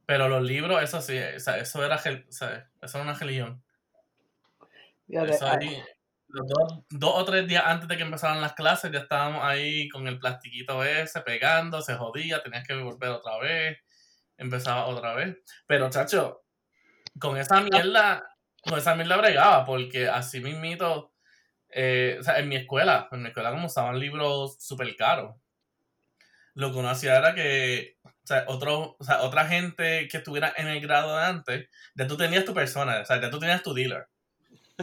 Pero 0.05 0.27
los 0.29 0.43
libros, 0.43 0.81
eso 0.83 1.01
sí, 1.01 1.17
o 1.17 1.39
sea, 1.39 1.57
eso 1.57 1.83
era, 1.85 1.97
gel- 1.97 2.27
o 2.27 2.31
sea, 2.31 2.69
eso 2.81 2.97
era 2.97 3.09
una 3.09 3.17
religión. 3.17 3.63
Fíjate, 5.07 5.31
Eso 5.31 5.47
ahí, 5.47 5.81
los 6.27 6.47
dos, 6.47 6.83
dos 6.89 7.11
o 7.15 7.25
tres 7.25 7.47
días 7.47 7.63
antes 7.65 7.87
de 7.87 7.95
que 7.97 8.03
empezaran 8.03 8.41
las 8.41 8.53
clases, 8.53 8.91
ya 8.91 8.99
estábamos 8.99 9.43
ahí 9.43 9.87
con 9.89 10.07
el 10.07 10.19
plastiquito 10.19 10.83
ese, 10.83 11.21
pegando, 11.21 11.81
se 11.81 11.95
jodía, 11.95 12.43
tenías 12.43 12.67
que 12.67 12.75
volver 12.75 13.09
otra 13.09 13.37
vez, 13.37 13.79
empezaba 14.37 14.85
otra 14.87 15.13
vez. 15.13 15.37
Pero, 15.65 15.89
chacho, 15.89 16.43
con 17.19 17.37
esa 17.37 17.61
mierda, 17.61 18.29
con 18.61 18.77
esa 18.77 18.95
mierda 18.95 19.17
bregaba, 19.17 19.65
porque 19.65 20.09
así 20.09 20.41
mismito, 20.41 21.13
eh, 21.79 22.17
o 22.19 22.23
sea, 22.23 22.39
en 22.39 22.49
mi 22.49 22.55
escuela, 22.55 23.07
en 23.11 23.21
mi 23.21 23.27
escuela 23.27 23.51
como 23.51 23.67
usaban 23.67 23.99
libros 23.99 24.57
súper 24.59 24.95
caros, 24.95 25.35
lo 26.55 26.71
que 26.71 26.79
uno 26.79 26.89
hacía 26.89 27.15
era 27.17 27.35
que, 27.35 27.97
o 28.03 28.09
sea, 28.23 28.45
otro, 28.47 28.95
o 28.97 29.03
sea, 29.03 29.21
otra 29.21 29.45
gente 29.45 30.07
que 30.07 30.17
estuviera 30.17 30.51
en 30.57 30.67
el 30.67 30.81
grado 30.81 31.15
de 31.15 31.23
antes, 31.23 31.69
ya 31.93 32.07
tú 32.07 32.17
tenías 32.17 32.45
tu 32.45 32.55
persona, 32.55 33.01
o 33.01 33.05
sea, 33.05 33.21
ya 33.21 33.29
tú 33.29 33.37
tenías 33.37 33.61
tu 33.61 33.75
dealer. 33.75 34.07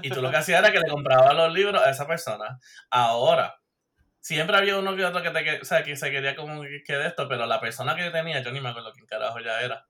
Y 0.02 0.10
tú 0.10 0.22
lo 0.22 0.30
que 0.30 0.36
hacías 0.36 0.60
era 0.60 0.70
que 0.70 0.78
le 0.78 0.88
comprabas 0.88 1.34
los 1.34 1.52
libros 1.52 1.82
a 1.82 1.90
esa 1.90 2.06
persona. 2.06 2.60
Ahora, 2.90 3.56
siempre 4.20 4.56
había 4.56 4.78
uno 4.78 4.94
que 4.94 5.04
otro 5.04 5.20
que, 5.20 5.30
te, 5.30 5.60
o 5.62 5.64
sea, 5.64 5.82
que 5.82 5.96
se 5.96 6.12
quería 6.12 6.36
como 6.36 6.62
que, 6.62 6.96
de 6.96 7.06
esto, 7.08 7.28
pero 7.28 7.44
la 7.44 7.60
persona 7.60 7.96
que 7.96 8.08
tenía, 8.10 8.40
yo 8.40 8.52
ni 8.52 8.60
me 8.60 8.68
acuerdo 8.68 8.92
quién 8.92 9.06
carajo 9.06 9.40
ya 9.40 9.60
era. 9.60 9.84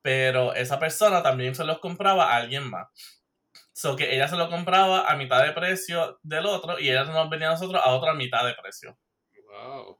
Pero 0.00 0.54
esa 0.54 0.78
persona 0.78 1.24
también 1.24 1.56
se 1.56 1.64
los 1.64 1.80
compraba 1.80 2.32
a 2.32 2.36
alguien 2.36 2.70
más. 2.70 2.86
So 3.72 3.96
que 3.96 4.14
ella 4.14 4.28
se 4.28 4.36
lo 4.36 4.50
compraba 4.50 5.10
a 5.10 5.16
mitad 5.16 5.44
de 5.44 5.52
precio 5.52 6.18
del 6.22 6.46
otro 6.46 6.78
y 6.78 6.90
ella 6.90 7.04
nos 7.04 7.30
vendía 7.30 7.48
a 7.48 7.52
nosotros 7.52 7.80
a 7.84 7.90
otra 7.90 8.14
mitad 8.14 8.44
de 8.44 8.54
precio. 8.54 8.98
Wow. 9.46 9.98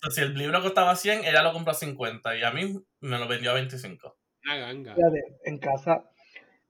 So, 0.00 0.10
si 0.10 0.20
el 0.20 0.34
libro 0.34 0.62
costaba 0.62 0.94
100, 0.94 1.24
ella 1.24 1.42
lo 1.42 1.52
compró 1.52 1.72
a 1.72 1.74
50 1.74 2.36
y 2.36 2.44
a 2.44 2.52
mí 2.52 2.72
me 3.00 3.18
lo 3.18 3.26
vendió 3.26 3.50
a 3.50 3.54
25. 3.54 4.16
Una 4.44 4.56
ganga. 4.56 4.94
fíjate, 4.94 5.24
en 5.44 5.58
casa, 5.58 6.04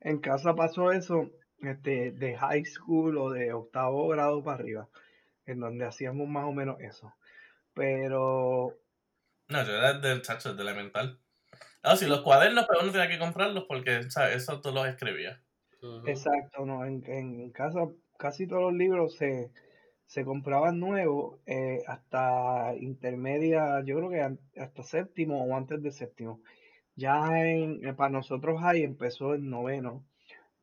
en 0.01 0.19
casa 0.21 0.55
pasó 0.55 0.93
eso, 0.93 1.31
este, 1.61 2.13
de 2.13 2.37
high 2.39 2.65
school 2.65 3.19
o 3.19 3.31
de 3.31 3.53
octavo 3.53 4.09
grado 4.09 4.43
para 4.43 4.59
arriba, 4.59 4.89
en 5.45 5.61
donde 5.61 5.85
hacíamos 5.85 6.27
más 6.27 6.45
o 6.45 6.53
menos 6.53 6.81
eso. 6.81 7.15
Pero 7.75 8.79
No, 9.49 9.63
yo 9.63 9.73
era 9.73 9.93
del 9.95 10.23
chacho, 10.23 10.55
de 10.55 10.63
elemental. 10.63 11.21
No, 11.85 11.97
si 11.97 12.07
los 12.07 12.23
cuadernos, 12.23 12.67
pero 12.67 12.81
uno 12.81 12.93
tenía 12.93 13.09
que 13.09 13.19
comprarlos 13.19 13.65
porque, 13.69 14.11
¿sabes? 14.11 14.37
Eso 14.37 14.61
tú 14.61 14.73
los 14.73 14.87
escribías. 14.87 15.39
Exacto, 16.05 16.65
no, 16.67 16.85
en, 16.85 17.03
en 17.07 17.51
casa 17.51 17.87
casi 18.19 18.47
todos 18.47 18.63
los 18.63 18.73
libros 18.75 19.17
se, 19.17 19.53
se 20.07 20.25
compraban 20.25 20.81
nuevos 20.81 21.39
eh, 21.47 21.81
hasta 21.87 22.75
intermedia, 22.79 23.83
yo 23.85 23.97
creo 23.99 24.11
que 24.11 24.61
hasta 24.61 24.83
séptimo 24.83 25.45
o 25.45 25.57
antes 25.57 25.83
de 25.83 25.93
séptimo. 25.93 26.41
Ya 26.97 27.41
en, 27.49 27.85
eh, 27.87 27.95
para 27.95 28.11
nosotros 28.11 28.61
ahí 28.63 28.83
empezó 28.85 29.35
en 29.35 29.51
noveno, 29.51 30.05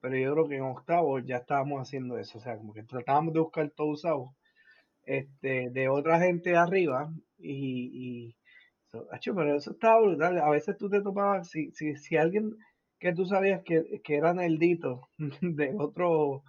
pero 0.01 0.18
yo 0.18 0.34
creo 0.34 0.47
que 0.49 0.57
en 0.57 0.63
octavo 0.63 1.20
ya 1.20 1.38
estábamos 1.38 1.82
haciendo 1.82 2.18
eso, 2.20 2.39
o 2.39 2.41
sea, 2.41 2.57
como 2.57 2.74
que 2.74 2.84
tratábamos 2.84 3.34
de 3.34 3.41
buscar 3.41 3.70
todo 3.72 3.88
usado 3.89 4.36
este, 5.03 5.70
de 5.72 5.89
otra 5.89 6.20
gente 6.20 6.55
arriba 6.55 7.13
y, 7.38 8.30
y 8.32 8.38
pero 9.36 9.55
eso 9.55 9.72
estaba 9.72 10.01
brutal. 10.01 10.39
A 10.39 10.49
veces 10.49 10.78
tú 10.78 10.89
te 10.89 11.01
topabas, 11.01 11.49
si, 11.49 11.72
si, 11.72 11.95
si 11.95 12.18
alguien 12.18 12.51
que 13.00 13.14
tú 13.14 13.26
sabías 13.26 13.62
que, 13.64 14.02
que 14.04 14.16
era 14.16 14.34
nerdito 14.34 15.10
de 15.41 15.74
otro 15.78 16.43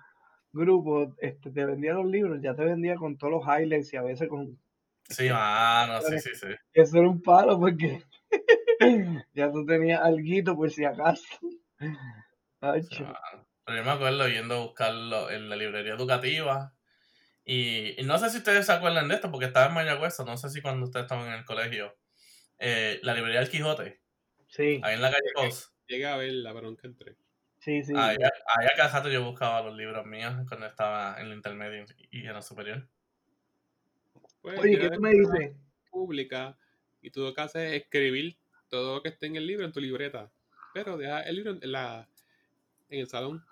grupo, 0.52 1.14
este, 1.18 1.50
te 1.50 1.64
vendía 1.66 1.94
los 1.94 2.06
libros, 2.06 2.40
ya 2.42 2.54
te 2.54 2.64
vendía 2.64 2.96
con 2.96 3.18
todos 3.18 3.32
los 3.32 3.44
highlights 3.44 3.92
y 3.92 3.96
a 3.96 4.02
veces 4.02 4.28
con... 4.28 4.58
Sí, 5.08 5.28
mano, 5.30 6.00
sí, 6.02 6.18
sí, 6.18 6.30
sí. 6.34 6.48
Eso 6.72 6.98
era 6.98 7.08
un 7.08 7.22
palo 7.22 7.58
porque 7.60 8.02
ya 9.34 9.50
tú 9.52 9.64
tenías 9.66 10.00
alguito 10.02 10.56
por 10.56 10.70
si 10.70 10.84
acaso. 10.84 11.24
Sí, 12.90 13.02
mano. 13.02 13.46
Pero 13.64 13.78
yo 13.78 13.84
me 13.84 13.90
acuerdo 13.90 14.28
yendo 14.28 14.54
a 14.54 14.60
buscarlo 14.66 15.30
en 15.30 15.48
la 15.48 15.56
librería 15.56 15.94
educativa. 15.94 16.72
Y, 17.44 18.00
y 18.00 18.04
no 18.04 18.18
sé 18.18 18.30
si 18.30 18.38
ustedes 18.38 18.66
se 18.66 18.72
acuerdan 18.72 19.08
de 19.08 19.16
esto, 19.16 19.30
porque 19.30 19.46
estaba 19.46 19.66
en 19.66 19.74
Mayagüez, 19.74 20.18
no 20.26 20.36
sé 20.38 20.50
si 20.50 20.62
cuando 20.62 20.86
ustedes 20.86 21.04
estaban 21.04 21.28
en 21.28 21.34
el 21.34 21.44
colegio. 21.44 21.96
eh, 22.58 23.00
la 23.02 23.14
librería 23.14 23.40
del 23.40 23.50
Quijote, 23.50 24.02
Sí, 24.48 24.80
ahí 24.82 24.94
en 24.94 25.02
la 25.02 25.10
calle 25.10 25.30
Post. 25.34 25.72
Llegué 25.88 26.06
a 26.06 26.16
verla, 26.16 26.52
pero 26.52 26.66
nunca 26.68 26.86
entré. 26.86 27.16
sí, 27.58 27.82
sí. 27.82 27.92
Ahí, 27.96 28.16
ahí 28.20 28.66
a 28.66 28.76
cada 28.76 28.90
rato 28.98 29.08
yo 29.10 29.24
buscaba 29.24 29.62
los 29.62 29.76
libros 29.76 30.04
míos 30.06 30.34
cuando 30.48 30.66
estaba 30.66 31.20
en 31.20 31.28
la 31.28 31.34
intermedio 31.34 31.84
y 32.10 32.26
en 32.26 32.32
la 32.32 32.42
superior. 32.42 32.86
Pues, 34.42 34.58
Oye, 34.60 34.78
¿qué 34.78 34.90
tú 34.90 35.00
me 35.00 35.10
dices? 35.12 35.56
pública 35.90 36.56
y 37.02 37.10
tú 37.10 37.20
lo 37.22 37.34
que 37.34 37.40
haces 37.40 37.72
es 37.72 37.82
escribir 37.82 38.36
todo 38.68 38.96
lo 38.96 39.02
que 39.02 39.08
esté 39.10 39.26
en 39.26 39.36
el 39.36 39.46
libro 39.46 39.64
en 39.64 39.72
tu 39.72 39.80
libreta. 39.80 40.30
Pero 40.74 40.96
deja 40.96 41.22
el 41.22 41.36
libro 41.36 41.52
en, 41.60 41.72
la, 41.72 42.08
en 42.90 43.00
el 43.00 43.08
salón. 43.08 43.44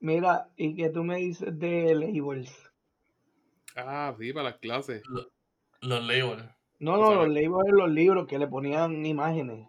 Mira, 0.00 0.48
¿y 0.56 0.74
qué 0.74 0.90
tú 0.90 1.02
me 1.02 1.16
dices 1.16 1.58
de 1.58 1.94
labels? 1.94 2.70
Ah, 3.74 4.14
sí, 4.18 4.32
para 4.32 4.50
las 4.50 4.58
clases. 4.58 5.02
Lo- 5.08 5.30
Los 5.80 6.04
labels. 6.06 6.44
No, 6.78 6.94
O 6.94 6.98
no, 6.98 7.06
sea, 7.08 7.16
los 7.16 7.28
labels 7.28 7.72
los 7.72 7.90
libros 7.90 8.26
que 8.26 8.38
le 8.38 8.46
ponían 8.46 9.04
imágenes. 9.06 9.68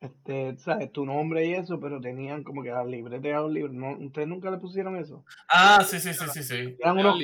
Este, 0.00 0.56
¿sabes? 0.56 0.90
Tu 0.92 1.04
nombre 1.04 1.44
y 1.44 1.52
eso, 1.52 1.78
pero 1.78 2.00
tenían 2.00 2.42
como 2.42 2.62
que 2.62 2.70
las 2.70 2.86
libretas 2.86 3.22
de 3.22 3.32
los 3.32 3.52
libros. 3.52 3.74
¿No? 3.74 3.96
¿Ustedes 3.98 4.28
nunca 4.28 4.50
le 4.50 4.58
pusieron 4.58 4.96
eso? 4.96 5.24
Ah, 5.48 5.84
sí, 5.84 6.00
sí, 6.00 6.14
sí, 6.14 6.24
sí, 6.32 6.42
sí. 6.42 6.76
Eran 6.80 6.98
Era 6.98 7.12
unos. 7.12 7.22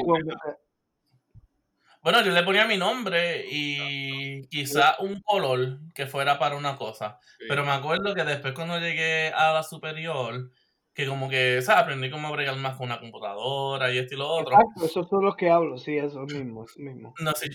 Bueno, 2.03 2.23
yo 2.23 2.31
le 2.31 2.45
ponía 2.45 2.67
mi 2.67 2.77
nombre 2.77 3.45
y 3.51 4.47
quizá 4.47 4.95
un 5.01 5.21
color 5.23 5.81
que 5.93 6.07
fuera 6.07 6.39
para 6.39 6.57
una 6.57 6.77
cosa. 6.77 7.19
Sí. 7.39 7.47
Pero 7.49 7.65
me 7.65 7.73
acuerdo 7.73 8.15
que 8.15 8.23
después 8.23 8.55
cuando 8.55 8.79
llegué 8.79 9.33
a 9.35 9.53
la 9.53 9.65
superior, 9.65 10.53
que 10.95 11.07
como 11.07 11.29
que, 11.29 11.61
¿sabes? 11.63 11.83
Aprendí 11.83 12.09
cómo 12.09 12.31
bregar 12.31 12.57
más 12.57 12.77
con 12.77 12.87
una 12.87 13.01
computadora 13.01 13.93
y 13.93 13.99
esto 13.99 14.15
y 14.15 14.19
lo 14.19 14.29
otro. 14.29 14.55
Exacto, 14.55 14.85
esos 14.85 15.09
son 15.09 15.25
los 15.25 15.35
que 15.35 15.51
hablo, 15.51 15.79
sí, 15.79 15.97
esos 15.97 16.33
mismos, 16.33 16.71
esos 16.71 16.83
mismos. 16.83 17.13
No 17.21 17.33
sé, 17.33 17.51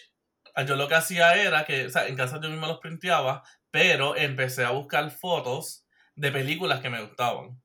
yo 0.68 0.76
lo 0.76 0.88
que 0.88 0.96
hacía 0.96 1.42
era 1.42 1.64
que, 1.64 1.86
o 1.86 1.90
sea, 1.90 2.08
en 2.08 2.18
casa 2.18 2.42
yo 2.42 2.50
mismo 2.50 2.68
los 2.68 2.80
printeaba, 2.80 3.44
pero 3.72 4.16
empecé 4.16 4.66
a 4.66 4.72
buscar 4.72 5.10
fotos 5.12 5.86
de 6.16 6.32
películas 6.32 6.82
que 6.82 6.90
me 6.90 7.02
gustaban. 7.02 7.62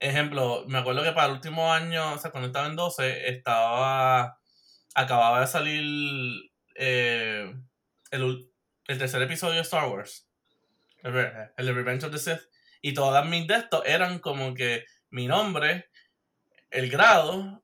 Ejemplo, 0.00 0.64
me 0.66 0.78
acuerdo 0.78 1.04
que 1.04 1.12
para 1.12 1.28
el 1.28 1.34
último 1.34 1.72
año, 1.72 2.14
o 2.14 2.18
sea, 2.18 2.32
cuando 2.32 2.48
estaba 2.48 2.66
en 2.66 2.76
12, 2.76 3.28
estaba, 3.30 4.38
acababa 4.94 5.40
de 5.40 5.46
salir 5.46 6.50
eh, 6.74 7.54
el, 8.10 8.50
el 8.88 8.98
tercer 8.98 9.22
episodio 9.22 9.54
de 9.54 9.60
Star 9.60 9.88
Wars, 9.88 10.28
el, 11.04 11.14
el 11.56 11.74
Revenge 11.74 12.04
of 12.04 12.12
the 12.12 12.18
Sith, 12.18 12.42
y 12.80 12.94
todas 12.94 13.24
mis 13.26 13.46
de 13.46 13.54
estos 13.54 13.82
eran 13.86 14.18
como 14.18 14.54
que 14.54 14.84
mi 15.10 15.28
nombre, 15.28 15.88
el 16.70 16.90
grado 16.90 17.62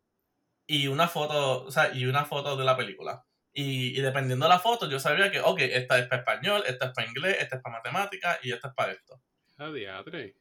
y 0.66 0.86
una 0.86 1.08
foto, 1.08 1.64
o 1.64 1.70
sea, 1.72 1.92
y 1.92 2.06
una 2.06 2.24
foto 2.24 2.56
de 2.56 2.64
la 2.64 2.76
película. 2.76 3.24
Y, 3.60 3.98
y 3.98 4.00
dependiendo 4.00 4.46
de 4.46 4.50
la 4.50 4.60
foto, 4.60 4.88
yo 4.88 5.00
sabía 5.00 5.32
que, 5.32 5.40
ok, 5.40 5.58
esta 5.62 5.98
es 5.98 6.06
para 6.06 6.20
español, 6.20 6.62
esta 6.64 6.86
es 6.86 6.92
para 6.92 7.08
inglés, 7.08 7.38
esta 7.40 7.56
es 7.56 7.62
para 7.62 7.78
matemáticas 7.78 8.38
y 8.44 8.52
esta 8.52 8.68
es 8.68 8.74
para 8.74 8.92
esto. 8.92 9.20
Ah, 9.58 9.68
diatre. 9.72 10.36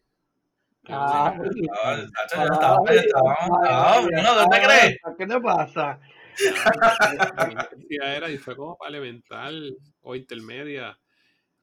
Ah, 0.88 1.34
no 1.36 1.44
sé. 1.46 1.54
sí. 1.54 1.62
Estaba, 1.62 1.98
chacho, 1.98 2.36
yo 2.36 2.42
Ay, 2.44 2.54
estaba, 2.54 2.86
yo 2.86 3.02
estaba 3.02 3.38
ay, 3.40 3.50
montado, 3.50 3.98
ay, 3.98 4.06
mijo, 4.14 4.36
¿dónde 4.36 4.58
ay, 4.58 4.64
crees? 4.68 4.98
¿Qué 5.18 5.26
te 5.26 5.42
pasa? 5.42 6.00
Era 7.90 8.30
y 8.30 8.38
fue 8.38 8.56
como 8.56 8.78
para 8.78 8.90
elemental 8.90 9.76
o 10.02 10.16
intermedia. 10.16 11.00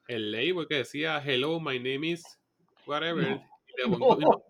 El 0.09 0.33
label 0.33 0.67
que 0.69 0.79
decía 0.79 1.23
Hello, 1.25 1.61
my 1.61 1.79
name 1.79 2.09
is 2.09 2.25
whatever. 2.85 3.31
No, 3.31 3.49
y 3.69 3.81
le 3.81 3.97
pongo 3.97 4.17
no. 4.21 4.45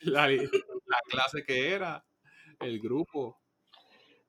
la, 0.00 0.26
la 0.26 0.98
clase 1.08 1.44
que 1.44 1.72
era, 1.72 2.04
el 2.58 2.80
grupo. 2.80 3.40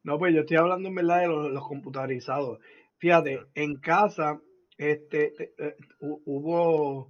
No, 0.04 0.18
pues 0.20 0.34
yo 0.34 0.42
estoy 0.42 0.58
hablando 0.58 0.90
en 0.90 0.96
verdad 0.96 1.22
de 1.22 1.28
los, 1.28 1.52
los 1.52 1.68
computarizados. 1.68 2.60
Fíjate, 2.98 3.40
en 3.56 3.76
casa, 3.76 4.40
este, 4.78 5.32
te- 5.32 5.54
eh, 5.58 5.76
hu- 6.02 6.22
hubo, 6.26 7.10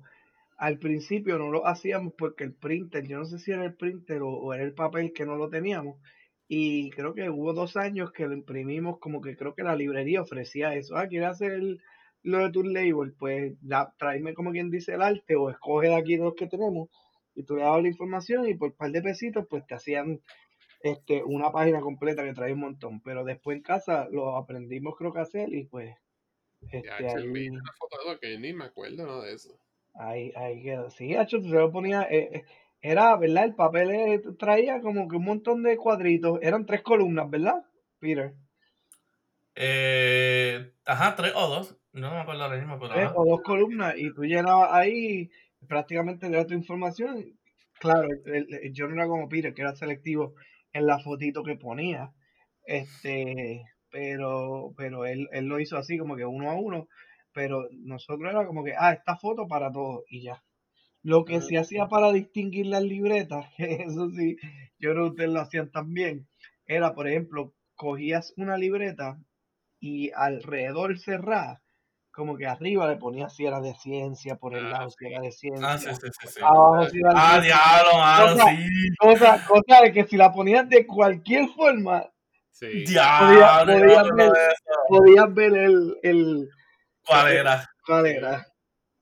al 0.58 0.78
principio 0.80 1.38
no 1.40 1.52
lo 1.52 1.68
hacíamos 1.68 2.14
porque 2.18 2.44
el 2.46 2.54
printer, 2.54 3.08
yo 3.08 3.20
no 3.20 3.26
sé 3.26 3.40
si 3.40 3.52
era 3.52 3.66
el 3.66 3.76
printer 3.76 4.22
o, 4.22 4.30
o 4.32 4.54
era 4.54 4.64
el 4.64 4.74
papel 4.74 5.14
que 5.14 5.26
no 5.26 5.36
lo 5.36 5.50
teníamos, 5.50 5.98
y 6.48 6.90
creo 6.92 7.14
que 7.16 7.30
hubo 7.30 7.54
dos 7.54 7.78
años 7.78 8.12
que 8.12 8.28
lo 8.28 8.34
imprimimos 8.34 9.00
como 9.00 9.22
que 9.22 9.36
creo 9.38 9.56
que 9.56 9.64
la 9.64 9.76
librería 9.76 10.22
ofrecía 10.22 10.76
eso, 10.76 10.98
ah, 10.98 11.08
¿quieres 11.08 11.30
hacer 11.30 11.54
el- 11.54 11.80
lo 12.24 12.40
de 12.40 12.52
tu 12.52 12.64
label? 12.64 13.14
Pues 13.18 13.56
da, 13.62 13.94
tráeme 13.98 14.34
como 14.34 14.52
quien 14.52 14.70
dice 14.70 14.94
el 14.96 15.02
arte 15.02 15.36
o 15.36 15.50
escoge 15.50 15.88
de 15.90 15.96
aquí 15.96 16.18
los 16.18 16.36
que 16.36 16.48
tenemos 16.48 16.90
y 17.36 17.44
tú 17.44 17.56
le 17.56 17.64
dabas 17.64 17.82
la 17.84 17.90
información 17.90 18.48
y 18.48 18.56
por 18.56 18.70
un 18.70 18.76
par 18.78 18.92
de 18.92 19.02
pesitos 19.02 19.46
pues 19.50 19.66
te 19.68 19.76
hacían 19.76 20.20
este, 20.84 21.24
una 21.24 21.52
página 21.52 21.82
completa 21.82 22.24
que 22.24 22.34
trae 22.34 22.54
un 22.54 22.60
montón, 22.62 23.02
pero 23.02 23.24
después 23.24 23.58
en 23.58 23.64
casa 23.64 24.08
lo 24.12 24.38
aprendimos 24.38 24.96
creo 24.98 25.14
que 25.14 25.20
a 25.20 25.24
hacer 25.24 25.54
y 25.54 25.66
pues 25.66 25.96
Ya, 26.84 26.98
este, 27.00 27.08
che, 27.08 27.18
ahí, 27.18 27.28
vi 27.32 27.50
una 27.50 27.74
foto 27.80 27.98
de 28.10 28.20
que 28.20 28.38
ni 28.38 28.54
me 28.54 28.66
acuerdo 28.66 29.06
nada 29.08 29.26
de 29.26 29.34
eso. 29.34 29.60
ahí, 29.96 30.32
ahí 30.36 30.62
quedó. 30.64 30.90
Sí, 30.90 31.16
hecho, 31.16 31.42
se 31.42 31.50
lo 31.50 31.72
ponía, 31.72 32.04
eh, 32.04 32.30
eh, 32.34 32.46
era, 32.82 33.16
¿verdad? 33.18 33.46
El 33.46 33.56
papel 33.56 33.90
eh, 33.92 34.22
traía 34.38 34.82
como 34.82 35.08
que 35.08 35.16
un 35.18 35.26
montón 35.26 35.64
de 35.64 35.78
cuadritos, 35.78 36.40
eran 36.42 36.66
tres 36.66 36.82
columnas, 36.84 37.30
¿verdad, 37.30 37.64
Peter? 38.00 38.34
Eh, 39.56 40.74
ajá, 40.86 41.16
tres 41.16 41.34
o 41.36 41.48
dos. 41.48 41.78
No 41.92 42.12
me 42.12 42.20
acuerdo 42.20 42.44
ahora 42.44 42.58
mismo, 42.58 42.80
pero 42.80 42.94
Tres 42.94 43.10
ajá. 43.10 43.14
o 43.16 43.26
dos 43.26 43.42
columnas 43.42 43.96
y 43.98 44.14
tú 44.14 44.24
llenabas 44.24 44.70
ahí 44.72 45.30
prácticamente 45.68 46.30
das 46.30 46.48
tu 46.48 46.54
información. 46.54 47.38
Claro, 47.80 48.08
el- 48.26 48.54
el- 48.54 48.74
yo 48.74 48.88
no 48.88 48.94
era 48.96 49.08
como 49.08 49.28
Peter, 49.30 49.54
que 49.54 49.62
era 49.64 49.76
selectivo 49.76 50.36
en 50.74 50.88
la 50.88 51.00
fotito 51.00 51.44
que 51.44 51.56
ponía. 51.56 52.14
Este, 52.66 53.64
pero, 53.92 54.74
pero 54.78 55.06
él, 55.06 55.28
él 55.32 55.46
lo 55.46 55.60
hizo 55.60 55.78
así 55.78 55.98
como 55.98 56.16
que 56.16 56.26
uno 56.26 56.50
a 56.52 56.56
uno. 56.56 56.88
Pero 57.34 57.68
nosotros 57.72 58.32
era 58.32 58.46
como 58.46 58.64
que, 58.64 58.74
ah, 58.78 58.94
esta 58.94 59.16
foto 59.18 59.48
para 59.48 59.72
todos 59.72 60.04
y 60.08 60.24
ya. 60.24 60.44
Lo 61.04 61.26
que 61.26 61.42
se 61.42 61.58
hacía 61.58 61.88
para 61.88 62.12
distinguir 62.12 62.68
las 62.68 62.84
libretas, 62.84 63.48
que 63.58 63.66
eso 63.88 64.10
sí, 64.12 64.38
yo 64.80 64.92
creo 64.92 65.06
que 65.06 65.10
ustedes 65.12 65.32
lo 65.32 65.42
hacían 65.42 65.72
también, 65.72 66.28
era, 66.66 66.94
por 66.94 67.08
ejemplo, 67.08 67.54
cogías 67.76 68.34
una 68.38 68.58
libreta 68.58 69.20
y 69.80 70.12
alrededor 70.12 71.00
cerrada, 71.00 71.63
como 72.14 72.38
que 72.38 72.46
arriba 72.46 72.88
le 72.88 72.96
ponías 72.98 73.36
si 73.36 73.46
era 73.46 73.60
de 73.60 73.74
ciencia, 73.74 74.36
por 74.36 74.54
el 74.56 74.66
Ah, 74.68 74.70
lado 74.70 74.90
si 74.92 75.08
era 75.08 75.20
de 75.20 75.28
Ah, 75.28 75.32
sí, 75.32 75.40
ciencia, 75.40 75.96
sí, 75.96 76.08
sí, 76.22 76.28
sí. 76.28 76.40
abajo 76.42 76.86
de 76.86 76.86
Ah, 76.86 76.90
ciencia. 76.92 77.42
diablo, 77.42 77.98
mano, 77.98 78.34
Cosa, 78.34 78.46
sí. 78.46 78.96
cosa, 78.98 79.46
cosa 79.48 79.82
de 79.82 79.92
que 79.92 80.06
si 80.06 80.16
la 80.16 80.32
ponías 80.32 80.70
de 80.70 80.86
cualquier 80.86 81.50
forma, 81.50 82.08
Sí. 82.52 82.84
podías, 82.86 82.88
Diablo, 82.88 83.74
podías 83.74 84.16
ver, 84.16 84.32
podías 84.88 85.34
ver 85.34 85.58
el, 85.58 86.00
el, 86.04 86.50
¿Cuál 87.06 87.32
era? 87.34 87.70
cuál 87.86 88.06
era. 88.06 88.46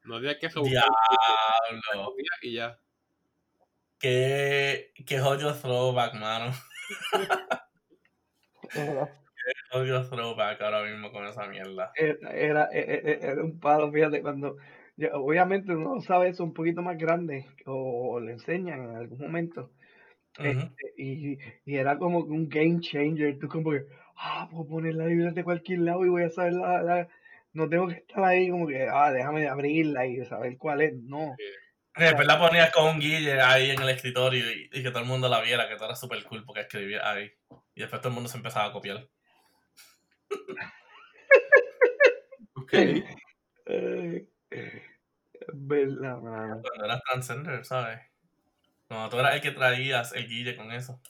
No 0.05 0.15
había 0.15 0.39
que. 0.39 0.47
Diablo. 0.47 2.15
Y 2.41 2.53
ya. 2.53 2.79
Qué, 3.99 4.93
qué 5.05 5.19
jodido 5.19 5.53
throwback, 5.53 6.15
mano. 6.15 6.53
Jodido 9.71 10.09
throwback 10.09 10.61
ahora 10.61 10.83
mismo 10.83 11.11
con 11.11 11.25
esa 11.25 11.47
mierda. 11.47 11.91
era, 11.95 12.31
era, 12.31 12.65
era- 12.71 13.31
era 13.31 13.43
un 13.43 13.59
palo, 13.59 13.91
fíjate, 13.91 14.21
cuando, 14.21 14.57
yo- 14.97 15.09
obviamente 15.13 15.71
uno 15.73 16.01
sabe 16.01 16.29
eso 16.29 16.43
un 16.43 16.53
poquito 16.53 16.81
más 16.81 16.97
grande, 16.97 17.45
o, 17.65 18.13
o 18.13 18.19
le 18.19 18.33
enseñan 18.33 18.83
en 18.89 18.95
algún 18.95 19.19
momento, 19.19 19.71
Ujú. 20.39 20.49
este, 20.49 20.93
y, 20.97 21.37
y 21.65 21.75
era 21.75 21.97
como 21.97 22.19
un 22.19 22.49
game 22.49 22.79
changer, 22.81 23.39
tú 23.39 23.47
como 23.47 23.71
que, 23.71 23.85
ah, 24.17 24.47
puedo 24.51 24.67
poner 24.67 24.95
la 24.95 25.05
libreta 25.07 25.33
de 25.35 25.43
cualquier 25.43 25.79
lado 25.79 26.05
y 26.05 26.09
voy 26.09 26.23
a 26.23 26.29
saber 26.29 26.53
la, 26.53 26.81
la- 26.81 27.07
no 27.53 27.67
tengo 27.67 27.87
que 27.87 27.95
estar 27.95 28.23
ahí 28.23 28.49
como 28.49 28.67
que, 28.67 28.87
ah, 28.89 29.11
déjame 29.11 29.47
abrirla 29.47 30.05
y 30.05 30.23
saber 30.25 30.57
cuál 30.57 30.81
es, 30.81 30.93
no. 30.95 31.35
Sí. 31.37 31.43
Después 31.97 32.25
la 32.25 32.39
ponías 32.39 32.71
con 32.71 32.87
un 32.87 32.99
guille 32.99 33.41
ahí 33.41 33.71
en 33.71 33.81
el 33.81 33.89
escritorio 33.89 34.49
y, 34.49 34.69
y 34.71 34.81
que 34.81 34.91
todo 34.91 34.99
el 34.99 35.09
mundo 35.09 35.27
la 35.27 35.41
viera, 35.41 35.67
que 35.67 35.75
todo 35.75 35.87
era 35.87 35.95
súper 35.95 36.23
cool 36.23 36.45
porque 36.45 36.61
escribía 36.61 37.01
ahí. 37.11 37.29
Y 37.75 37.81
después 37.81 38.01
todo 38.01 38.07
el 38.09 38.15
mundo 38.15 38.29
se 38.29 38.37
empezaba 38.37 38.67
a 38.67 38.71
copiar. 38.71 39.09
Ok. 42.55 42.73
eh, 42.73 44.27
es 44.49 44.81
verdad, 45.53 46.21
mano. 46.21 46.61
Cuando 46.61 46.85
eras 46.85 47.01
transgender, 47.03 47.65
¿sabes? 47.65 47.99
Cuando 48.87 49.09
tú 49.09 49.19
eras 49.19 49.35
el 49.35 49.41
que 49.41 49.51
traías 49.51 50.13
el 50.13 50.27
guille 50.27 50.55
con 50.55 50.71
eso. 50.71 51.01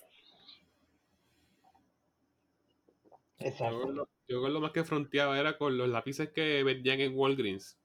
Yo 3.39 3.47
Exacto. 3.47 4.07
yo 4.27 4.41
con 4.41 4.53
lo 4.53 4.61
más 4.61 4.71
que 4.71 4.83
fronteaba 4.83 5.39
era 5.39 5.57
con 5.57 5.77
los 5.77 5.89
lápices 5.89 6.31
que 6.31 6.63
vendían 6.63 6.99
en 7.01 7.15
Walgreens. 7.15 7.79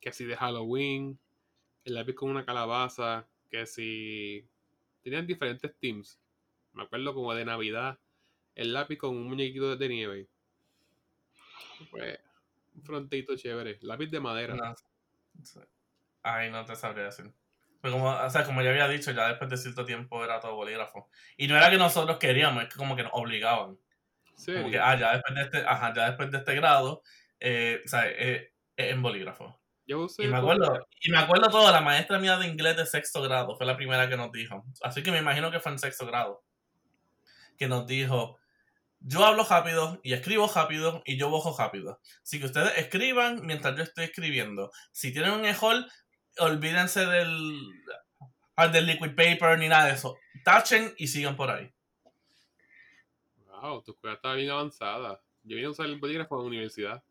Que 0.00 0.12
si 0.12 0.24
de 0.24 0.36
Halloween, 0.36 1.18
el 1.84 1.94
lápiz 1.94 2.14
con 2.14 2.30
una 2.30 2.46
calabaza, 2.46 3.28
que 3.50 3.66
si 3.66 4.48
tenían 5.02 5.26
diferentes 5.26 5.76
teams. 5.78 6.20
Me 6.72 6.84
acuerdo 6.84 7.14
como 7.14 7.34
de 7.34 7.44
Navidad, 7.44 8.00
el 8.54 8.72
lápiz 8.72 8.98
con 8.98 9.16
un 9.16 9.28
muñequito 9.28 9.76
de 9.76 9.88
nieve. 9.88 10.28
Pues, 11.90 12.18
un 12.74 12.82
frontito 12.82 13.36
chévere. 13.36 13.78
Lápiz 13.82 14.08
de 14.08 14.20
madera. 14.20 14.54
No. 14.54 14.74
Ay, 16.22 16.50
no 16.50 16.64
te 16.64 16.74
sabría 16.76 17.04
decir. 17.04 17.32
Pero 17.80 17.94
como, 17.94 18.08
o 18.10 18.30
sea, 18.30 18.44
como 18.44 18.62
ya 18.62 18.70
había 18.70 18.88
dicho, 18.88 19.10
ya 19.10 19.28
después 19.28 19.50
de 19.50 19.58
cierto 19.58 19.84
tiempo 19.84 20.24
era 20.24 20.40
todo 20.40 20.54
bolígrafo. 20.54 21.10
Y 21.36 21.46
no 21.46 21.56
era 21.56 21.70
que 21.70 21.76
nosotros 21.76 22.16
queríamos, 22.18 22.62
es 22.62 22.70
que 22.70 22.76
como 22.76 22.96
que 22.96 23.02
nos 23.02 23.12
obligaban. 23.14 23.78
Como 24.46 24.70
que, 24.70 24.78
ah, 24.78 24.98
ya 24.98 25.12
después 25.12 25.34
de 25.34 25.42
este, 25.42 25.58
ajá, 25.58 25.92
ya 25.94 26.06
después 26.06 26.30
de 26.30 26.38
este 26.38 26.54
grado, 26.54 27.02
eh, 27.40 27.82
o 27.84 27.88
sea, 27.88 28.04
eh, 28.08 28.52
en 28.76 29.02
bolígrafo. 29.02 29.60
Yo 29.86 30.06
Y 30.18 30.26
me 30.28 30.38
acuerdo, 30.38 30.86
y 31.02 31.10
me 31.10 31.18
acuerdo 31.18 31.48
todo, 31.50 31.70
la 31.70 31.82
maestra 31.82 32.18
mía 32.18 32.38
de 32.38 32.46
inglés 32.46 32.76
de 32.78 32.86
sexto 32.86 33.20
grado 33.20 33.54
fue 33.54 33.66
la 33.66 33.76
primera 33.76 34.08
que 34.08 34.16
nos 34.16 34.32
dijo. 34.32 34.64
Así 34.82 35.02
que 35.02 35.12
me 35.12 35.18
imagino 35.18 35.50
que 35.50 35.60
fue 35.60 35.72
en 35.72 35.78
sexto 35.78 36.06
grado. 36.06 36.42
Que 37.58 37.68
nos 37.68 37.86
dijo, 37.86 38.38
yo 39.06 39.22
hablo 39.22 39.44
rápido 39.44 40.00
y 40.02 40.14
escribo 40.14 40.50
rápido 40.52 41.02
y 41.04 41.18
yo 41.18 41.28
bojo 41.28 41.54
rápido. 41.56 42.00
Así 42.22 42.40
que 42.40 42.46
ustedes 42.46 42.78
escriban 42.78 43.44
mientras 43.44 43.76
yo 43.76 43.82
estoy 43.82 44.04
escribiendo. 44.04 44.70
Si 44.92 45.12
tienen 45.12 45.32
un 45.32 45.44
error, 45.44 45.84
olvídense 46.38 47.04
del, 47.04 47.58
ah, 48.56 48.68
del 48.68 48.86
liquid 48.86 49.14
paper 49.14 49.58
ni 49.58 49.68
nada 49.68 49.86
de 49.86 49.92
eso. 49.92 50.16
Tachen 50.42 50.94
y 50.96 51.06
sigan 51.08 51.36
por 51.36 51.50
ahí. 51.50 51.70
Wow, 53.46 53.82
tu 53.82 53.92
escuela 53.92 54.16
estaba 54.16 54.34
bien 54.36 54.50
avanzada. 54.50 55.20
Yo 55.42 55.56
vine 55.56 55.66
a 55.66 55.70
usar 55.70 55.84
el 55.86 55.98
bolígrafo 55.98 56.36
en 56.36 56.40
la 56.40 56.48
universidad. 56.48 57.04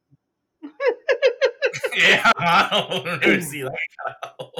Mano, 2.39 2.87
universidad, 3.01 3.71
carajo. 3.97 4.51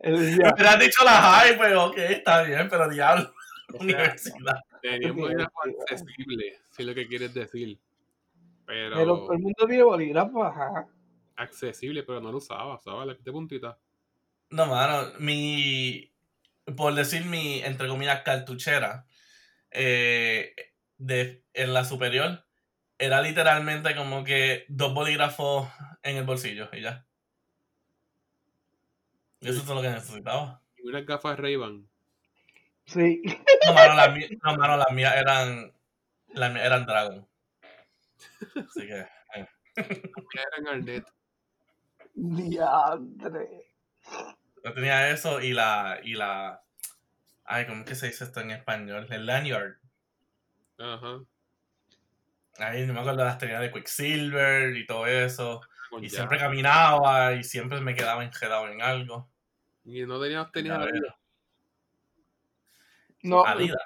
Me 0.00 0.10
decía, 0.12 0.52
hubieras 0.54 0.78
dicho 0.78 1.04
la 1.04 1.20
high, 1.20 1.58
pues 1.58 1.74
ok, 1.76 1.98
está 1.98 2.42
bien, 2.42 2.68
pero 2.70 2.88
diablo, 2.88 3.34
universidad. 3.80 4.60
tenía 4.80 5.12
un 5.12 5.40
accesible, 5.40 6.60
si 6.70 6.82
es 6.82 6.88
lo 6.88 6.94
que 6.94 7.06
quieres 7.06 7.34
decir. 7.34 7.78
Pero, 8.66 8.96
pero 8.96 9.16
todo 9.16 9.32
el 9.32 9.38
mundo 9.40 9.66
tiene 9.66 9.82
bolígrafo, 9.82 10.44
ajá. 10.44 10.86
accesible, 11.36 12.02
pero 12.02 12.20
no 12.20 12.30
lo 12.30 12.38
usaba. 12.38 12.76
Usaba 12.76 13.04
la 13.04 13.14
de 13.14 13.32
puntita. 13.32 13.78
No, 14.50 14.66
mano, 14.66 15.12
mi, 15.18 16.12
por 16.76 16.94
decir 16.94 17.24
mi, 17.24 17.60
entre 17.62 17.88
comillas, 17.88 18.22
cartuchera, 18.22 19.06
eh, 19.70 20.54
de, 20.98 21.44
en 21.54 21.74
la 21.74 21.84
superior, 21.84 22.44
era 22.98 23.20
literalmente 23.20 23.96
como 23.96 24.22
que 24.22 24.64
dos 24.68 24.94
bolígrafos 24.94 25.68
en 26.02 26.16
el 26.16 26.24
bolsillo 26.24 26.68
y 26.72 26.82
ya. 26.82 27.06
Y 29.40 29.48
eso 29.48 29.58
es 29.58 29.64
todo 29.64 29.76
lo 29.76 29.82
que 29.82 29.90
necesitaba. 29.90 30.62
Y 30.76 30.86
unas 30.86 31.04
gafas 31.04 31.38
Ray-Ban. 31.38 31.88
Sí. 32.92 33.22
No, 33.66 33.74
mano, 33.74 33.94
las 33.94 34.12
mías, 34.14 34.30
no, 34.42 34.56
mano, 34.56 34.76
las 34.76 34.90
mías 34.90 35.14
eran, 35.16 35.72
las 36.34 36.52
mías 36.52 36.66
eran 36.66 36.84
Dragon. 36.84 37.28
Así 38.56 38.86
que, 38.86 39.06
eh. 39.36 39.48
Ya 40.34 40.42
eran 40.58 40.68
Arnett. 40.68 41.06
Diandre. 42.14 43.66
yo 44.64 44.74
tenía 44.74 45.10
eso 45.10 45.40
y 45.40 45.52
la, 45.52 46.00
y 46.02 46.14
la, 46.14 46.62
ay, 47.44 47.66
¿cómo 47.66 47.80
es 47.80 47.86
que 47.86 47.94
se 47.94 48.08
dice 48.08 48.24
esto 48.24 48.40
en 48.40 48.50
español? 48.50 49.06
El 49.10 49.26
lanyard. 49.26 49.76
Ajá. 50.78 51.20
Ahí 52.58 52.86
no 52.86 52.92
me 52.92 53.00
acuerdo 53.00 53.20
de 53.20 53.24
las 53.24 53.38
tenías 53.38 53.60
de 53.60 53.72
Quicksilver 53.72 54.76
y 54.76 54.86
todo 54.86 55.06
eso. 55.06 55.62
Con 55.88 56.04
Y 56.04 56.08
ya. 56.08 56.16
siempre 56.16 56.38
caminaba 56.38 57.32
y 57.32 57.44
siempre 57.44 57.80
me 57.80 57.94
quedaba 57.94 58.24
enredado 58.24 58.68
en 58.68 58.82
algo. 58.82 59.30
Y 59.84 60.04
no 60.04 60.20
tenías 60.20 60.50
tenis 60.52 60.72
Adidas. 63.22 63.82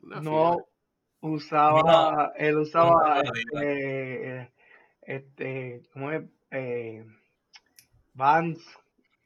No, 0.00 0.20
no 0.22 0.56
usaba, 1.20 2.32
él 2.36 2.58
usaba 2.58 3.20
este, 3.22 4.52
este, 5.02 5.82
¿cómo 5.92 6.12
es? 6.12 6.22
Eh, 6.50 7.04
Vans 8.14 8.60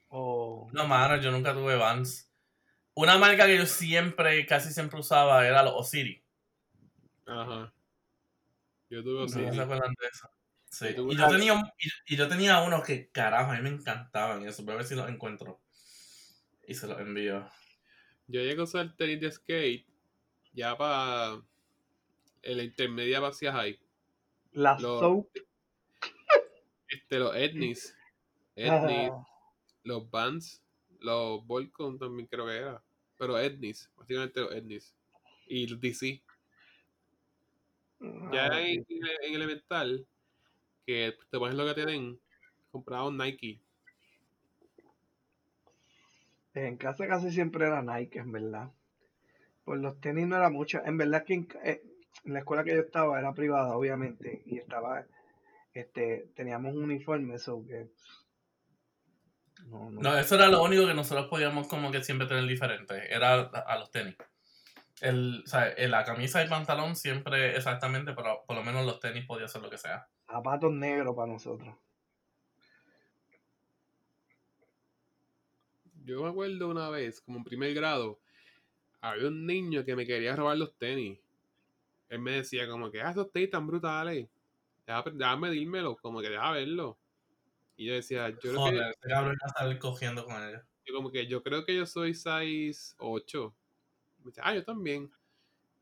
o 0.08 0.68
No, 0.72 0.86
mano, 0.86 1.16
yo 1.20 1.30
nunca 1.30 1.52
tuve 1.52 1.76
Vans. 1.76 2.32
Una 2.94 3.18
marca 3.18 3.46
que 3.46 3.56
yo 3.56 3.66
siempre, 3.66 4.44
casi 4.46 4.72
siempre 4.72 4.98
usaba 4.98 5.46
era 5.46 5.62
los 5.62 5.74
Osiris. 5.76 6.22
Ajá. 7.26 7.72
Yo 8.88 9.02
tuve 9.04 9.20
No 9.20 9.28
se 9.28 9.60
acuerdan 9.60 9.94
de 10.00 10.06
eso. 10.08 10.28
Sí. 10.70 10.86
Y 10.88 11.16
yo, 11.16 11.28
tenía, 11.28 11.52
un- 11.52 11.70
y, 11.78 12.14
y 12.14 12.16
yo 12.16 12.28
tenía 12.28 12.60
unos 12.60 12.84
que, 12.84 13.08
carajo, 13.10 13.52
a 13.52 13.56
mí 13.56 13.62
me 13.62 13.70
encantaban. 13.70 14.42
Y 14.42 14.46
eso, 14.46 14.64
voy 14.64 14.74
a 14.74 14.76
ver 14.78 14.86
si 14.86 14.94
los 14.94 15.08
encuentro. 15.08 15.60
Y 16.66 16.74
se 16.74 16.86
los 16.86 17.00
envío. 17.00 17.48
Yo 18.30 18.40
llego 18.42 18.62
a 18.62 18.64
usar 18.64 18.96
tenis 18.96 19.20
de 19.20 19.30
skate 19.32 19.86
ya 20.52 20.76
para 20.76 21.42
el 22.42 22.62
intermedia 22.62 23.18
hacia 23.26 23.52
high. 23.52 23.78
La 24.52 24.78
Lo- 24.78 24.98
soap. 25.00 25.28
Este, 26.88 27.18
los 27.18 27.34
etnis. 27.36 27.96
Etnis, 28.56 29.10
Ah, 29.12 29.26
los 29.84 30.10
Vans, 30.10 30.62
los 31.00 31.46
Volcom 31.46 31.98
también 31.98 32.28
creo 32.28 32.46
que 32.46 32.56
era. 32.56 32.82
Pero 33.16 33.38
etnis, 33.38 33.90
básicamente 33.96 34.40
los 34.40 34.52
etnis. 34.52 34.94
Y 35.46 35.64
el 35.64 35.80
DC. 35.80 36.22
Ya 38.32 38.46
en, 38.60 38.86
en 38.88 39.34
elemental, 39.34 40.06
que 40.86 41.16
te 41.30 41.38
pones 41.38 41.54
lo 41.56 41.66
que 41.66 41.74
tienen, 41.74 42.20
compraba 42.70 43.08
un 43.08 43.18
Nike. 43.18 43.60
En 46.66 46.76
casa 46.76 47.06
casi 47.06 47.30
siempre 47.30 47.66
era 47.66 47.82
Nike, 47.82 48.18
en 48.18 48.32
verdad. 48.32 48.70
Por 49.64 49.78
los 49.78 50.00
tenis 50.00 50.26
no 50.26 50.36
era 50.36 50.50
mucho. 50.50 50.80
En 50.84 50.96
verdad 50.96 51.24
que 51.24 51.34
en, 51.34 51.48
eh, 51.64 51.82
en 52.24 52.32
la 52.32 52.40
escuela 52.40 52.64
que 52.64 52.74
yo 52.74 52.80
estaba 52.80 53.18
era 53.18 53.32
privada, 53.32 53.76
obviamente, 53.76 54.42
y 54.46 54.58
estaba, 54.58 55.06
este, 55.72 56.30
teníamos 56.34 56.74
un 56.74 56.84
uniforme, 56.84 57.34
eso 57.34 57.64
que 57.66 57.88
no, 59.66 59.90
no. 59.90 60.00
No, 60.00 60.18
eso 60.18 60.34
era 60.34 60.48
lo 60.48 60.62
único 60.62 60.86
que 60.86 60.94
nosotros 60.94 61.26
podíamos 61.28 61.68
como 61.68 61.90
que 61.90 62.02
siempre 62.02 62.26
tener 62.26 62.46
diferente. 62.46 63.14
Era 63.14 63.34
a, 63.34 63.78
los 63.78 63.90
tenis. 63.90 64.16
El, 65.00 65.42
o 65.44 65.48
sea, 65.48 65.68
el- 65.68 65.90
la 65.90 66.04
camisa 66.04 66.42
y 66.44 66.48
pantalón 66.48 66.96
siempre 66.96 67.56
exactamente, 67.56 68.12
pero 68.12 68.42
por 68.46 68.56
lo 68.56 68.62
menos 68.62 68.84
los 68.84 69.00
tenis 69.00 69.24
podía 69.26 69.48
ser 69.48 69.62
lo 69.62 69.70
que 69.70 69.78
sea. 69.78 70.06
zapatos 70.26 70.72
negros 70.72 71.14
para 71.14 71.32
nosotros. 71.32 71.74
Yo 76.10 76.24
me 76.24 76.28
acuerdo 76.28 76.68
una 76.68 76.90
vez, 76.90 77.20
como 77.20 77.38
en 77.38 77.44
primer 77.44 77.72
grado, 77.72 78.18
había 79.00 79.28
un 79.28 79.46
niño 79.46 79.84
que 79.84 79.94
me 79.94 80.04
quería 80.04 80.34
robar 80.34 80.56
los 80.56 80.76
tenis. 80.76 81.20
Él 82.08 82.18
me 82.18 82.32
decía 82.32 82.68
como 82.68 82.90
que, 82.90 83.00
ah, 83.00 83.12
esos 83.12 83.30
tenis 83.30 83.50
tan 83.50 83.64
brutales. 83.68 84.28
Deja, 84.84 85.04
deja 85.12 85.36
medírmelo, 85.36 85.96
como 85.96 86.20
que 86.20 86.30
deja 86.30 86.50
verlo. 86.50 86.98
Y 87.76 87.86
yo 87.86 87.94
decía, 87.94 88.28
yo 88.28 88.38
creo 88.40 88.52
que, 88.52 88.58
Joder, 88.58 88.94
cabrón 89.02 89.36
salir 89.56 89.78
cogiendo 89.78 90.24
con 90.24 90.42
ellos. 90.42 90.62
yo 90.84 90.94
como 90.94 91.12
que 91.12 91.28
yo 91.28 91.44
creo 91.44 91.64
que 91.64 91.76
yo 91.76 91.86
soy 91.86 92.12
size 92.12 92.96
8. 92.98 93.54
Me 94.18 94.26
dice, 94.26 94.40
ah, 94.42 94.54
yo 94.54 94.64
también. 94.64 95.12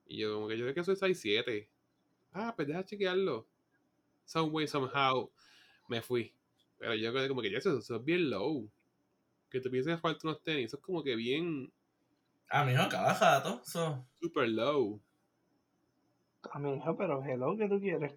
Y 0.07 0.19
yo 0.19 0.35
como 0.35 0.49
que 0.49 0.59
yo 0.59 0.65
creo 0.65 0.75
que 0.75 0.85
soy 0.85 0.97
size 0.97 1.15
7. 1.15 1.71
Ah, 2.33 2.53
pues 2.55 2.69
deja 2.69 2.85
chequearlo. 2.85 3.49
Some 4.27 4.51
way, 4.51 4.69
somehow, 4.69 5.33
me 5.89 6.03
fui. 6.03 6.35
Pero 6.77 6.95
yo 6.95 7.11
creo 7.13 7.23
que 7.23 7.29
como 7.31 7.41
que 7.41 7.51
ya 7.51 7.59
eso, 7.59 7.79
eso 7.79 7.97
es 7.97 8.05
bien 8.05 8.29
low. 8.29 8.71
Que 9.51 9.61
tú 9.61 9.71
pienses 9.71 9.95
que 9.95 10.01
falta 10.01 10.27
unos 10.29 10.43
tenis, 10.43 10.67
eso 10.67 10.77
es 10.77 10.83
como 10.83 11.03
que 11.03 11.17
bien 11.17 11.73
Ah, 12.51 12.65
mijo, 12.65 12.89
cada 12.89 13.15
jato. 13.15 13.61
So, 13.65 14.07
super 14.21 14.49
low. 14.49 15.01
A 16.51 16.59
mi 16.59 16.75
hija, 16.77 16.97
pero 16.97 17.23
hello, 17.23 17.57
¿qué 17.59 17.69
tú 17.69 17.79
quieres? 17.79 18.15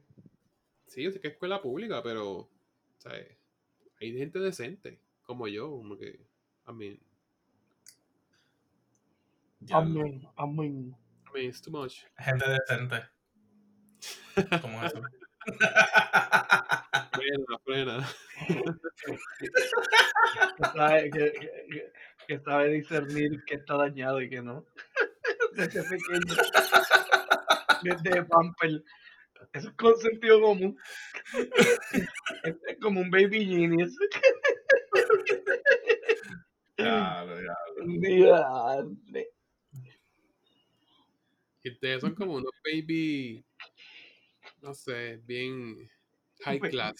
Sí, 0.87 1.03
yo 1.03 1.11
sé 1.11 1.19
que 1.19 1.27
es 1.29 1.33
escuela 1.33 1.61
pública, 1.61 2.01
pero, 2.01 2.49
¿sabes? 2.97 3.37
Hay 3.99 4.17
gente 4.17 4.39
decente, 4.39 5.01
como 5.23 5.47
yo, 5.47 5.69
como 5.69 5.97
que, 5.97 6.25
I 6.67 6.71
mean, 6.73 6.99
Amén, 9.69 10.27
amén. 10.37 10.95
I 11.27 11.33
mean, 11.33 11.49
it's 11.49 11.61
too 11.61 11.71
much. 11.71 12.05
gente 12.17 12.45
decente. 12.49 13.03
Como 14.61 14.83
eso. 14.83 15.01
Frena, 16.91 17.57
frena. 17.63 18.07
Que 20.57 20.65
sabe, 20.75 21.09
que, 21.11 21.31
que- 21.31 21.91
que 22.27 22.39
sabe 22.39 22.69
discernir 22.69 23.43
que 23.45 23.55
está 23.55 23.75
dañado 23.75 24.21
y 24.21 24.29
que 24.29 24.41
no. 24.41 24.65
Desde 25.55 25.83
pequeño. 25.83 26.35
Desde 27.83 28.23
Pamper. 28.25 28.83
Eso 29.53 29.69
es 29.69 29.73
con 29.75 29.97
sentido 29.97 30.41
común. 30.41 30.77
Es 32.43 32.55
es 32.67 32.77
como 32.81 33.01
un 33.01 33.09
baby 33.09 33.45
genius. 33.45 33.95
Claro. 36.75 37.37
Diadre. 37.85 39.31
Y 41.63 41.71
ustedes 41.71 42.01
son 42.01 42.15
como 42.15 42.35
unos 42.35 42.53
baby, 42.65 43.45
no 44.61 44.73
sé, 44.73 45.21
bien 45.25 45.87
high 46.43 46.59
class. 46.59 46.95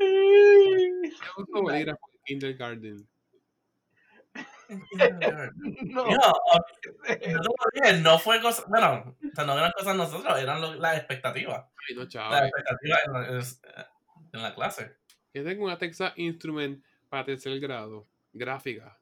Yo 0.00 1.42
uso 1.42 1.62
bolígrafo 1.62 2.00
en 2.12 2.20
kindergarten. 2.24 3.08
No, 5.82 6.04
lo 6.04 7.54
dije, 7.72 8.00
no 8.02 8.18
fue 8.18 8.40
cosa. 8.42 8.64
Bueno, 8.68 9.16
o 9.16 9.34
sea, 9.34 9.44
no 9.44 9.56
eran 9.58 9.72
cosas 9.72 9.96
nosotros, 9.96 10.38
eran 10.38 10.60
lo- 10.60 10.74
las 10.74 10.98
expectativas. 10.98 11.64
Ay, 11.88 11.94
no, 11.94 12.02
Las 12.02 12.10
chaval. 12.12 12.44
expectativas 12.48 13.00
en 13.06 13.12
la, 13.12 13.38
es- 13.38 13.62
en 14.34 14.42
la 14.42 14.54
clase. 14.54 14.96
Yo 15.32 15.42
tengo 15.44 15.64
una 15.64 15.78
Texas 15.78 16.12
Instrument 16.16 16.84
para 17.08 17.24
tercer 17.24 17.58
grado, 17.60 18.06
gráfica. 18.34 18.98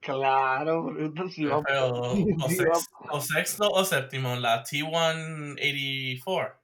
claro, 0.00 0.94
Pero, 0.96 1.92
o, 1.92 2.48
sexto, 2.48 2.96
o 3.10 3.20
sexto 3.20 3.68
o 3.70 3.84
séptimo, 3.84 4.34
la 4.36 4.64
T184. 4.64 6.54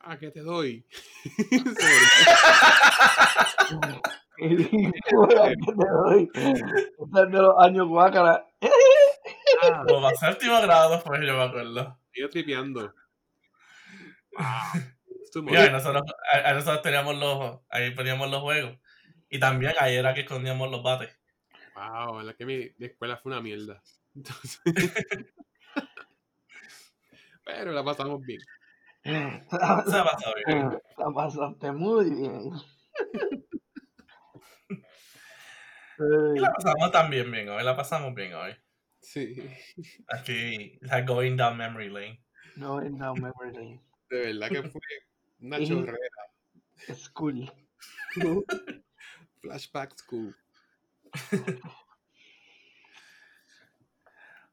Ah, 0.00 0.16
¿qué 0.18 0.30
te 0.30 0.40
doy? 0.40 0.84
Y 4.38 4.56
digo, 4.56 4.92
"Ay, 5.42 5.54
que 5.56 5.72
te 5.72 5.88
doy". 5.88 6.30
Esta 6.34 7.22
es 7.24 7.30
de 7.30 7.38
los 7.38 7.54
años 7.58 7.86
guácara. 7.88 8.46
ah, 9.62 9.84
O 9.88 10.00
para 10.00 10.16
séptimo 10.16 10.60
grado, 10.62 11.02
pues 11.04 11.20
yo 11.26 11.36
me 11.36 11.42
acuerdo. 11.42 11.98
yo 12.14 12.28
tripeando. 12.30 12.94
Ah. 14.38 14.72
Mira, 15.42 15.62
ahí 15.64 15.70
nosotros, 15.70 16.02
ahí- 16.32 16.42
ahí 16.44 16.54
nosotros 16.54 16.82
teníamos 16.82 17.16
los, 17.16 17.60
ahí 17.68 17.90
poníamos 17.92 18.30
los 18.30 18.40
juegos. 18.40 18.78
Y 19.28 19.38
también 19.38 19.72
ahí 19.78 19.94
era 19.96 20.12
que 20.14 20.22
escondíamos 20.22 20.70
los 20.70 20.82
bates. 20.82 21.16
Wow, 21.76 22.22
la 22.22 22.34
que 22.34 22.46
mi, 22.46 22.70
mi 22.78 22.86
escuela 22.86 23.16
fue 23.18 23.32
una 23.32 23.40
mierda. 23.40 23.82
Entonces, 24.14 24.60
pero 27.44 27.72
la 27.72 27.84
pasamos 27.84 28.20
bien. 28.22 28.40
La, 29.02 29.44
Se 29.50 29.56
ha 29.98 30.04
pasado 30.04 30.34
bien. 30.46 30.78
la 30.98 31.10
pasaste 31.14 31.72
muy 31.72 32.10
bien. 32.10 32.52
Y 36.36 36.38
la 36.38 36.52
pasamos 36.52 36.90
también 36.92 37.30
bien 37.30 37.48
hoy, 37.48 37.62
la 37.62 37.76
pasamos 37.76 38.14
bien 38.14 38.34
hoy. 38.34 38.54
Sí, 39.00 39.36
Aquí, 40.08 40.78
like 40.82 41.06
going 41.06 41.36
down 41.36 41.56
memory 41.56 41.88
lane. 41.88 42.22
No, 42.56 42.80
no, 42.80 43.14
memory 43.14 43.52
lane. 43.52 43.80
de 44.10 44.32
verdad 44.34 44.48
que 44.48 44.62
fue 44.70 44.80
una 45.40 45.56
Sí. 45.58 45.68
chorrera. 45.68 45.98
School. 46.94 47.52
Flashback 49.40 49.94
School. 49.96 50.36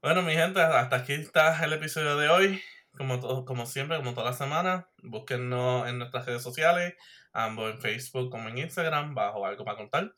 Bueno, 0.01 0.21
mi 0.21 0.33
gente, 0.33 0.61
hasta 0.61 0.95
aquí 0.97 1.13
está 1.13 1.63
el 1.65 1.73
episodio 1.73 2.15
de 2.17 2.29
hoy. 2.29 2.61
Como, 2.97 3.19
to- 3.19 3.45
como 3.45 3.65
siempre, 3.65 3.97
como 3.97 4.13
toda 4.13 4.31
la 4.31 4.33
semana, 4.33 4.89
búsquennos 5.03 5.87
en 5.87 5.99
nuestras 5.99 6.25
redes 6.25 6.41
sociales, 6.41 6.95
ambos 7.31 7.71
en 7.71 7.79
Facebook 7.81 8.29
como 8.31 8.49
en 8.49 8.57
Instagram, 8.57 9.13
bajo 9.13 9.45
algo 9.45 9.63
para 9.63 9.77
contar. 9.77 10.13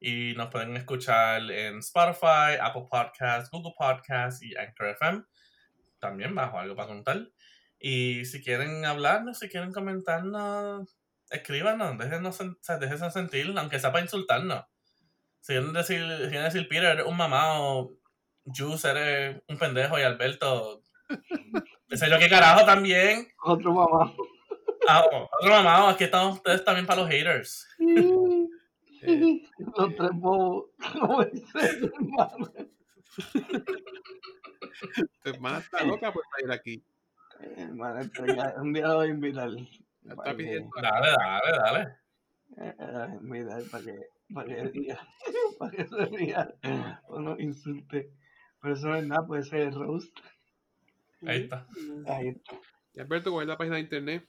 Y 0.00 0.34
nos 0.36 0.48
pueden 0.50 0.76
escuchar 0.76 1.50
en 1.50 1.78
Spotify, 1.78 2.58
Apple 2.60 2.86
Podcasts, 2.90 3.50
Google 3.50 3.72
Podcasts 3.78 4.42
y 4.42 4.56
Anchor 4.56 4.88
FM. 4.88 5.22
También 6.00 6.34
bajo 6.34 6.58
algo 6.58 6.74
para 6.76 6.88
contar. 6.88 7.28
Y 7.78 8.24
si 8.24 8.42
quieren 8.42 8.84
hablarnos, 8.84 9.38
si 9.38 9.48
quieren 9.48 9.72
comentarnos, 9.72 10.96
escríbanos, 11.30 11.96
déjenos, 11.98 12.38
déjense 12.80 13.10
sentir, 13.10 13.52
aunque 13.56 13.78
sea 13.78 13.92
para 13.92 14.04
insultarnos. 14.04 14.64
Si 15.40 15.52
quieren 15.52 15.72
decir, 15.72 16.00
si 16.00 16.28
quieren 16.28 16.44
decir 16.44 16.68
Peter, 16.68 16.84
eres 16.84 17.06
un 17.06 17.16
mamá 17.16 17.60
o 17.60 17.92
Juice, 18.46 18.90
eres 18.90 19.42
un 19.48 19.58
pendejo 19.58 19.98
y 19.98 20.02
Alberto. 20.02 20.82
qué 21.94 21.98
sé 21.98 22.10
yo 22.10 22.18
qué 22.18 22.28
carajo 22.28 22.66
también. 22.66 23.28
Otro 23.44 23.72
mamá. 23.72 24.12
Ah, 24.88 25.04
otro 25.40 25.50
mamá, 25.50 25.90
aquí 25.90 26.04
estamos 26.04 26.34
ustedes 26.34 26.64
también 26.64 26.86
para 26.86 27.02
los 27.02 27.08
haters. 27.10 27.68
Eh, 29.06 29.42
Los 29.76 29.94
tres 29.94 30.10
bobos. 30.14 30.70
Hermano. 31.54 32.52
tu 35.22 35.30
hermana 35.30 35.58
está 35.58 35.84
loca 35.84 36.12
por 36.12 36.24
salir 36.34 36.50
aquí. 36.50 36.84
Hermano, 37.56 38.00
este, 38.00 38.34
ya, 38.34 38.54
un 38.60 38.72
día 38.72 38.88
lo 38.88 38.96
voy 38.96 39.06
a 39.08 39.10
invitar. 39.10 39.50
Está 40.04 40.22
que, 40.24 40.34
pidiendo. 40.34 40.70
Dale, 40.82 41.10
dale, 41.12 41.58
dale. 41.58 41.96
eh, 42.56 42.74
eh, 42.78 43.18
invitar 43.20 43.62
para 43.70 43.84
que, 43.84 43.98
para 44.34 44.48
que 44.48 44.68
diga, 44.70 44.98
para 45.58 45.70
que 45.70 45.86
se 45.86 46.04
ría 46.06 46.54
o 47.06 47.20
no 47.20 47.38
insulte. 47.38 48.10
Pero 48.60 48.74
eso 48.74 48.88
no 48.88 48.96
es 48.96 49.06
nada, 49.06 49.26
puede 49.26 49.44
ser 49.44 49.72
roast. 49.74 50.18
Ahí 51.26 51.42
está. 51.42 51.66
Ahí 52.06 52.28
está. 52.28 52.60
Y 52.94 53.00
Alberto, 53.00 53.32
¿cuál 53.32 53.44
es 53.44 53.48
la 53.48 53.58
página 53.58 53.76
de 53.76 53.82
internet? 53.82 54.28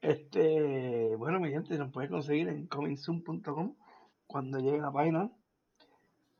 Este, 0.00 1.16
bueno, 1.16 1.40
mi 1.40 1.50
gente, 1.50 1.76
nos 1.76 1.92
puede 1.92 2.08
conseguir 2.08 2.48
en 2.48 2.66
comingsoon.com 2.66 3.74
cuando 4.26 4.60
llegue 4.60 4.78
la 4.78 4.92
página. 4.92 5.30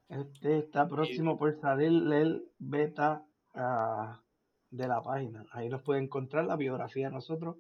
Este 0.08 0.58
está 0.58 0.88
próximo 0.88 1.38
por 1.38 1.58
salir 1.60 1.88
el 2.12 2.48
beta 2.58 3.26
ah, 3.54 4.22
de 4.70 4.88
la 4.88 5.02
página. 5.02 5.44
Ahí 5.52 5.68
nos 5.68 5.82
puede 5.82 6.00
encontrar 6.00 6.44
la 6.46 6.56
biografía 6.56 7.08
de 7.08 7.14
nosotros 7.14 7.56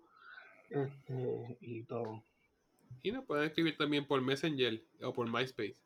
este, 0.70 1.58
y 1.60 1.82
todo. 1.84 2.22
Y 3.02 3.12
nos 3.12 3.24
pueden 3.24 3.44
escribir 3.44 3.76
también 3.76 4.06
por 4.06 4.22
Messenger 4.22 4.82
o 5.02 5.12
por 5.12 5.30
MySpace. 5.30 5.76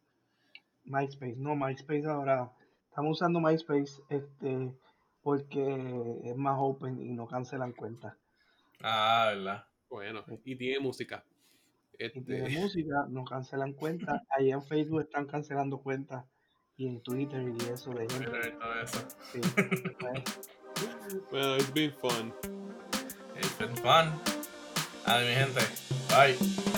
MySpace, 0.84 1.36
no, 1.36 1.56
MySpace 1.56 2.06
ahora. 2.06 2.52
Estamos 2.88 3.12
usando 3.12 3.40
MySpace 3.40 4.02
este, 4.08 4.72
porque 5.22 6.20
es 6.24 6.36
más 6.36 6.56
open 6.58 7.00
y 7.00 7.12
no 7.12 7.26
cancelan 7.26 7.72
cuentas. 7.72 8.14
Ah, 8.82 9.32
¿verdad? 9.34 9.64
Bueno, 9.88 10.24
y 10.44 10.56
tiene 10.56 10.80
música. 10.80 11.24
Y 11.98 12.04
Este, 12.04 12.20
tiene 12.22 12.48
música, 12.60 13.06
no 13.08 13.24
cancelan 13.24 13.72
cuentas. 13.72 14.22
Ahí 14.30 14.50
en 14.50 14.62
Facebook 14.62 15.02
están 15.02 15.26
cancelando 15.26 15.78
cuentas 15.78 16.24
y 16.76 16.88
en 16.88 17.02
Twitter 17.02 17.42
y 17.42 17.72
eso 17.72 17.90
de 17.90 18.08
gente. 18.08 18.54
Y 18.54 18.84
eso. 18.84 19.06
Sí, 19.32 19.40
well, 21.32 21.56
it's 21.56 21.72
been 21.72 21.92
fun. 21.92 22.32
It's 23.36 23.56
been 23.58 23.76
fun. 23.76 24.12
Adiós, 25.04 25.28
mi 25.28 25.34
gente. 25.34 25.60
Bye. 26.08 26.71